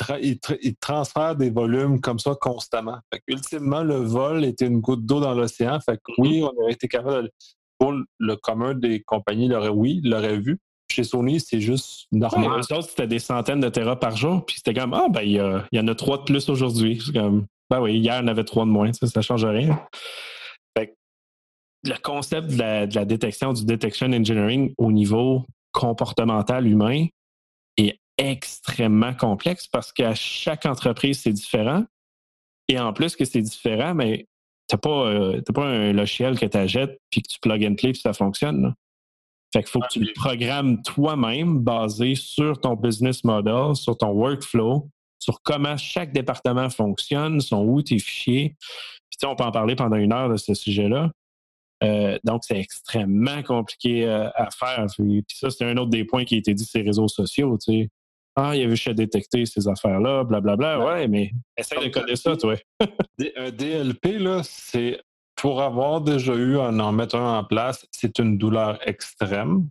transfèrent 0.81 1.37
des 1.37 1.51
volumes 1.51 2.01
comme 2.01 2.19
ça 2.19 2.35
constamment. 2.41 2.99
Ultimement, 3.27 3.83
le 3.83 3.97
vol 3.97 4.45
était 4.45 4.67
une 4.67 4.81
goutte 4.81 5.05
d'eau 5.05 5.21
dans 5.21 5.35
l'océan. 5.35 5.79
Fait 5.81 5.97
que 5.97 6.13
oui, 6.19 6.41
mm-hmm. 6.41 6.51
on 6.57 6.63
aurait 6.63 6.73
été 6.73 6.89
capable 6.89 7.25
de 7.25 7.33
le 7.91 8.37
commun 8.37 8.75
des 8.75 9.01
compagnies, 9.01 9.49
l'aurait, 9.49 9.69
oui, 9.69 10.01
l'aurait 10.05 10.39
vu. 10.39 10.59
Chez 10.91 11.05
Sony, 11.05 11.41
c'est 11.41 11.61
juste 11.61 12.07
normal. 12.13 12.61
c'était 12.83 13.07
des 13.07 13.19
centaines 13.19 13.61
de 13.61 13.69
terras 13.71 13.97
par 13.97 14.17
jour, 14.17 14.45
puis 14.45 14.57
c'était 14.57 14.79
comme, 14.79 14.93
ah, 14.93 15.07
ben, 15.09 15.23
il 15.23 15.65
y, 15.73 15.81
en 15.81 15.89
a 15.89 15.95
trois 15.95 16.19
de 16.19 16.25
plus 16.25 16.49
aujourd'hui. 16.51 17.03
C'est 17.05 17.15
comme, 17.15 17.47
ben 17.71 17.81
oui, 17.81 17.99
hier, 17.99 18.21
on 18.23 18.29
avait 18.29 18.45
trois 18.45 18.67
de 18.67 18.71
moins, 18.71 18.93
ça, 18.93 19.07
ne 19.15 19.23
change 19.23 19.45
rien. 19.45 19.81
le 21.85 22.01
concept 22.03 22.49
de 22.49 22.59
la, 22.59 23.05
détection, 23.05 23.53
du 23.55 23.65
detection 23.65 24.13
engineering 24.13 24.75
au 24.77 24.93
niveau 24.93 25.47
comportemental 25.73 26.67
humain 26.69 27.07
est 27.79 27.99
extrêmement 28.19 29.15
complexe 29.15 29.67
parce 29.67 29.93
qu'à 29.93 30.15
chaque 30.15 30.67
entreprise, 30.67 31.23
c'est 31.23 31.33
différent. 31.33 31.85
Et 32.69 32.79
en 32.79 32.93
plus 32.93 33.17
que 33.17 33.25
c'est 33.25 33.41
différent, 33.41 33.95
mais 33.95 34.27
tu 34.69 34.75
n'as 34.75 34.79
pas, 34.79 35.07
euh, 35.07 35.41
pas 35.55 35.65
un 35.65 35.93
logiciel 35.93 36.39
que 36.39 36.47
tu 36.47 36.57
achètes 36.57 36.99
puis 37.11 37.23
que 37.23 37.29
tu 37.29 37.39
plug 37.41 37.65
and 37.65 37.75
play 37.75 37.93
puis 37.93 38.01
ça 38.01 38.13
fonctionne. 38.13 38.75
Fait 39.53 39.63
qu'il 39.63 39.71
faut 39.71 39.81
que 39.81 39.93
tu 39.93 40.01
le 40.01 40.13
programmes 40.15 40.81
toi-même 40.83 41.59
basé 41.59 42.15
sur 42.15 42.59
ton 42.61 42.75
business 42.75 43.23
model, 43.23 43.77
sur 43.77 43.97
ton 43.99 44.09
workflow, 44.09 44.89
sur 45.19 45.43
comment 45.43 45.77
chaque 45.77 46.13
département 46.13 46.71
fonctionne, 46.71 47.41
son 47.41 47.65
où 47.65 47.83
tes 47.83 47.99
fichiers. 47.99 48.57
Puis 49.11 49.29
on 49.29 49.37
peut 49.37 49.45
en 49.45 49.53
parler 49.53 49.77
pendant 49.77 49.97
une 49.97 50.13
heure 50.13 50.31
de 50.31 50.37
ce 50.37 50.55
sujet-là. 50.55 51.11
Euh, 51.83 52.19
donc, 52.25 52.43
c'est 52.45 52.59
extrêmement 52.59 53.43
compliqué 53.43 54.07
euh, 54.07 54.29
à 54.35 54.51
faire. 54.51 54.87
Puis, 54.97 55.25
ça, 55.29 55.51
c'est 55.51 55.65
un 55.65 55.77
autre 55.77 55.91
des 55.91 56.05
points 56.05 56.25
qui 56.25 56.37
a 56.37 56.39
été 56.39 56.55
dit 56.55 56.65
sur 56.65 56.79
les 56.79 56.87
réseaux 56.87 57.09
sociaux. 57.09 57.59
Tu 57.59 57.73
sais. 57.73 57.89
Ah, 58.35 58.57
il 58.57 58.63
y 58.63 58.65
avait 58.65 58.77
à 58.87 58.95
détecter 58.95 59.45
ces 59.45 59.69
affaires-là, 59.69 60.25
blablabla. 60.25 60.79
Ouais, 60.79 60.85
ouais 60.85 61.09
mais 61.09 61.33
essaye 61.57 61.85
de 61.85 61.93
connaître 61.93 62.23
ça, 62.23 62.37
toi. 62.37 62.55
un 63.37 63.51
DLP, 63.51 64.19
là, 64.19 64.41
c'est 64.43 65.01
pour 65.37 65.61
avoir 65.61 66.01
déjà 66.01 66.35
eu 66.35 66.59
un 66.59 66.79
en 66.81 66.93
mettre 66.93 67.17
un 67.17 67.39
en 67.39 67.45
place, 67.45 67.87
c'est 67.91 68.19
une 68.19 68.39
douleur 68.39 68.79
extrême. 68.89 69.69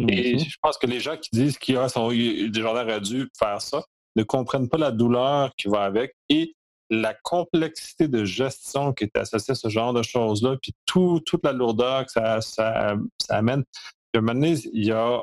Et 0.00 0.36
mm-hmm. 0.36 0.50
je 0.50 0.56
pense 0.62 0.78
que 0.78 0.86
les 0.86 1.00
gens 1.00 1.16
qui 1.16 1.30
disent 1.32 1.58
qu'ils 1.58 1.76
ont 1.76 2.10
déjà 2.10 2.70
auraient 2.70 3.00
dû 3.00 3.28
faire 3.36 3.60
ça 3.60 3.82
ne 4.16 4.22
comprennent 4.22 4.68
pas 4.68 4.78
la 4.78 4.90
douleur 4.90 5.50
qui 5.56 5.68
va 5.68 5.82
avec 5.82 6.14
et 6.28 6.54
la 6.90 7.14
complexité 7.14 8.08
de 8.08 8.24
gestion 8.24 8.92
qui 8.92 9.04
est 9.04 9.16
associée 9.16 9.52
à 9.52 9.54
ce 9.54 9.68
genre 9.68 9.92
de 9.92 10.02
choses-là, 10.02 10.56
puis 10.60 10.74
tout, 10.86 11.20
toute 11.24 11.44
la 11.44 11.52
lourdeur 11.52 12.06
que 12.06 12.12
ça, 12.12 12.40
ça, 12.40 12.96
amène. 13.28 13.64
Puis 14.12 14.22
à 14.22 14.30
un 14.30 14.38
il 14.38 14.84
y 14.84 14.92
a. 14.92 15.20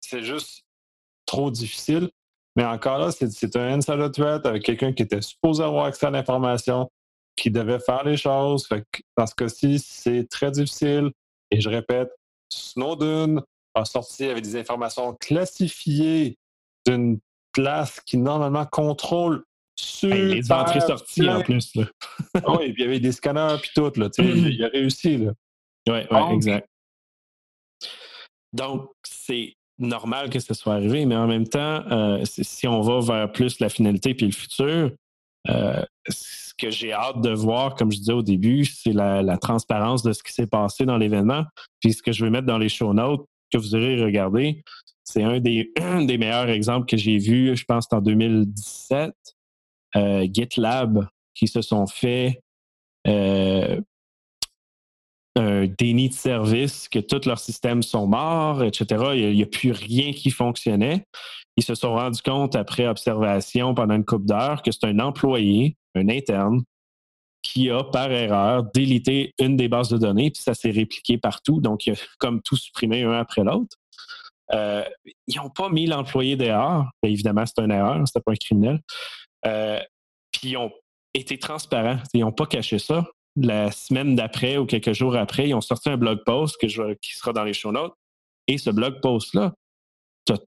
c'est 0.00 0.22
juste 0.22 0.64
trop 1.34 1.50
difficile. 1.50 2.10
Mais 2.56 2.64
encore 2.64 2.98
là, 2.98 3.10
c'est 3.10 3.56
un 3.56 3.74
insider 3.74 4.08
threat 4.12 4.46
avec 4.46 4.62
quelqu'un 4.62 4.92
qui 4.92 5.02
était 5.02 5.20
supposé 5.20 5.62
avoir 5.62 5.86
accès 5.86 6.06
à 6.06 6.10
l'information, 6.10 6.88
qui 7.36 7.50
devait 7.50 7.80
faire 7.80 8.04
les 8.04 8.16
choses. 8.16 8.66
Fait 8.66 8.82
que 8.92 9.02
dans 9.16 9.26
ce 9.26 9.34
cas-ci, 9.34 9.80
c'est 9.80 10.28
très 10.28 10.52
difficile. 10.52 11.10
Et 11.50 11.60
je 11.60 11.68
répète, 11.68 12.10
Snowden 12.48 13.42
a 13.74 13.84
sorti 13.84 14.26
avec 14.26 14.44
des 14.44 14.56
informations 14.56 15.14
classifiées 15.14 16.38
d'une 16.86 17.18
place 17.52 18.00
qui 18.00 18.18
normalement 18.18 18.66
contrôle 18.66 19.42
sur 19.76 20.14
les 20.14 20.52
entrées-sorties 20.52 21.28
en 21.28 21.42
plus. 21.42 21.72
Oui, 22.46 22.72
puis 22.72 22.74
il 22.78 22.80
y 22.80 22.84
avait 22.84 23.00
des 23.00 23.12
scanners 23.12 23.56
puis 23.60 23.70
tout. 23.74 23.92
Là, 23.96 24.08
il 24.18 24.64
a 24.64 24.68
réussi. 24.68 25.26
Oui, 25.88 25.92
ouais, 26.10 26.34
exact. 26.34 26.68
Donc, 28.52 28.90
c'est 29.04 29.56
normal 29.78 30.30
que 30.30 30.38
ce 30.38 30.54
soit 30.54 30.74
arrivé, 30.74 31.06
mais 31.06 31.16
en 31.16 31.26
même 31.26 31.46
temps, 31.46 31.82
euh, 31.90 32.22
si 32.24 32.66
on 32.66 32.80
va 32.80 33.00
vers 33.00 33.32
plus 33.32 33.60
la 33.60 33.68
finalité 33.68 34.14
puis 34.14 34.26
le 34.26 34.32
futur, 34.32 34.92
euh, 35.50 35.84
ce 36.08 36.52
que 36.56 36.70
j'ai 36.70 36.92
hâte 36.92 37.20
de 37.20 37.30
voir, 37.30 37.74
comme 37.74 37.90
je 37.90 37.98
disais 37.98 38.12
au 38.12 38.22
début, 38.22 38.64
c'est 38.64 38.92
la, 38.92 39.36
transparence 39.38 40.02
de 40.02 40.12
ce 40.12 40.22
qui 40.22 40.32
s'est 40.32 40.46
passé 40.46 40.86
dans 40.86 40.96
l'événement. 40.96 41.44
Puis 41.80 41.92
ce 41.92 42.02
que 42.02 42.12
je 42.12 42.24
vais 42.24 42.30
mettre 42.30 42.46
dans 42.46 42.58
les 42.58 42.68
show 42.68 42.94
notes, 42.94 43.26
que 43.52 43.58
vous 43.58 43.74
aurez 43.74 44.02
regardé, 44.02 44.62
c'est 45.02 45.22
un 45.22 45.40
des, 45.40 46.18
meilleurs 46.18 46.48
exemples 46.48 46.86
que 46.86 46.96
j'ai 46.96 47.18
vu, 47.18 47.56
je 47.56 47.64
pense, 47.64 47.86
en 47.92 48.00
2017. 48.00 49.12
Euh, 49.96 50.26
GitLab 50.28 51.06
qui 51.34 51.46
se 51.46 51.62
sont 51.62 51.86
fait 51.86 52.40
un 55.36 55.66
déni 55.66 56.08
de 56.08 56.14
service, 56.14 56.88
que 56.88 56.98
tous 56.98 57.26
leurs 57.26 57.38
systèmes 57.38 57.82
sont 57.82 58.06
morts, 58.06 58.62
etc. 58.62 59.04
Il 59.14 59.34
n'y 59.34 59.42
a, 59.42 59.46
plus 59.46 59.72
rien 59.72 60.12
qui 60.12 60.30
fonctionnait. 60.30 61.04
Ils 61.56 61.64
se 61.64 61.74
sont 61.74 61.94
rendus 61.94 62.22
compte 62.22 62.56
après 62.56 62.86
observation 62.86 63.74
pendant 63.74 63.94
une 63.94 64.04
couple 64.04 64.26
d'heures 64.26 64.62
que 64.62 64.70
c'est 64.70 64.84
un 64.84 64.98
employé, 64.98 65.76
un 65.94 66.08
interne, 66.08 66.62
qui 67.42 67.70
a 67.70 67.84
par 67.84 68.10
erreur 68.10 68.64
délité 68.72 69.34
une 69.38 69.56
des 69.56 69.68
bases 69.68 69.88
de 69.88 69.98
données, 69.98 70.30
puis 70.30 70.42
ça 70.42 70.54
s'est 70.54 70.70
répliqué 70.70 71.18
partout. 71.18 71.60
Donc, 71.60 71.86
il 71.86 71.92
a 71.92 71.96
comme 72.18 72.40
tout 72.42 72.56
supprimé 72.56 73.02
un 73.02 73.12
après 73.12 73.44
l'autre. 73.44 73.76
Euh, 74.52 74.84
ils 75.26 75.36
n'ont 75.36 75.50
pas 75.50 75.68
mis 75.68 75.86
l'employé 75.86 76.36
dehors. 76.36 76.86
Bien, 77.02 77.12
évidemment, 77.12 77.44
c'est 77.46 77.62
une 77.62 77.70
erreur, 77.70 78.02
c'était 78.06 78.22
pas 78.22 78.32
un 78.32 78.36
criminel. 78.36 78.80
Euh, 79.46 79.80
puis 80.32 80.50
ils 80.50 80.56
ont 80.56 80.72
été 81.12 81.38
transparents. 81.38 81.98
Ils 82.12 82.20
n'ont 82.20 82.32
pas 82.32 82.46
caché 82.46 82.78
ça 82.78 83.04
la 83.36 83.70
semaine 83.72 84.14
d'après 84.14 84.58
ou 84.58 84.66
quelques 84.66 84.92
jours 84.92 85.16
après, 85.16 85.48
ils 85.48 85.54
ont 85.54 85.60
sorti 85.60 85.88
un 85.88 85.96
blog 85.96 86.20
post 86.24 86.56
qui 86.58 87.16
sera 87.16 87.32
dans 87.32 87.44
les 87.44 87.52
show 87.52 87.72
notes. 87.72 87.94
Et 88.46 88.58
ce 88.58 88.70
blog 88.70 89.00
post-là, 89.00 89.54
tu 90.26 90.34
as 90.34 90.38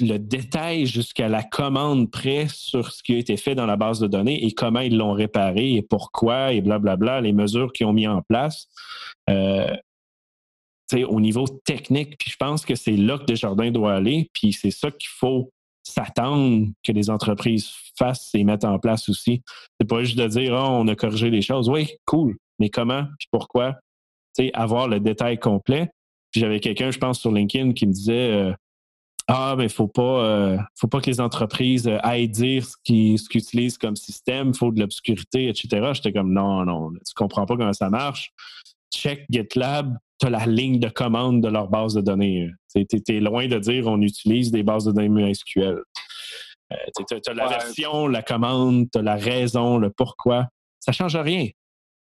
le 0.00 0.18
détail 0.18 0.86
jusqu'à 0.86 1.28
la 1.28 1.42
commande 1.42 2.10
près 2.10 2.46
sur 2.48 2.92
ce 2.92 3.02
qui 3.02 3.14
a 3.14 3.18
été 3.18 3.36
fait 3.36 3.54
dans 3.54 3.66
la 3.66 3.76
base 3.76 3.98
de 3.98 4.06
données 4.06 4.44
et 4.44 4.52
comment 4.52 4.80
ils 4.80 4.96
l'ont 4.96 5.12
réparé 5.12 5.74
et 5.74 5.82
pourquoi 5.82 6.52
et 6.52 6.60
blablabla, 6.60 7.20
les 7.20 7.32
mesures 7.32 7.72
qu'ils 7.72 7.86
ont 7.86 7.92
mis 7.92 8.06
en 8.06 8.22
place. 8.22 8.68
Euh, 9.30 9.74
au 11.08 11.20
niveau 11.20 11.46
technique, 11.64 12.16
puis 12.16 12.30
je 12.30 12.36
pense 12.36 12.64
que 12.64 12.76
c'est 12.76 12.96
là 12.96 13.18
que 13.18 13.24
Desjardins 13.24 13.72
doit 13.72 13.94
aller, 13.94 14.30
puis 14.32 14.52
c'est 14.52 14.70
ça 14.70 14.90
qu'il 14.92 15.08
faut 15.08 15.50
s'attendre 15.86 16.66
que 16.82 16.92
les 16.92 17.10
entreprises 17.10 17.70
fassent 17.98 18.30
et 18.34 18.44
mettent 18.44 18.64
en 18.64 18.78
place 18.78 19.08
aussi. 19.08 19.42
C'est 19.80 19.86
pas 19.86 20.02
juste 20.02 20.18
de 20.18 20.26
dire 20.26 20.52
oh, 20.54 20.68
on 20.70 20.88
a 20.88 20.94
corrigé 20.94 21.30
les 21.30 21.42
choses. 21.42 21.68
Oui, 21.68 21.88
cool, 22.06 22.36
mais 22.58 22.70
comment 22.70 23.04
puis 23.18 23.28
pourquoi? 23.30 23.76
sais, 24.36 24.50
avoir 24.54 24.88
le 24.88 25.00
détail 25.00 25.38
complet. 25.38 25.90
J'avais 26.34 26.60
quelqu'un, 26.60 26.90
je 26.90 26.98
pense, 26.98 27.20
sur 27.20 27.32
LinkedIn 27.32 27.72
qui 27.72 27.86
me 27.86 27.92
disait 27.92 28.32
euh, 28.32 28.52
Ah, 29.28 29.54
mais 29.56 29.68
faut 29.68 29.88
pas 29.88 30.24
euh, 30.24 30.58
faut 30.78 30.88
pas 30.88 31.00
que 31.00 31.08
les 31.08 31.20
entreprises 31.20 31.88
euh, 31.88 31.98
aillent 32.02 32.28
dire 32.28 32.66
ce 32.66 32.76
qu'ils 32.84 33.14
utilisent 33.14 33.78
comme 33.78 33.96
système, 33.96 34.54
faut 34.54 34.70
de 34.70 34.80
l'obscurité, 34.80 35.48
etc. 35.48 35.90
J'étais 35.94 36.12
comme 36.12 36.32
non, 36.32 36.64
non, 36.64 36.92
tu 36.92 37.14
comprends 37.14 37.46
pas 37.46 37.56
comment 37.56 37.72
ça 37.72 37.90
marche. 37.90 38.32
Check 38.92 39.24
GitLab, 39.30 39.96
tu 40.18 40.26
as 40.26 40.30
la 40.30 40.46
ligne 40.46 40.78
de 40.78 40.88
commande 40.88 41.42
de 41.42 41.48
leur 41.48 41.68
base 41.68 41.94
de 41.94 42.00
données. 42.00 42.48
Tu 42.74 42.86
es, 43.08 43.20
loin 43.20 43.46
de 43.48 43.58
dire 43.58 43.86
on 43.86 44.00
utilise 44.00 44.50
des 44.50 44.62
bases 44.62 44.84
de 44.84 44.92
données 44.92 45.32
SQL. 45.34 45.82
Euh, 46.72 46.76
tu 46.96 47.30
as, 47.30 47.34
la 47.34 47.46
version, 47.46 48.08
la 48.08 48.22
commande, 48.22 48.86
tu 48.90 48.98
as 48.98 49.02
la 49.02 49.16
raison, 49.16 49.78
le 49.78 49.90
pourquoi. 49.90 50.46
Ça 50.80 50.92
ne 50.92 50.94
change 50.94 51.16
rien. 51.16 51.48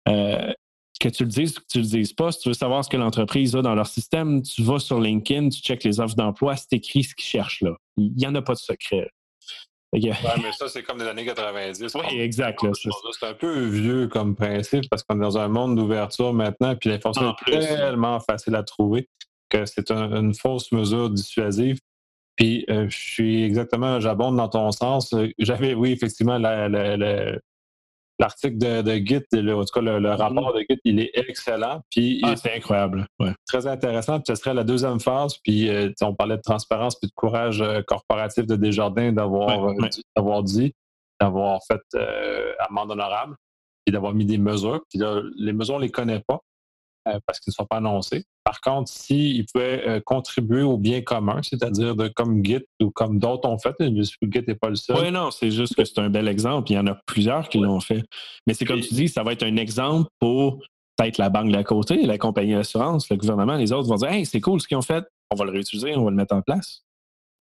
Euh, 0.08 0.52
que 0.98 1.08
tu 1.08 1.24
le 1.24 1.28
dises 1.28 1.56
ou 1.56 1.60
que 1.60 1.66
tu 1.70 1.78
le 1.78 1.84
dises 1.84 2.12
pas, 2.12 2.32
si 2.32 2.40
tu 2.40 2.48
veux 2.48 2.54
savoir 2.54 2.84
ce 2.84 2.90
que 2.90 2.96
l'entreprise 2.96 3.54
a 3.54 3.62
dans 3.62 3.74
leur 3.74 3.86
système, 3.86 4.42
tu 4.42 4.62
vas 4.62 4.78
sur 4.78 5.00
LinkedIn, 5.00 5.48
tu 5.50 5.60
checkes 5.60 5.84
les 5.84 6.00
offres 6.00 6.16
d'emploi, 6.16 6.56
c'est 6.56 6.72
écrit 6.72 7.04
ce 7.04 7.14
qu'ils 7.14 7.26
cherchent 7.26 7.60
là. 7.60 7.76
Il 7.96 8.14
n'y 8.14 8.26
en 8.26 8.34
a 8.34 8.42
pas 8.42 8.54
de 8.54 8.58
secret. 8.58 9.08
Oui, 9.92 10.10
mais 10.42 10.52
ça, 10.52 10.68
c'est 10.68 10.82
comme 10.82 10.98
des 10.98 11.06
années 11.06 11.24
90. 11.24 11.94
Oui, 11.94 12.20
exact. 12.20 12.60
C'est 12.74 13.26
un 13.26 13.34
peu 13.34 13.64
vieux 13.64 14.06
comme 14.08 14.36
principe 14.36 14.88
parce 14.90 15.02
qu'on 15.02 15.16
est 15.16 15.22
dans 15.22 15.38
un 15.38 15.48
monde 15.48 15.76
d'ouverture 15.76 16.34
maintenant, 16.34 16.76
puis 16.76 16.90
l'information 16.90 17.34
est 17.46 17.60
tellement 17.60 18.20
facile 18.20 18.54
à 18.54 18.62
trouver 18.62 19.08
que 19.48 19.64
c'est 19.64 19.90
une 19.90 20.34
fausse 20.34 20.72
mesure 20.72 21.08
dissuasive. 21.08 21.78
Puis 22.36 22.64
euh, 22.70 22.86
je 22.88 22.96
suis 22.96 23.42
exactement, 23.44 23.98
j'abonde 23.98 24.36
dans 24.36 24.48
ton 24.48 24.70
sens. 24.72 25.14
J'avais, 25.38 25.74
oui, 25.74 25.92
effectivement, 25.92 26.38
la, 26.38 26.68
l'article 28.18 28.58
de, 28.58 28.94
Git, 28.96 29.22
le, 29.32 29.54
en 29.54 29.64
tout 29.64 29.72
cas 29.72 29.80
le, 29.80 30.00
mm-hmm. 30.00 30.16
rapport 30.16 30.54
de 30.54 30.60
Git, 30.60 30.80
il 30.84 31.00
est 31.00 31.10
excellent. 31.14 31.80
Puis 31.90 32.20
ah, 32.24 32.34
c'est 32.36 32.54
incroyable. 32.54 33.06
Très 33.46 33.66
intéressant. 33.66 34.20
Puis 34.20 34.34
ce 34.34 34.34
serait 34.34 34.54
la 34.54 34.64
deuxième 34.64 35.00
phase. 35.00 35.36
Puis 35.44 35.68
euh, 35.68 35.90
on 36.02 36.14
parlait 36.14 36.36
de 36.36 36.42
transparence 36.42 36.96
puis 36.96 37.08
de 37.08 37.14
courage 37.14 37.60
euh, 37.60 37.82
corporatif 37.86 38.46
de 38.46 38.56
Desjardins 38.56 39.12
d'avoir 39.12 39.68
euh, 39.68 40.42
dit, 40.42 40.74
d'avoir 41.20 41.60
fait 41.66 41.80
amende 42.68 42.92
honorable, 42.92 43.36
puis 43.84 43.92
d'avoir 43.92 44.12
mis 44.14 44.24
des 44.24 44.38
mesures. 44.38 44.80
Puis 44.90 44.98
là, 44.98 45.22
les 45.36 45.52
mesures, 45.52 45.76
on 45.76 45.78
ne 45.78 45.84
les 45.84 45.90
connaît 45.90 46.22
pas. 46.26 46.40
Parce 47.26 47.40
qu'ils 47.40 47.52
ne 47.52 47.54
sont 47.54 47.64
pas 47.64 47.78
annoncés. 47.78 48.24
Par 48.48 48.62
contre, 48.62 48.90
s'ils 48.90 49.44
pouvaient 49.44 49.86
euh, 49.86 50.00
contribuer 50.00 50.62
au 50.62 50.78
bien 50.78 51.02
commun, 51.02 51.42
c'est-à-dire 51.42 51.94
de 51.94 52.08
comme 52.08 52.42
Git 52.42 52.64
ou 52.80 52.90
comme 52.90 53.18
d'autres 53.18 53.46
ont 53.46 53.58
fait, 53.58 53.74
Git 53.78 54.44
n'est 54.48 54.54
pas 54.54 54.70
le 54.70 54.76
seul. 54.76 54.96
Oui, 54.96 55.10
non, 55.10 55.30
c'est 55.30 55.50
juste 55.50 55.74
que 55.74 55.84
c'est 55.84 55.98
un 55.98 56.08
bel 56.08 56.26
exemple. 56.28 56.72
Il 56.72 56.76
y 56.76 56.78
en 56.78 56.86
a 56.86 56.94
plusieurs 56.94 57.50
qui 57.50 57.58
l'ont 57.58 57.80
fait. 57.80 58.02
Mais 58.46 58.54
c'est 58.54 58.64
comme 58.64 58.80
tu 58.80 58.94
dis, 58.94 59.08
ça 59.08 59.22
va 59.22 59.32
être 59.32 59.42
un 59.42 59.56
exemple 59.56 60.08
pour 60.18 60.62
peut-être 60.96 61.18
la 61.18 61.28
banque 61.28 61.48
de 61.48 61.56
la 61.56 61.62
côté, 61.62 62.00
la 62.06 62.16
compagnie 62.16 62.54
d'assurance, 62.54 63.10
le 63.10 63.16
gouvernement, 63.16 63.56
les 63.56 63.70
autres 63.70 63.86
vont 63.86 63.96
dire 63.96 64.08
Hey, 64.08 64.24
c'est 64.24 64.40
cool 64.40 64.62
ce 64.62 64.66
qu'ils 64.66 64.78
ont 64.78 64.82
fait, 64.82 65.04
on 65.30 65.36
va 65.36 65.44
le 65.44 65.50
réutiliser, 65.50 65.94
on 65.94 66.04
va 66.04 66.10
le 66.10 66.16
mettre 66.16 66.34
en 66.34 66.40
place. 66.40 66.84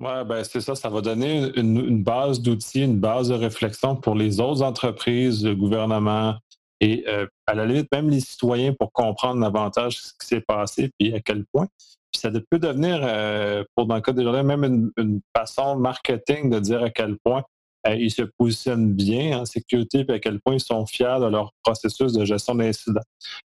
Oui, 0.00 0.24
ben 0.26 0.44
c'est 0.44 0.62
ça, 0.62 0.74
ça 0.74 0.88
va 0.88 1.02
donner 1.02 1.52
une, 1.56 2.02
base 2.02 2.40
d'outils, 2.40 2.84
une 2.84 2.98
base 2.98 3.28
de 3.28 3.34
réflexion 3.34 3.96
pour 3.96 4.14
les 4.14 4.40
autres 4.40 4.62
entreprises, 4.62 5.44
le 5.44 5.54
gouvernement, 5.54 6.36
et 6.80 7.04
euh, 7.08 7.26
à 7.46 7.54
la 7.54 7.66
limite, 7.66 7.90
même 7.92 8.10
les 8.10 8.20
citoyens 8.20 8.74
pour 8.78 8.92
comprendre 8.92 9.40
davantage 9.40 9.98
ce 9.98 10.12
qui 10.20 10.26
s'est 10.26 10.40
passé 10.40 10.90
puis 10.98 11.14
à 11.14 11.20
quel 11.20 11.44
point. 11.52 11.68
Puis 12.12 12.20
ça 12.20 12.30
peut 12.30 12.58
devenir, 12.58 13.00
euh, 13.02 13.64
pour 13.74 13.86
dans 13.86 13.96
le 13.96 14.00
cas 14.00 14.12
des 14.12 14.22
journalistes, 14.22 14.46
même 14.46 14.92
une, 14.96 15.20
façon 15.36 15.76
marketing 15.76 16.50
de 16.50 16.60
dire 16.60 16.82
à 16.82 16.90
quel 16.90 17.16
point 17.24 17.44
ils 17.88 18.10
se 18.10 18.22
positionnent 18.22 18.94
bien 18.94 19.38
en 19.38 19.44
sécurité 19.44 20.04
et 20.08 20.12
à 20.12 20.18
quel 20.18 20.40
point 20.40 20.54
ils 20.54 20.60
sont 20.60 20.84
fiers 20.86 21.20
de 21.20 21.26
leur 21.26 21.52
processus 21.62 22.12
de 22.14 22.24
gestion 22.24 22.56
d'incidents. 22.56 23.00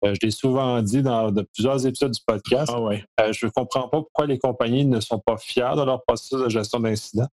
je 0.01 0.17
l'ai 0.21 0.31
souvent 0.31 0.81
dit 0.81 1.01
dans 1.01 1.33
plusieurs 1.53 1.85
épisodes 1.85 2.13
du 2.13 2.21
podcast. 2.25 2.71
Ah 3.17 3.31
je 3.33 3.45
ne 3.45 3.51
comprends 3.51 3.89
pas 3.89 3.97
pourquoi 3.97 4.27
les 4.27 4.39
compagnies 4.39 4.85
ne 4.85 5.01
sont 5.01 5.19
pas 5.19 5.35
fiers 5.35 5.75
de 5.75 5.83
leur 5.83 6.01
processus 6.05 6.39
de 6.39 6.47
gestion 6.47 6.79
d'incidents. 6.79 7.27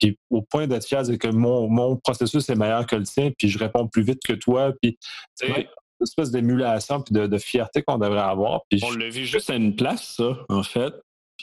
Puis 0.00 0.18
au 0.30 0.42
point 0.42 0.66
d'être 0.66 0.86
fier, 0.86 1.04
c'est 1.04 1.18
que 1.18 1.28
mon, 1.28 1.96
processus 1.96 2.48
est 2.48 2.54
meilleur 2.54 2.86
que 2.86 2.96
le 2.96 3.04
tien, 3.04 3.30
puis 3.36 3.48
je 3.48 3.58
réponds 3.58 3.86
plus 3.86 4.02
vite 4.02 4.20
que 4.24 4.32
toi. 4.32 4.72
Puis, 4.82 4.98
une 5.42 5.66
espèce 6.02 6.30
d'émulation 6.30 7.00
puis 7.00 7.14
de, 7.14 7.38
fierté 7.38 7.82
qu'on 7.82 7.98
devrait 7.98 8.20
avoir. 8.20 8.62
On 8.82 8.90
l'a 8.92 9.08
vu 9.08 9.24
juste 9.24 9.50
à 9.50 9.54
une 9.54 9.76
place, 9.76 10.16
ça, 10.16 10.36
en 10.48 10.62
fait. 10.62 10.92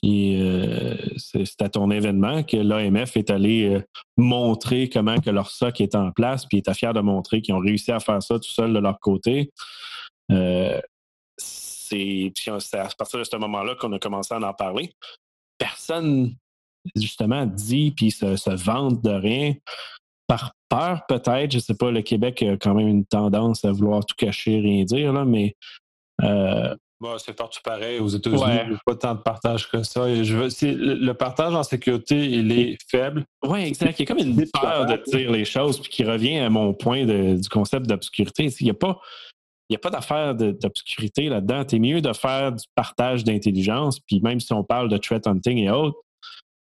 Puis 0.02 0.42
euh, 0.42 0.96
c'est 1.18 1.62
à 1.62 1.70
ton 1.70 1.92
événement 1.92 2.44
que 2.44 2.58
l'AMF 2.58 3.18
est 3.18 3.30
allé 3.30 3.76
euh, 3.76 3.84
montrer 4.18 4.90
comment 4.90 5.20
que 5.20 5.30
leur 5.30 5.50
SOC 5.50 5.82
est 5.82 5.96
en 5.96 6.12
place, 6.12 6.46
puis 6.46 6.60
était 6.60 6.74
fier 6.74 6.94
de 6.94 7.02
montrer 7.02 7.42
qu'ils 7.42 7.54
ont 7.56 7.60
réussi 7.60 7.92
à 7.92 8.00
faire 8.00 8.24
ça 8.24 8.36
tout 8.36 8.50
seul 8.50 8.74
de 8.74 8.80
leur 8.80 9.00
côté. 9.00 9.52
Euh, 10.32 10.80
c'est 11.38 12.32
à 12.74 12.88
partir 12.98 13.20
de 13.20 13.26
ce 13.26 13.36
moment-là 13.36 13.76
qu'on 13.76 13.92
a 13.92 14.00
commencé 14.00 14.34
à 14.34 14.40
en 14.40 14.54
parler. 14.54 14.94
Personne 15.58 16.36
justement 16.96 17.46
dit 17.46 17.92
puis 17.92 18.12
se, 18.12 18.36
se 18.36 18.50
vante 18.50 19.04
de 19.04 19.12
rien 19.12 19.54
par 20.28 20.54
peur 20.70 21.02
peut-être. 21.08 21.52
Je 21.52 21.60
sais 21.60 21.76
pas, 21.76 21.92
le 21.92 22.02
Québec 22.02 22.42
a 22.44 22.58
quand 22.58 22.74
même 22.74 22.88
une 22.88 23.06
tendance 23.06 23.66
à 23.66 23.72
vouloir 23.72 24.06
tout 24.06 24.16
cacher, 24.18 24.60
rien 24.60 24.84
dire, 24.84 25.14
là, 25.14 25.26
mais 25.26 25.56
euh, 26.24 26.76
c'est 27.18 27.36
partout 27.36 27.60
pareil. 27.64 28.00
Aux 28.00 28.08
États-Unis, 28.08 28.42
il 28.64 28.70
n'y 28.70 28.76
a 28.76 28.80
pas 28.86 28.96
tant 28.96 29.16
de 29.16 29.22
partage 29.22 29.70
que 29.70 29.84
ça. 29.84 30.24
je 30.24 30.36
veux, 30.36 30.50
le 30.62 31.12
partage 31.14 31.54
en 31.54 31.64
sécurité, 31.64 32.26
il 32.26 32.52
est 32.52 32.78
faible. 32.90 33.26
Oui, 33.44 33.62
exact. 33.62 34.00
Il 34.00 34.04
y 34.04 34.04
a 34.04 34.06
comme 34.06 34.26
une 34.26 34.46
peur 34.52 34.86
de 34.86 35.02
dire 35.12 35.32
les 35.32 35.46
choses, 35.46 35.80
puis 35.80 35.90
qui 35.90 36.04
revient 36.04 36.40
à 36.40 36.50
mon 36.50 36.74
point 36.74 37.06
du 37.06 37.50
concept 37.50 37.88
d'obscurité. 37.88 38.50
Il 38.60 38.64
n'y 38.66 38.70
a 38.70 38.76
pas, 38.76 39.00
il 39.70 39.76
a 39.76 39.80
pas 39.80 39.90
d'affaire 39.90 40.36
d'obscurité 40.36 41.30
là-dedans. 41.30 41.66
Tu 41.66 41.78
es 41.78 41.80
mieux 41.80 42.02
de 42.02 42.14
faire 42.14 42.52
du 42.52 42.64
partage 42.76 43.24
d'intelligence, 43.24 44.00
puis 44.00 44.22
même 44.22 44.40
si 44.40 44.54
on 44.54 44.64
parle 44.64 44.90
de 44.90 44.98
threat 44.98 45.26
hunting 45.26 45.58
et 45.58 45.72
autres, 45.72 45.98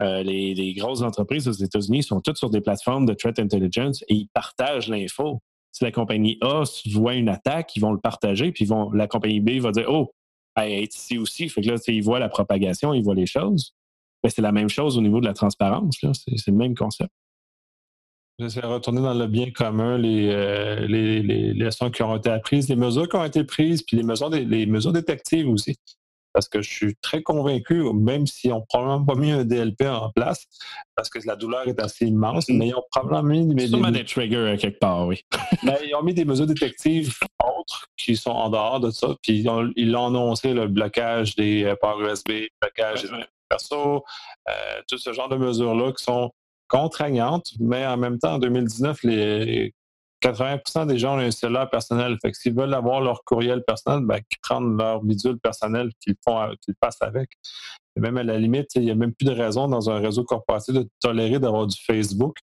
euh, 0.03 0.23
les, 0.23 0.75
grosses 0.75 1.03
entreprises 1.03 1.47
aux 1.49 1.53
États-Unis 1.53 2.03
sont 2.03 2.21
toutes 2.21 2.37
sur 2.37 2.51
des 2.51 2.61
plateformes 2.61 3.07
de 3.07 3.15
threat 3.15 3.39
intelligence 3.39 4.03
et 4.09 4.15
ils 4.15 4.29
partagent 4.29 4.89
l'info. 4.89 5.41
Si 5.73 5.85
la 5.85 5.93
compagnie 5.93 6.39
A 6.41 6.63
voit 6.93 7.15
une 7.15 7.29
attaque, 7.29 7.75
ils 7.77 7.81
vont 7.81 7.93
le 7.93 7.99
partager, 7.99 8.53
puis 8.53 8.65
vont, 8.65 8.91
la 8.93 9.07
compagnie 9.07 9.41
B 9.41 9.61
va 9.61 9.73
dire 9.73 9.87
Oh, 9.89 10.13
elle 10.57 10.73
est 10.73 10.95
ici 10.95 11.19
aussi. 11.19 11.49
Fait 11.49 11.63
que 11.63 11.69
là, 11.69 11.77
ils 11.89 12.03
voient 12.03 12.19
la 12.19 12.29
propagation, 12.29 12.95
ils 12.95 13.03
voient 13.03 13.15
les 13.15 13.27
choses. 13.27 13.75
Ben, 14.23 14.31
c'est 14.31 14.43
la 14.43 14.53
même 14.53 14.69
chose 14.69 14.97
au 14.97 15.01
niveau 15.01 15.21
de 15.21 15.27
la 15.27 15.35
transparence. 15.35 15.99
C'est, 16.01 16.49
le 16.49 16.57
même 16.57 16.75
concept. 16.75 17.11
J'essaie 18.39 18.63
de 18.63 18.67
retourner 18.67 19.01
dans 19.01 19.15
le 19.15 19.27
bien 19.29 19.51
commun, 19.53 20.03
euh, 20.03 20.87
les, 20.89 21.23
les, 21.23 21.55
leçons 21.55 21.91
qui 21.91 22.03
ont 22.03 22.17
été 22.17 22.31
apprises, 22.31 22.69
les 22.69 22.75
mesures 22.75 23.09
qui 23.09 23.17
ont 23.17 23.25
été 23.25 23.45
prises, 23.45 23.83
puis 23.83 23.97
les 23.97 24.03
mesures, 24.03 24.29
les 24.29 24.67
mesures 24.67 24.93
détectives 24.93 25.49
aussi 25.49 25.77
parce 26.35 26.49
que 26.49 26.61
je 26.61 26.69
suis 26.69 26.97
très 26.97 27.23
convaincu, 27.23 27.83
même 27.95 28.27
s'ils 28.27 28.51
n'ont 28.51 28.67
probablement 28.69 29.05
pas 29.05 29.15
mis 29.15 29.31
un 29.31 29.45
DLP 29.45 29.83
en 29.83 30.11
place, 30.11 30.45
parce 30.95 31.09
que 31.09 31.21
la 31.27 31.37
douleur 31.37 31.67
est 31.69 31.81
assez 31.81 32.07
immense, 32.07 32.49
mais 32.49 32.69
ils 32.69 32.75
ont 32.75 32.85
probablement 32.91 33.23
mis 33.23 33.55
des, 33.55 33.69
des 33.69 34.05
triggers 34.05 34.57
quelque 34.59 34.79
part, 34.79 35.07
oui. 35.07 35.23
mais 35.63 35.79
ils 35.89 35.95
ont 35.95 36.03
mis 36.03 36.13
des 36.13 36.25
mesures 36.25 36.47
détectives 36.47 37.17
autres 37.59 37.87
qui 37.97 38.17
sont 38.17 38.33
en 38.33 38.51
dehors 38.51 38.81
de 38.81 38.91
ça, 38.91 39.15
puis 39.23 39.45
ils 39.77 39.91
l'ont 39.91 40.07
annoncé, 40.09 40.53
le 40.53 40.67
blocage 40.67 41.37
des 41.37 41.65
euh, 41.65 41.77
ports 41.81 42.01
USB, 42.01 42.29
le 42.29 42.49
blocage 42.61 43.03
des 43.03 43.09
perso, 43.49 44.05
euh, 44.49 44.53
tout 44.89 44.99
ce 44.99 45.13
genre 45.13 45.29
de 45.29 45.37
mesures-là 45.37 45.93
qui 45.93 46.03
sont 46.03 46.31
contraignantes, 46.67 47.53
mais 47.61 47.87
en 47.87 47.97
même 47.97 48.19
temps, 48.19 48.35
en 48.35 48.39
2019, 48.39 49.03
les 49.05 49.75
80% 50.25 50.87
des 50.87 50.99
gens 50.99 51.17
ont 51.17 51.19
un 51.19 51.31
cellulaire 51.31 51.69
personnel. 51.69 52.17
Fait 52.23 52.33
que 52.33 52.39
s'ils 52.39 52.55
veulent 52.55 52.73
avoir 52.73 53.01
leur 53.01 53.25
courriel 53.25 53.63
personnel, 53.63 54.07
ben, 54.07 54.21
qu'ils 54.21 54.41
prennent 54.41 54.77
leur 54.79 55.03
bidule 55.03 55.39
personnel 55.39 55.91
qu'ils 56.01 56.17
font, 56.25 56.49
qu'ils 56.63 56.75
passent 56.77 57.03
avec. 57.03 57.31
Et 57.97 58.01
même 58.01 58.17
à 58.17 58.23
la 58.23 58.39
limite, 58.39 58.75
il 58.75 58.83
n'y 58.83 58.91
a 58.91 58.95
même 58.95 59.13
plus 59.13 59.27
de 59.27 59.33
raison 59.33 59.69
dans 59.69 59.91
un 59.91 59.99
réseau 59.99 60.25
corporatif 60.25 60.75
de 60.75 60.89
tolérer 61.01 61.39
d'avoir 61.39 61.67
du 61.67 61.77
Facebook, 61.79 62.39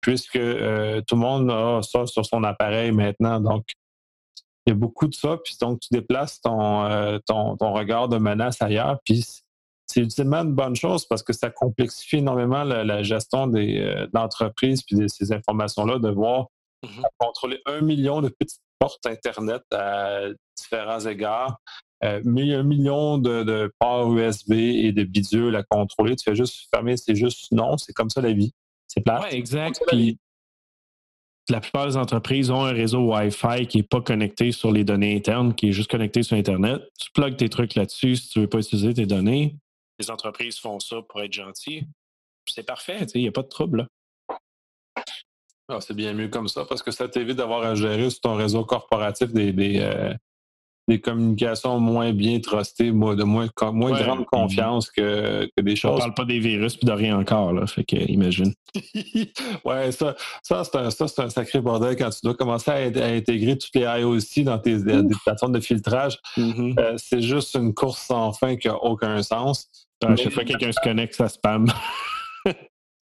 puisque 0.00 0.36
euh, 0.36 1.02
tout 1.06 1.16
le 1.16 1.20
monde 1.20 1.50
a 1.50 1.80
ça 1.82 2.06
sur 2.06 2.24
son 2.24 2.44
appareil 2.44 2.92
maintenant. 2.92 3.40
Donc, 3.40 3.64
il 4.66 4.70
y 4.70 4.72
a 4.72 4.76
beaucoup 4.76 5.08
de 5.08 5.14
ça. 5.14 5.36
Puis 5.44 5.56
donc, 5.60 5.80
tu 5.80 5.88
déplaces 5.90 6.40
ton, 6.40 6.84
euh, 6.84 7.18
ton, 7.26 7.56
regard 7.72 8.08
de 8.08 8.18
menace 8.18 8.62
ailleurs. 8.62 9.00
Puis 9.04 9.24
c'est 9.86 10.00
ultimement 10.00 10.42
une 10.42 10.54
bonne 10.54 10.76
chose 10.76 11.06
parce 11.06 11.22
que 11.22 11.32
ça 11.32 11.50
complexifie 11.50 12.16
énormément 12.16 12.62
la, 12.62 13.02
gestion 13.02 13.48
des, 13.48 13.80
euh, 13.80 14.06
d'entreprises 14.12 14.82
puis 14.82 14.96
de 14.96 15.08
ces 15.08 15.32
informations-là, 15.32 15.98
de 15.98 16.08
voir 16.08 16.46
Mhm. 16.84 17.02
contrôler 17.18 17.60
un 17.66 17.80
million 17.80 18.20
de 18.20 18.28
petites 18.28 18.60
portes 18.78 19.06
Internet 19.06 19.62
à 19.72 20.20
différents 20.56 21.00
égards. 21.00 21.58
Euh, 22.04 22.20
mais 22.24 22.52
un 22.54 22.62
million 22.62 23.16
de, 23.16 23.72
ports 23.78 24.12
USB 24.14 24.52
et 24.52 24.92
de 24.92 25.04
bidules 25.04 25.56
à 25.56 25.62
contrôler. 25.62 26.14
Tu 26.16 26.24
fais 26.24 26.36
juste 26.36 26.68
fermer, 26.70 26.96
c'est 26.96 27.14
juste 27.14 27.50
non, 27.52 27.78
c'est 27.78 27.94
comme 27.94 28.10
ça 28.10 28.20
la 28.20 28.32
vie. 28.32 28.52
C'est 28.86 29.00
plat. 29.00 29.20
Oui, 29.22 29.36
exact. 29.36 29.80
Puis, 29.88 30.18
la 31.48 31.60
plupart 31.60 31.86
des 31.86 31.96
entreprises 31.96 32.50
ont 32.50 32.64
un 32.64 32.72
réseau 32.72 33.12
Wi-Fi 33.12 33.66
qui 33.66 33.78
n'est 33.78 33.84
pas 33.84 34.00
connecté 34.00 34.52
sur 34.52 34.72
les 34.72 34.84
données 34.84 35.16
internes, 35.16 35.54
qui 35.54 35.68
est 35.68 35.72
juste 35.72 35.90
connecté 35.90 36.22
sur 36.22 36.36
Internet. 36.36 36.82
Tu 36.98 37.10
plugues 37.12 37.36
tes 37.36 37.48
trucs 37.48 37.76
là-dessus 37.76 38.16
si 38.16 38.28
tu 38.30 38.38
ne 38.40 38.44
veux 38.44 38.48
pas 38.48 38.58
utiliser 38.58 38.92
tes 38.92 39.06
données. 39.06 39.56
Les 39.98 40.10
entreprises 40.10 40.58
font 40.58 40.80
ça 40.80 40.96
pour 41.08 41.22
être 41.22 41.32
gentilles. 41.32 41.86
C'est 42.48 42.66
parfait, 42.66 43.06
il 43.14 43.22
n'y 43.22 43.28
a 43.28 43.32
pas 43.32 43.42
de 43.42 43.48
trouble. 43.48 43.88
Ah, 45.68 45.78
c'est 45.80 45.94
bien 45.94 46.12
mieux 46.12 46.28
comme 46.28 46.46
ça 46.46 46.64
parce 46.64 46.82
que 46.82 46.92
ça 46.92 47.08
t'évite 47.08 47.36
d'avoir 47.36 47.62
à 47.62 47.74
gérer 47.74 48.08
sur 48.10 48.20
ton 48.20 48.34
réseau 48.36 48.64
corporatif 48.64 49.32
des, 49.32 49.52
des, 49.52 49.80
euh, 49.80 50.14
communications 51.02 51.80
moins 51.80 52.12
bien 52.12 52.38
trustées, 52.38 52.86
de 52.86 52.92
moins, 52.92 53.48
moins 53.72 54.00
grande 54.00 54.24
confiance 54.26 54.88
que, 54.90 55.50
que, 55.56 55.62
des 55.62 55.74
choses. 55.74 55.96
On 55.96 55.98
parle 55.98 56.14
pas 56.14 56.24
des 56.24 56.38
virus 56.38 56.76
puis 56.76 56.86
de 56.86 56.92
rien 56.92 57.18
encore, 57.18 57.52
là. 57.52 57.66
Fait 57.66 57.82
que, 57.82 57.96
imagine. 57.96 58.54
ouais, 59.64 59.90
ça, 59.90 60.14
ça 60.44 60.62
c'est 60.62 60.76
un, 60.76 61.24
un, 61.24 61.30
sacré 61.30 61.60
bordel 61.60 61.96
quand 61.96 62.10
tu 62.10 62.20
dois 62.22 62.34
commencer 62.34 62.70
à, 62.70 63.06
intégrer 63.06 63.58
toutes 63.58 63.74
les 63.74 63.82
IOC 63.82 64.44
dans 64.44 64.60
tes 64.60 64.76
plateformes 65.24 65.52
de 65.52 65.60
filtrage. 65.60 66.16
Mm-hmm. 66.36 66.78
Euh, 66.78 66.94
c'est 66.96 67.22
juste 67.22 67.56
une 67.56 67.74
course 67.74 68.02
sans 68.06 68.32
fin 68.32 68.54
qui 68.54 68.68
n'a 68.68 68.76
aucun 68.76 69.20
sens. 69.24 69.68
À 70.04 70.14
chaque 70.14 70.32
fois 70.32 70.44
que 70.44 70.50
quelqu'un 70.50 70.70
se 70.70 70.80
connecte, 70.80 71.14
ça 71.14 71.28
spam. 71.28 71.66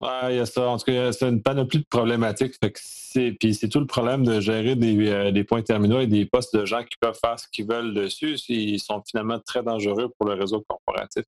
Oui, 0.02 0.10
il 0.30 0.36
y 0.38 0.40
a 0.40 0.46
ça. 0.46 0.68
En 0.68 0.78
tout 0.78 0.86
cas, 0.86 1.12
c'est 1.12 1.30
une 1.30 1.44
panoplie 1.44 1.80
de 1.80 1.86
problématiques. 1.86 2.56
puis 2.60 3.54
c'est 3.54 3.70
tout 3.70 3.80
le 3.80 3.86
problème 3.86 4.24
de 4.24 4.40
gérer 4.40 4.76
euh, 4.76 5.32
des, 5.32 5.44
points 5.44 5.62
terminaux 5.62 6.00
et 6.00 6.08
des 6.08 6.26
postes 6.26 6.56
de 6.56 6.66
gens 6.66 6.84
qui 6.84 6.98
peuvent 7.00 7.18
faire 7.20 7.40
ce 7.40 7.48
qu'ils 7.52 7.68
veulent 7.68 7.94
dessus. 7.94 8.36
Ils 8.50 8.80
sont 8.80 9.04
finalement 9.08 9.40
très 9.40 9.62
dangereux 9.62 10.10
pour 10.18 10.28
le 10.28 10.34
réseau 10.34 10.66
corporatif. 10.68 11.24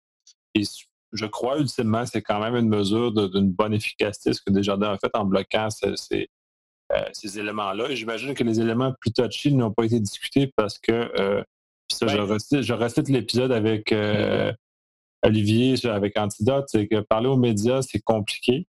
Et 0.55 0.63
je 1.11 1.25
crois 1.27 1.59
ultimement 1.59 2.05
c'est 2.07 2.23
quand 2.23 2.39
même 2.39 2.55
une 2.55 2.69
mesure 2.69 3.11
d'une 3.11 3.51
bonne 3.51 3.73
efficacité, 3.73 4.33
ce 4.33 4.41
que 4.41 4.51
Desjardins 4.51 4.93
a 4.93 4.97
fait 4.97 5.11
en 5.13 5.25
bloquant 5.25 5.69
ces, 5.69 6.27
euh, 6.91 7.03
ces 7.11 7.39
éléments-là. 7.39 7.93
J'imagine 7.93 8.33
que 8.33 8.43
les 8.43 8.59
éléments 8.59 8.93
plus 8.99 9.11
touchy 9.11 9.53
n'ont 9.53 9.71
pas 9.71 9.85
été 9.85 9.99
discutés 9.99 10.51
parce 10.55 10.79
que, 10.79 11.11
euh, 11.19 11.43
ça, 11.91 12.07
je, 12.07 12.73
recite, 12.73 13.09
l'épisode 13.09 13.51
avec 13.51 13.93
Olivier 15.23 15.75
avec 15.87 16.17
Antidote, 16.17 16.65
c'est 16.67 16.87
que 16.87 16.99
parler 16.99 17.27
aux 17.27 17.37
médias, 17.37 17.81
c'est 17.81 18.01
compliqué 18.01 18.67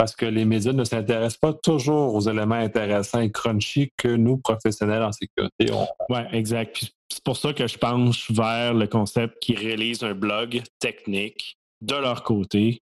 parce 0.00 0.16
que 0.16 0.24
les 0.24 0.46
médias 0.46 0.72
ne 0.72 0.84
s'intéressent 0.84 1.36
pas 1.36 1.52
toujours 1.52 2.14
aux 2.14 2.22
éléments 2.22 2.54
intéressants 2.54 3.20
et 3.20 3.30
crunchy 3.30 3.92
que 3.98 4.08
nous, 4.08 4.38
professionnels 4.38 5.02
en 5.02 5.12
sécurité, 5.12 5.70
on... 5.74 5.86
Oui, 6.08 6.20
exact. 6.32 6.90
c'est 7.12 7.22
pour 7.22 7.36
ça 7.36 7.52
que 7.52 7.66
je 7.66 7.76
penche 7.76 8.30
vers 8.30 8.72
le 8.72 8.86
concept 8.86 9.38
qui 9.42 9.54
réalise 9.54 10.02
un 10.02 10.14
blog 10.14 10.62
technique 10.78 11.58
de 11.82 11.96
leur 11.96 12.22
côté, 12.22 12.80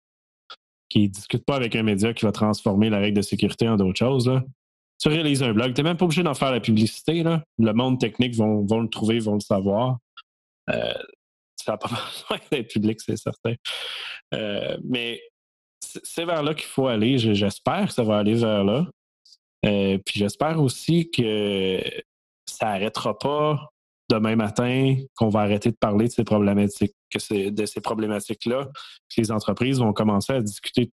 qui 0.89 1.04
ne 1.04 1.08
discute 1.10 1.45
pas 1.45 1.56
avec 1.56 1.76
un 1.76 1.84
média 1.84 2.16
qui 2.16 2.26
va 2.26 2.32
transformer 2.32 2.89
la 2.89 2.97
règle 2.97 3.18
de 3.18 3.22
sécurité 3.22 3.68
en 3.68 3.76
d'autres 3.76 3.99
choses. 3.99 4.32
Tu 4.99 5.10
réalises 5.10 5.43
un 5.43 5.54
blog, 5.54 5.76
tu 5.76 5.82
n'es 5.82 5.89
même 5.89 5.97
pas 5.97 6.06
obligé 6.06 6.24
d'en 6.24 6.34
faire 6.34 6.51
la 6.51 6.62
publicité. 6.62 7.22
Là. 7.22 7.43
Le 7.60 7.74
monde 7.74 7.99
technique 7.99 8.36
vont, 8.36 8.66
le 8.82 8.89
trouver, 8.89 9.20
vont 9.20 9.36
le 9.36 9.39
savoir. 9.39 9.99
Euh, 10.72 10.93
ça 11.64 11.74
n'a 11.74 11.78
pas 11.78 11.89
besoin 11.89 12.39
d'être 12.51 12.72
public, 12.72 12.99
c'est 13.01 13.18
certain. 13.18 13.55
Euh, 14.34 14.78
mais 14.84 15.22
c'est 15.82 16.26
vers 16.26 16.43
là 16.43 16.53
qu'il 16.53 16.68
faut 16.68 16.88
aller. 16.88 17.18
J'espère 17.18 17.88
que 17.88 17.93
ça 17.93 18.03
va 18.03 18.18
aller 18.18 18.36
vers 18.36 18.64
là. 18.64 18.88
Euh, 19.66 19.97
puis 20.05 20.20
j'espère 20.20 20.61
aussi 20.61 21.09
que 21.09 21.82
ça 22.45 22.68
n'arrêtera 22.68 23.18
pas 23.18 23.70
demain 24.09 24.36
matin, 24.36 24.97
qu'on 25.16 25.30
va 25.30 25.41
arrêter 25.41 25.72
de 25.72 25.78
parler 25.78 26.07
de 26.07 26.11
ces 26.11 26.24
problématiques-là, 27.82 28.66
que 28.66 29.22
les 29.22 29.32
entreprises 29.32 29.80
vont 29.80 29.93
commencer 29.93 30.34
à 30.34 30.41
discuter 30.41 30.91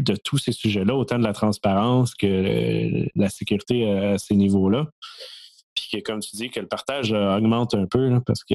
de 0.00 0.14
tous 0.14 0.38
ces 0.38 0.52
sujets-là, 0.52 0.94
autant 0.94 1.18
de 1.18 1.24
la 1.24 1.32
transparence 1.32 2.14
que 2.14 3.08
la 3.14 3.28
sécurité 3.30 3.90
à, 3.90 4.18
ces 4.18 4.36
niveaux-là. 4.36 4.86
Puis 5.74 5.88
que, 5.92 5.98
comme 6.00 6.20
tu 6.20 6.36
dis, 6.36 6.50
que 6.50 6.60
le 6.60 6.68
partage 6.68 7.12
augmente 7.12 7.74
un 7.74 7.86
peu, 7.86 8.20
parce 8.24 8.44
que 8.44 8.54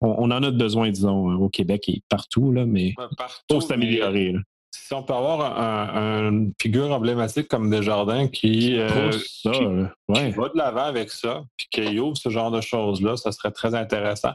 on, 0.00 0.30
en 0.30 0.42
a 0.42 0.50
besoin, 0.50 0.90
disons, 0.90 1.34
au 1.36 1.48
Québec 1.48 1.88
et 1.88 2.02
partout, 2.08 2.52
là, 2.52 2.66
mais 2.66 2.94
partout, 3.16 3.60
s'améliorer. 3.60 4.34
si 4.74 4.94
on 4.94 5.02
peut 5.02 5.14
avoir 5.14 5.58
une 5.58 6.52
figure 6.60 6.90
emblématique 6.90 7.48
comme 7.48 7.70
Desjardins 7.70 8.28
qui, 8.28 8.78
euh, 8.78 9.12
ça, 9.12 9.50
ouais. 10.08 10.30
va 10.30 10.48
de 10.48 10.56
l'avant 10.58 10.84
avec 10.84 11.10
ça, 11.10 11.42
puis 11.56 11.66
qui 11.70 12.00
ouvre 12.00 12.16
ce 12.16 12.28
genre 12.28 12.50
de 12.50 12.60
choses-là, 12.60 13.16
ça 13.16 13.32
serait 13.32 13.52
très 13.52 13.74
intéressant. 13.74 14.32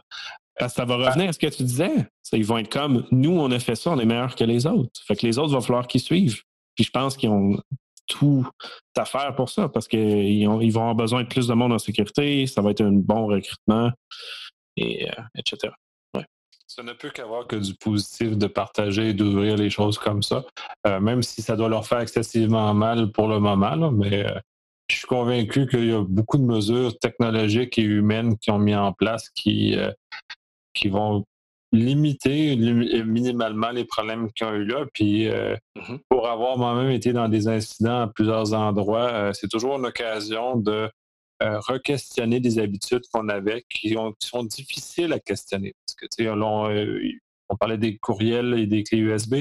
Parce 0.58 0.74
que 0.74 0.82
ça 0.82 0.86
va 0.86 0.98
revenir 0.98 1.30
à 1.30 1.34
ce 1.34 1.40
que 1.40 1.48
tu 1.48 1.64
disais. 1.64 1.92
ils 2.34 2.46
vont 2.46 2.58
être 2.58 2.72
comme 2.72 3.06
nous, 3.12 3.32
on 3.32 3.50
a 3.52 3.60
fait 3.60 3.76
ça, 3.76 3.92
on 3.92 4.00
est 4.00 4.06
meilleur 4.06 4.36
que 4.36 4.44
les 4.44 4.68
autres. 4.68 4.92
Fait 5.08 5.16
que 5.16 5.26
les 5.26 5.40
autres, 5.40 5.54
vont 5.54 5.62
falloir 5.62 5.88
qu'ils 5.88 6.02
suivent. 6.02 6.42
Puis 6.76 6.84
je 6.84 6.92
pense 6.92 7.16
qu'ils 7.16 7.30
ont 7.30 7.58
tout 8.10 8.46
à 8.98 9.06
faire 9.06 9.36
pour 9.36 9.50
ça 9.50 9.70
parce 9.70 9.88
qu'ils 9.88 10.02
ils 10.02 10.46
vont 10.46 10.60
avoir 10.60 10.96
besoin 10.96 11.24
de 11.24 11.28
plus 11.28 11.48
de 11.48 11.54
monde 11.54 11.72
en 11.72 11.80
sécurité, 11.80 12.46
ça 12.48 12.62
va 12.62 12.72
être 12.72 12.82
un 12.82 12.92
bon 12.92 13.28
recrutement, 13.28 13.92
et, 14.80 15.10
euh, 15.10 15.22
etc. 15.36 15.72
Ça 16.70 16.84
ne 16.84 16.94
peut 16.94 17.10
qu'avoir 17.10 17.48
que 17.48 17.56
du 17.56 17.74
positif 17.74 18.38
de 18.38 18.46
partager 18.46 19.10
et 19.10 19.14
d'ouvrir 19.14 19.56
les 19.56 19.72
choses 19.72 19.98
comme 19.98 20.22
ça, 20.22 20.46
euh, 20.86 21.00
même 21.00 21.24
si 21.24 21.42
ça 21.42 21.56
doit 21.56 21.68
leur 21.68 21.88
faire 21.88 22.00
excessivement 22.00 22.76
mal 22.76 23.12
pour 23.12 23.28
le 23.28 23.40
moment. 23.40 23.92
mais 23.92 24.28
euh, 24.28 24.40
je 24.88 24.98
suis 24.98 25.08
convaincu 25.08 25.68
qu'il 25.68 25.90
y 25.90 25.92
a 25.92 26.04
beaucoup 26.08 26.38
de 26.38 26.44
mesures 26.44 26.98
technologiques 27.00 27.80
et 27.80 27.82
humaines 27.82 28.38
qui 28.38 28.52
ont 28.52 28.60
mis 28.60 28.76
en 28.76 28.94
place 28.94 29.30
qui, 29.32 29.76
euh, 29.76 29.92
qui 30.76 30.90
vont 30.90 31.26
limiter 31.72 32.56
minimalement 32.56 33.72
les 33.72 33.86
problèmes 33.86 34.32
qu'ils 34.32 34.46
ont 34.46 34.54
eu 34.54 34.66
là. 34.66 34.86
Puis 34.94 35.26
mm-hmm. 35.28 36.00
pour 36.08 36.28
avoir 36.28 36.58
moi-même 36.58 36.92
été 36.92 37.14
dans 37.14 37.30
des 37.30 37.48
incidents 37.48 38.02
à 38.02 38.08
plusieurs 38.08 38.54
endroits, 38.54 39.34
c'est 39.34 39.50
toujours 39.50 39.78
une 39.78 39.86
occasion 39.86 40.56
de 40.56 40.90
euh, 41.42 41.60
re-questionner 41.60 42.40
des 42.40 42.60
habitudes 42.60 43.04
qu'on 43.12 43.30
avait 43.30 43.64
qui, 43.70 43.96
sont 44.20 44.44
difficiles 44.44 45.14
à 45.14 45.20
questionner. 45.20 45.74
Parce 45.86 45.96
que, 45.96 46.24
euh, 46.24 47.14
on, 47.50 47.56
parlait 47.58 47.78
des 47.78 47.98
courriels 47.98 48.54
et 48.60 48.68
des 48.68 48.84
clés 48.84 49.00
USB. 49.00 49.36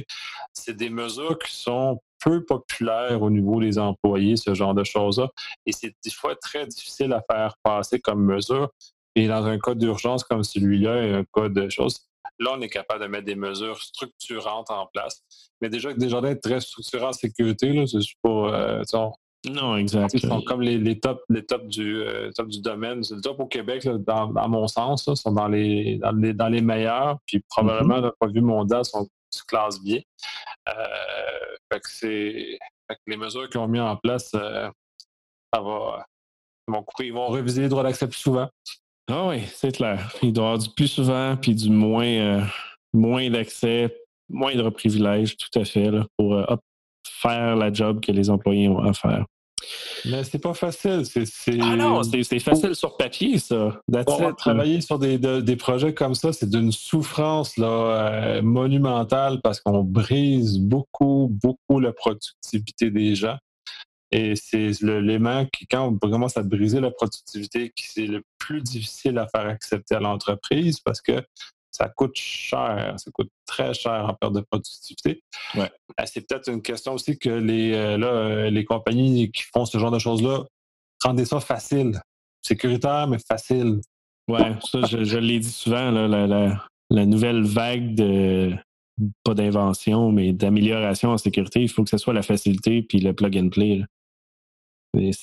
C'est 0.52 0.76
des 0.76 0.90
mesures 0.90 1.38
qui 1.38 1.54
sont 1.54 2.00
peu 2.20 2.44
populaires 2.44 3.22
au 3.22 3.30
niveau 3.30 3.60
des 3.60 3.78
employés, 3.78 4.36
ce 4.36 4.54
genre 4.54 4.74
de 4.74 4.84
choses-là. 4.84 5.28
Et 5.66 5.72
c'est 5.72 5.94
des 6.04 6.10
fois 6.10 6.34
très 6.36 6.66
difficile 6.66 7.12
à 7.12 7.22
faire 7.30 7.54
passer 7.62 8.00
comme 8.00 8.24
mesure. 8.24 8.70
Et 9.14 9.26
dans 9.26 9.44
un 9.44 9.58
cas 9.58 9.74
d'urgence 9.74 10.24
comme 10.24 10.44
celui-là, 10.44 11.18
un 11.18 11.24
cas 11.34 11.48
de 11.48 11.68
choses, 11.68 12.08
là, 12.38 12.52
on 12.56 12.60
est 12.60 12.68
capable 12.68 13.02
de 13.02 13.08
mettre 13.08 13.24
des 13.24 13.34
mesures 13.34 13.80
structurantes 13.80 14.70
en 14.70 14.86
place. 14.86 15.22
Mais 15.60 15.68
déjà, 15.68 15.92
déjà 15.92 16.20
d'être 16.20 16.40
très 16.40 16.60
structurant 16.60 17.08
en 17.08 17.12
sécurité, 17.12 17.72
là, 17.72 17.86
c'est 17.86 17.98
pas. 18.22 18.30
Euh, 18.30 18.82
non, 19.46 19.76
exact. 19.76 20.14
Ils 20.14 20.20
sont 20.20 20.42
comme 20.42 20.62
les, 20.62 20.78
les 20.78 20.98
tops 20.98 21.22
les 21.28 21.44
top 21.44 21.68
du, 21.68 22.02
euh, 22.02 22.30
top 22.32 22.48
du 22.48 22.60
domaine. 22.60 23.02
Le 23.08 23.20
top 23.20 23.38
au 23.40 23.46
Québec, 23.46 23.86
dans, 23.86 24.34
à 24.34 24.48
mon 24.48 24.66
sens, 24.66 25.06
là, 25.06 25.14
sont 25.14 25.32
dans 25.32 25.48
les, 25.48 25.98
dans 25.98 26.12
les, 26.12 26.32
dans 26.32 26.48
les 26.48 26.60
meilleurs. 26.60 27.18
Puis 27.26 27.40
probablement, 27.48 27.98
mm-hmm. 27.98 28.02
d'un 28.02 28.12
point 28.18 28.28
de 28.28 28.34
vue 28.34 28.40
mondial, 28.40 28.84
sont 28.84 29.08
se 29.30 29.44
classent 29.44 29.82
bien. 29.82 30.00
Euh, 30.68 30.72
fait 31.72 31.80
que 31.80 31.88
c'est 31.88 32.58
les 33.06 33.16
mesures 33.16 33.48
qu'ils 33.48 33.60
ont 33.60 33.68
mis 33.68 33.80
en 33.80 33.96
place, 33.96 34.30
euh, 34.34 34.70
ça 35.52 35.60
va. 35.60 36.06
Ils 36.66 36.74
vont, 36.74 36.84
ils 37.00 37.12
vont 37.12 37.28
réviser 37.28 37.62
les 37.62 37.68
droits 37.68 37.82
d'accès 37.82 38.06
plus 38.06 38.18
souvent. 38.18 38.48
Ah 39.10 39.28
oui, 39.28 39.42
c'est 39.46 39.72
clair. 39.72 40.12
Il 40.22 40.32
doit 40.32 40.44
y 40.44 40.46
avoir 40.46 40.58
du 40.58 40.68
plus 40.70 40.88
souvent 40.88 41.36
puis 41.36 41.54
du 41.54 41.70
moins, 41.70 42.06
euh, 42.06 42.42
moins 42.92 43.30
d'accès, 43.30 43.94
moindre 44.28 44.68
privilège, 44.70 45.36
tout 45.36 45.58
à 45.58 45.64
fait, 45.64 45.90
là, 45.90 46.06
pour 46.16 46.34
faire 47.08 47.56
la 47.56 47.72
job 47.72 48.00
que 48.00 48.12
les 48.12 48.30
employés 48.30 48.68
ont 48.68 48.80
à 48.80 48.92
faire. 48.92 49.24
Mais 50.04 50.24
c'est 50.24 50.38
pas 50.38 50.54
facile. 50.54 51.02
Ah 51.60 51.76
non, 51.76 52.02
c'est 52.02 52.38
facile 52.38 52.74
sur 52.74 52.96
papier, 52.96 53.38
ça. 53.38 53.80
travailler 54.36 54.80
sur 54.80 54.98
des, 54.98 55.18
des, 55.18 55.56
projets 55.56 55.94
comme 55.94 56.14
ça, 56.14 56.32
c'est 56.32 56.48
d'une 56.48 56.72
souffrance 56.72 57.56
là, 57.56 57.66
euh, 57.66 58.42
monumentale 58.42 59.40
parce 59.42 59.60
qu'on 59.60 59.82
brise 59.82 60.58
beaucoup, 60.58 61.28
beaucoup 61.30 61.80
la 61.80 61.92
productivité 61.92 62.90
des 62.90 63.14
gens. 63.14 63.36
Et 64.10 64.36
c'est 64.36 64.80
l'élément 64.80 65.44
qui, 65.46 65.66
quand 65.66 65.86
on 65.86 65.98
commence 65.98 66.36
à 66.38 66.42
briser 66.42 66.80
la 66.80 66.90
productivité, 66.90 67.72
qui 67.76 67.84
c'est 67.88 68.06
le 68.06 68.22
plus 68.38 68.62
difficile 68.62 69.18
à 69.18 69.26
faire 69.26 69.46
accepter 69.46 69.96
à 69.96 70.00
l'entreprise 70.00 70.80
parce 70.80 71.02
que 71.02 71.22
ça 71.78 71.88
coûte 71.88 72.16
cher, 72.16 72.94
ça 72.96 73.10
coûte 73.12 73.30
très 73.46 73.72
cher 73.72 74.06
en 74.08 74.14
perte 74.14 74.34
de 74.34 74.40
productivité. 74.40 75.22
Ouais. 75.54 75.70
Ben, 75.96 76.06
c'est 76.06 76.26
peut-être 76.26 76.50
une 76.50 76.60
question 76.60 76.94
aussi 76.94 77.18
que 77.18 77.28
les, 77.28 77.72
euh, 77.72 77.98
euh, 78.02 78.50
les 78.50 78.64
compagnies 78.64 79.30
qui 79.30 79.44
font 79.54 79.64
ce 79.64 79.78
genre 79.78 79.92
de 79.92 79.98
choses-là 80.00 80.44
rendent 81.02 81.24
ça 81.24 81.38
facile. 81.38 82.00
Sécuritaire, 82.42 83.06
mais 83.06 83.18
facile. 83.26 83.80
Oui, 84.28 84.40
ça, 84.64 84.80
je, 84.86 85.18
l'ai 85.18 85.38
dit 85.38 85.50
souvent, 85.50 85.90
la, 85.90 87.06
nouvelle 87.06 87.44
vague 87.44 87.94
de 87.94 88.52
pas 89.22 89.34
d'invention, 89.34 90.10
mais 90.10 90.32
d'amélioration 90.32 91.10
en 91.10 91.18
sécurité, 91.18 91.62
il 91.62 91.68
faut 91.68 91.84
que 91.84 91.90
ce 91.90 91.98
soit 91.98 92.12
la 92.12 92.22
facilité 92.22 92.82
puis 92.82 92.98
le 92.98 93.12
plug 93.12 93.38
and 93.38 93.50
play 93.50 93.84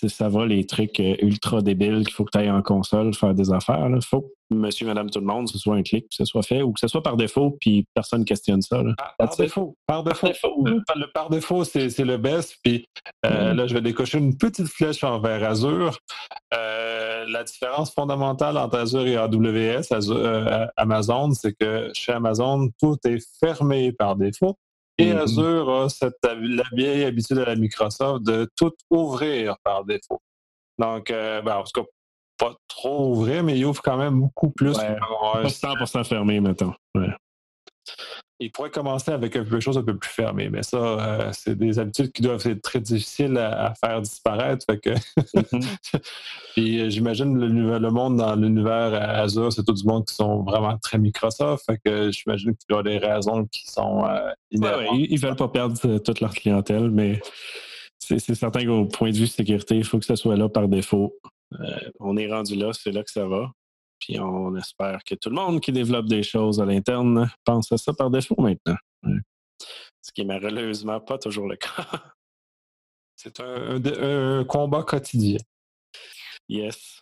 ça 0.10 0.30
va 0.30 0.46
les 0.46 0.66
trucs 0.66 1.00
euh, 1.00 1.16
ultra 1.22 1.62
débiles 1.62 2.04
qu'il 2.06 2.14
faut 2.14 2.24
que 2.24 2.32
tu 2.32 2.38
ailles 2.38 2.52
en 2.52 2.62
console 2.62 3.14
faire 3.14 3.34
des 3.34 3.52
affaires. 3.52 3.88
Il 3.90 4.04
faut 4.04 4.22
que 4.22 4.56
monsieur, 4.56 4.86
madame, 4.86 5.10
tout 5.10 5.20
le 5.20 5.26
monde, 5.26 5.48
ce 5.50 5.58
soit 5.58 5.76
un 5.76 5.82
clic, 5.82 6.08
que 6.10 6.16
ce 6.16 6.26
soit 6.26 6.44
fait, 6.44 6.62
ou 6.62 6.72
que 6.72 6.80
ce 6.80 6.88
soit 6.88 7.02
par 7.02 7.18
défaut, 7.18 7.58
puis 7.60 7.86
personne 7.94 8.22
ne 8.22 8.26
questionne 8.26 8.62
ça. 8.62 8.82
Par, 9.18 9.36
défaut. 9.36 9.76
Par 9.88 10.04
défaut. 10.04 10.30
Le 10.66 11.12
par 11.12 11.30
défaut, 11.30 11.64
c'est 11.64 11.98
le 12.00 12.18
best. 12.18 12.58
Puis 12.64 12.88
euh, 13.26 13.54
là, 13.54 13.66
je 13.66 13.74
vais 13.74 13.82
décocher 13.82 14.20
une 14.20 14.38
petite 14.38 14.68
flèche 14.68 15.04
envers 15.04 15.44
Azure. 15.44 15.98
Euh, 16.54 17.26
la 17.28 17.44
différence 17.44 17.92
fondamentale 17.92 18.58
entre 18.58 18.78
Azure 18.78 19.08
et 19.08 19.18
AWS, 19.18 20.70
Amazon, 20.78 21.32
c'est 21.32 21.54
que 21.58 21.90
chez 21.94 22.12
Amazon, 22.12 22.70
tout 22.80 22.98
est 23.06 23.26
fermé 23.40 23.92
par 23.92 24.16
défaut. 24.16 24.58
Et 24.98 25.12
mm-hmm. 25.12 25.18
Azure 25.18 25.74
a 25.74 25.90
cette, 25.90 26.18
la 26.24 26.64
vieille 26.72 27.04
habitude 27.04 27.38
à 27.40 27.46
la 27.46 27.56
Microsoft 27.56 28.24
de 28.24 28.50
tout 28.56 28.74
ouvrir 28.90 29.58
par 29.64 29.84
défaut. 29.84 30.22
Donc, 30.78 31.12
euh, 31.12 31.42
ben, 31.42 31.58
en 31.58 31.64
tout 31.64 31.82
cas, 31.82 31.88
pas 32.38 32.56
trop 32.68 33.12
ouvrir, 33.12 33.44
mais 33.44 33.58
il 33.58 33.66
ouvre 33.66 33.82
quand 33.82 33.98
même 33.98 34.20
beaucoup 34.20 34.50
plus. 34.50 34.78
Ouais, 34.78 34.98
pas 34.98 35.44
100% 35.44 36.04
fermé 36.06 36.40
maintenant. 36.40 36.74
Ouais 36.96 37.10
il 38.40 38.52
pourrait 38.52 38.70
commencer 38.70 39.12
avec 39.12 39.34
quelque 39.34 39.60
chose 39.60 39.78
un 39.78 39.84
peu 39.84 39.96
plus 39.96 40.10
fermé, 40.10 40.50
mais 40.50 40.62
ça, 40.62 40.78
euh, 40.78 41.30
c'est 41.32 41.56
des 41.56 41.80
habitudes 41.80 42.12
qui 42.12 42.22
doivent 42.22 42.46
être 42.46 42.62
très 42.62 42.82
difficiles 42.82 43.38
à, 43.38 43.74
faire 43.76 44.02
disparaître. 44.02 44.66
que... 44.76 44.90
Mm-hmm. 44.90 46.02
Puis 46.54 46.82
euh, 46.82 46.90
j'imagine 46.90 47.38
le, 47.38 47.78
le, 47.80 47.90
monde 47.90 48.18
dans 48.18 48.36
l'univers 48.36 48.94
Azure, 48.94 49.54
c'est 49.54 49.64
tout 49.64 49.74
du 49.74 49.86
monde 49.86 50.06
qui 50.06 50.16
sont 50.16 50.44
vraiment 50.44 50.78
très 50.78 50.98
Microsoft. 50.98 51.66
Fait 51.66 51.80
que 51.84 52.12
j'imagine 52.12 52.56
qu'il 52.56 52.76
y 52.76 52.80
a 52.80 52.84
des 52.84 52.98
raisons 52.98 53.46
qui 53.46 53.66
sont 53.68 54.06
euh, 54.06 54.32
ils, 54.52 54.60
ne 54.60 55.20
veulent 55.20 55.36
pas 55.36 55.48
perdre 55.48 55.98
toute 56.00 56.20
leur 56.20 56.34
clientèle, 56.34 56.90
mais 56.90 57.22
c'est 58.00 58.20
certain 58.20 58.66
qu'au 58.66 58.86
point 58.86 59.12
de 59.12 59.18
vue 59.18 59.28
sécurité, 59.28 59.78
il 59.78 59.84
faut 59.86 59.98
que 59.98 60.06
ça 60.06 60.16
soit 60.16 60.36
là 60.36 60.50
par 60.50 60.68
défaut. 60.68 61.16
on 62.00 62.18
est 62.18 62.32
rendu 62.32 62.56
là, 62.56 62.72
c'est 62.74 62.92
là 62.92 63.04
que 63.04 63.12
ça 63.12 63.26
va. 63.26 63.52
Puis 64.06 64.20
on 64.20 64.56
espère 64.56 65.04
que 65.04 65.16
tout 65.16 65.30
le 65.30 65.36
monde 65.36 65.60
qui 65.60 65.72
développe 65.72 66.06
des 66.06 66.22
choses 66.22 66.62
à 66.62 66.66
l'interne 66.66 67.28
pense 67.44 67.72
à 67.72 67.78
ça 67.78 67.92
par 67.92 68.12
défaut 68.12 68.36
maintenant. 68.38 68.76
Ce 70.00 70.12
qui 70.14 70.22
est 70.22 70.26
malheureusement 70.26 71.00
pas 71.00 71.18
toujours 71.18 71.48
le 71.48 71.56
cas. 71.56 71.88
C'est 73.16 73.40
un, 73.40 74.44
combat 74.44 74.84
quotidien. 74.84 75.40
Yes. 76.48 77.02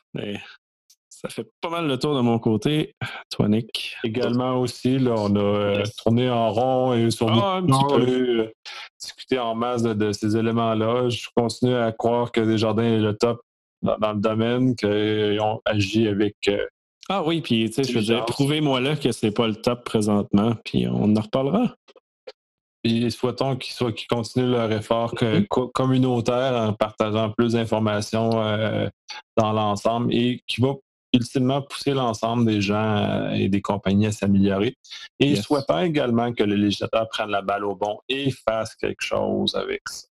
ça 1.10 1.28
fait 1.28 1.46
pas 1.60 1.70
mal 1.70 1.88
le 1.88 2.00
tour 2.00 2.16
de 2.16 2.22
mon 2.22 2.40
côté. 2.40 2.96
Toi, 3.32 3.50
Nick? 3.50 3.98
Également 4.06 4.62
aussi, 4.62 4.98
là, 4.98 5.16
on 5.18 5.36
a 5.36 5.40
euh, 5.40 5.84
tourné 5.98 6.30
en 6.30 6.54
rond 6.54 6.94
et 6.94 7.12
sur 7.12 7.28
ah, 7.30 7.58
un 7.58 8.00
euh, 8.00 8.50
discuté 8.98 9.40
en 9.40 9.56
masse 9.56 9.84
de, 9.84 10.12
ces 10.14 10.38
éléments-là. 10.38 11.10
Je 11.10 11.28
continue 11.36 11.76
à 11.76 11.92
croire 11.92 12.32
que 12.32 12.40
Desjardins 12.40 12.84
est 12.84 13.00
le 13.00 13.18
top 13.18 13.42
dans, 13.82 14.14
le 14.14 14.22
domaine, 14.22 14.78
qu'ils 14.78 15.42
ont 15.42 15.62
agi 15.66 16.08
avec 16.08 16.38
euh, 16.48 16.66
ah 17.10 17.24
oui, 17.24 17.42
puis 17.42 17.70
tu 17.70 17.74
sais, 17.74 17.92
je 17.92 17.98
veux 17.98 18.04
dire, 18.04 18.26
prouvez-moi 18.26 18.80
là 18.80 18.96
que 18.96 19.12
c'est 19.12 19.32
pas 19.32 19.48
le 19.48 19.56
top 19.56 19.84
présentement, 19.84 20.56
puis 20.64 20.88
on 20.88 21.16
en 21.16 21.22
reparlera. 21.22 21.76
Et 22.86 23.10
souhaitons 23.10 23.56
qu'ils 23.56 24.08
continuent 24.08 24.52
leur 24.52 24.72
effort 24.72 25.14
mm-hmm. 25.16 25.72
communautaire 25.72 26.54
en 26.54 26.74
partageant 26.74 27.32
plus 27.32 27.54
d'informations 27.54 28.42
euh, 28.42 28.88
dans 29.38 29.54
l'ensemble 29.54 30.14
et 30.14 30.42
qui 30.48 30.60
va 30.62 30.74
ultimement 31.14 31.62
pousser 31.62 31.92
l'ensemble 31.92 32.46
des 32.46 32.60
gens 32.60 32.98
euh, 32.98 33.32
et 33.32 33.48
des 33.48 33.62
compagnies 33.62 34.08
à 34.08 34.12
s'améliorer. 34.12 34.76
Et 35.20 35.36
souhaitons 35.36 35.82
également 35.82 36.34
que 36.34 36.44
le 36.44 36.56
législateur 36.56 37.08
prenne 37.10 37.30
la 37.30 37.42
balle 37.42 37.64
au 37.66 37.76
bon 37.76 38.00
et 38.10 38.32
fasse 38.32 38.76
quelque 38.76 39.02
chose 39.04 39.56
avec 39.56 39.82
ça. 39.90 40.08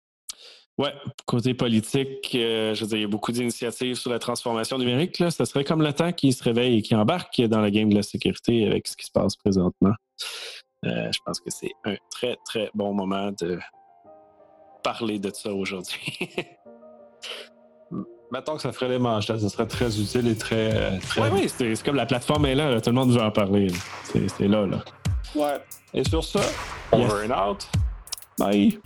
Oui, 0.81 0.89
côté 1.27 1.53
politique, 1.53 2.35
euh, 2.35 2.75
je 2.75 2.81
veux 2.81 2.87
dire, 2.87 2.97
il 2.97 3.03
y 3.03 3.05
a 3.05 3.09
beaucoup 3.09 3.33
d'initiatives 3.33 3.97
sur 3.97 4.11
la 4.11 4.19
transformation 4.19 4.79
numérique. 4.79 5.19
Là. 5.19 5.31
Ça 5.31 5.45
serait 5.45 5.63
comme 5.63 5.83
le 5.83 5.93
temps 5.93 6.11
qui 6.11 6.33
se 6.33 6.43
réveille 6.43 6.79
et 6.79 6.83
qui 6.83 6.95
embarque 6.95 7.39
dans 7.43 7.61
la 7.61 7.71
game 7.71 7.91
de 7.91 7.97
la 7.97 8.03
sécurité 8.03 8.67
avec 8.67 8.89
ce 8.89 8.97
qui 8.97 9.05
se 9.05 9.11
passe 9.11 9.37
présentement. 9.37 9.93
Euh, 10.87 11.13
je 11.13 11.19
pense 11.27 11.39
que 11.39 11.51
c'est 11.51 11.73
un 11.85 11.97
très, 12.11 12.39
très 12.47 12.71
bon 12.73 12.95
moment 12.95 13.31
de 13.43 13.59
parler 14.83 15.19
de 15.19 15.31
ça 15.35 15.53
aujourd'hui. 15.53 16.19
Mettons 18.33 18.57
que 18.57 18.63
ça 18.63 18.73
ferait 18.73 18.89
les 18.89 18.99
manches, 18.99 19.27
ça 19.27 19.39
serait 19.39 19.67
très 19.67 20.01
utile 20.01 20.29
et 20.29 20.37
très. 20.39 20.75
Euh, 20.75 20.99
très... 21.01 21.29
Oui, 21.29 21.43
oui, 21.43 21.75
c'est 21.75 21.85
comme 21.85 21.97
la 21.97 22.07
plateforme 22.07 22.47
est 22.47 22.55
là, 22.55 22.81
tout 22.81 22.89
le 22.89 22.97
monde 22.97 23.11
veut 23.11 23.21
en 23.21 23.31
parler. 23.31 23.67
C'est 24.05 24.49
là, 24.49 24.65
là. 24.65 24.83
Ouais. 25.35 25.59
Et 25.93 26.05
sur 26.05 26.25
ça, 26.25 26.41
over 26.91 27.27
and 27.29 27.51
out. 27.51 27.69
Bye. 28.39 28.81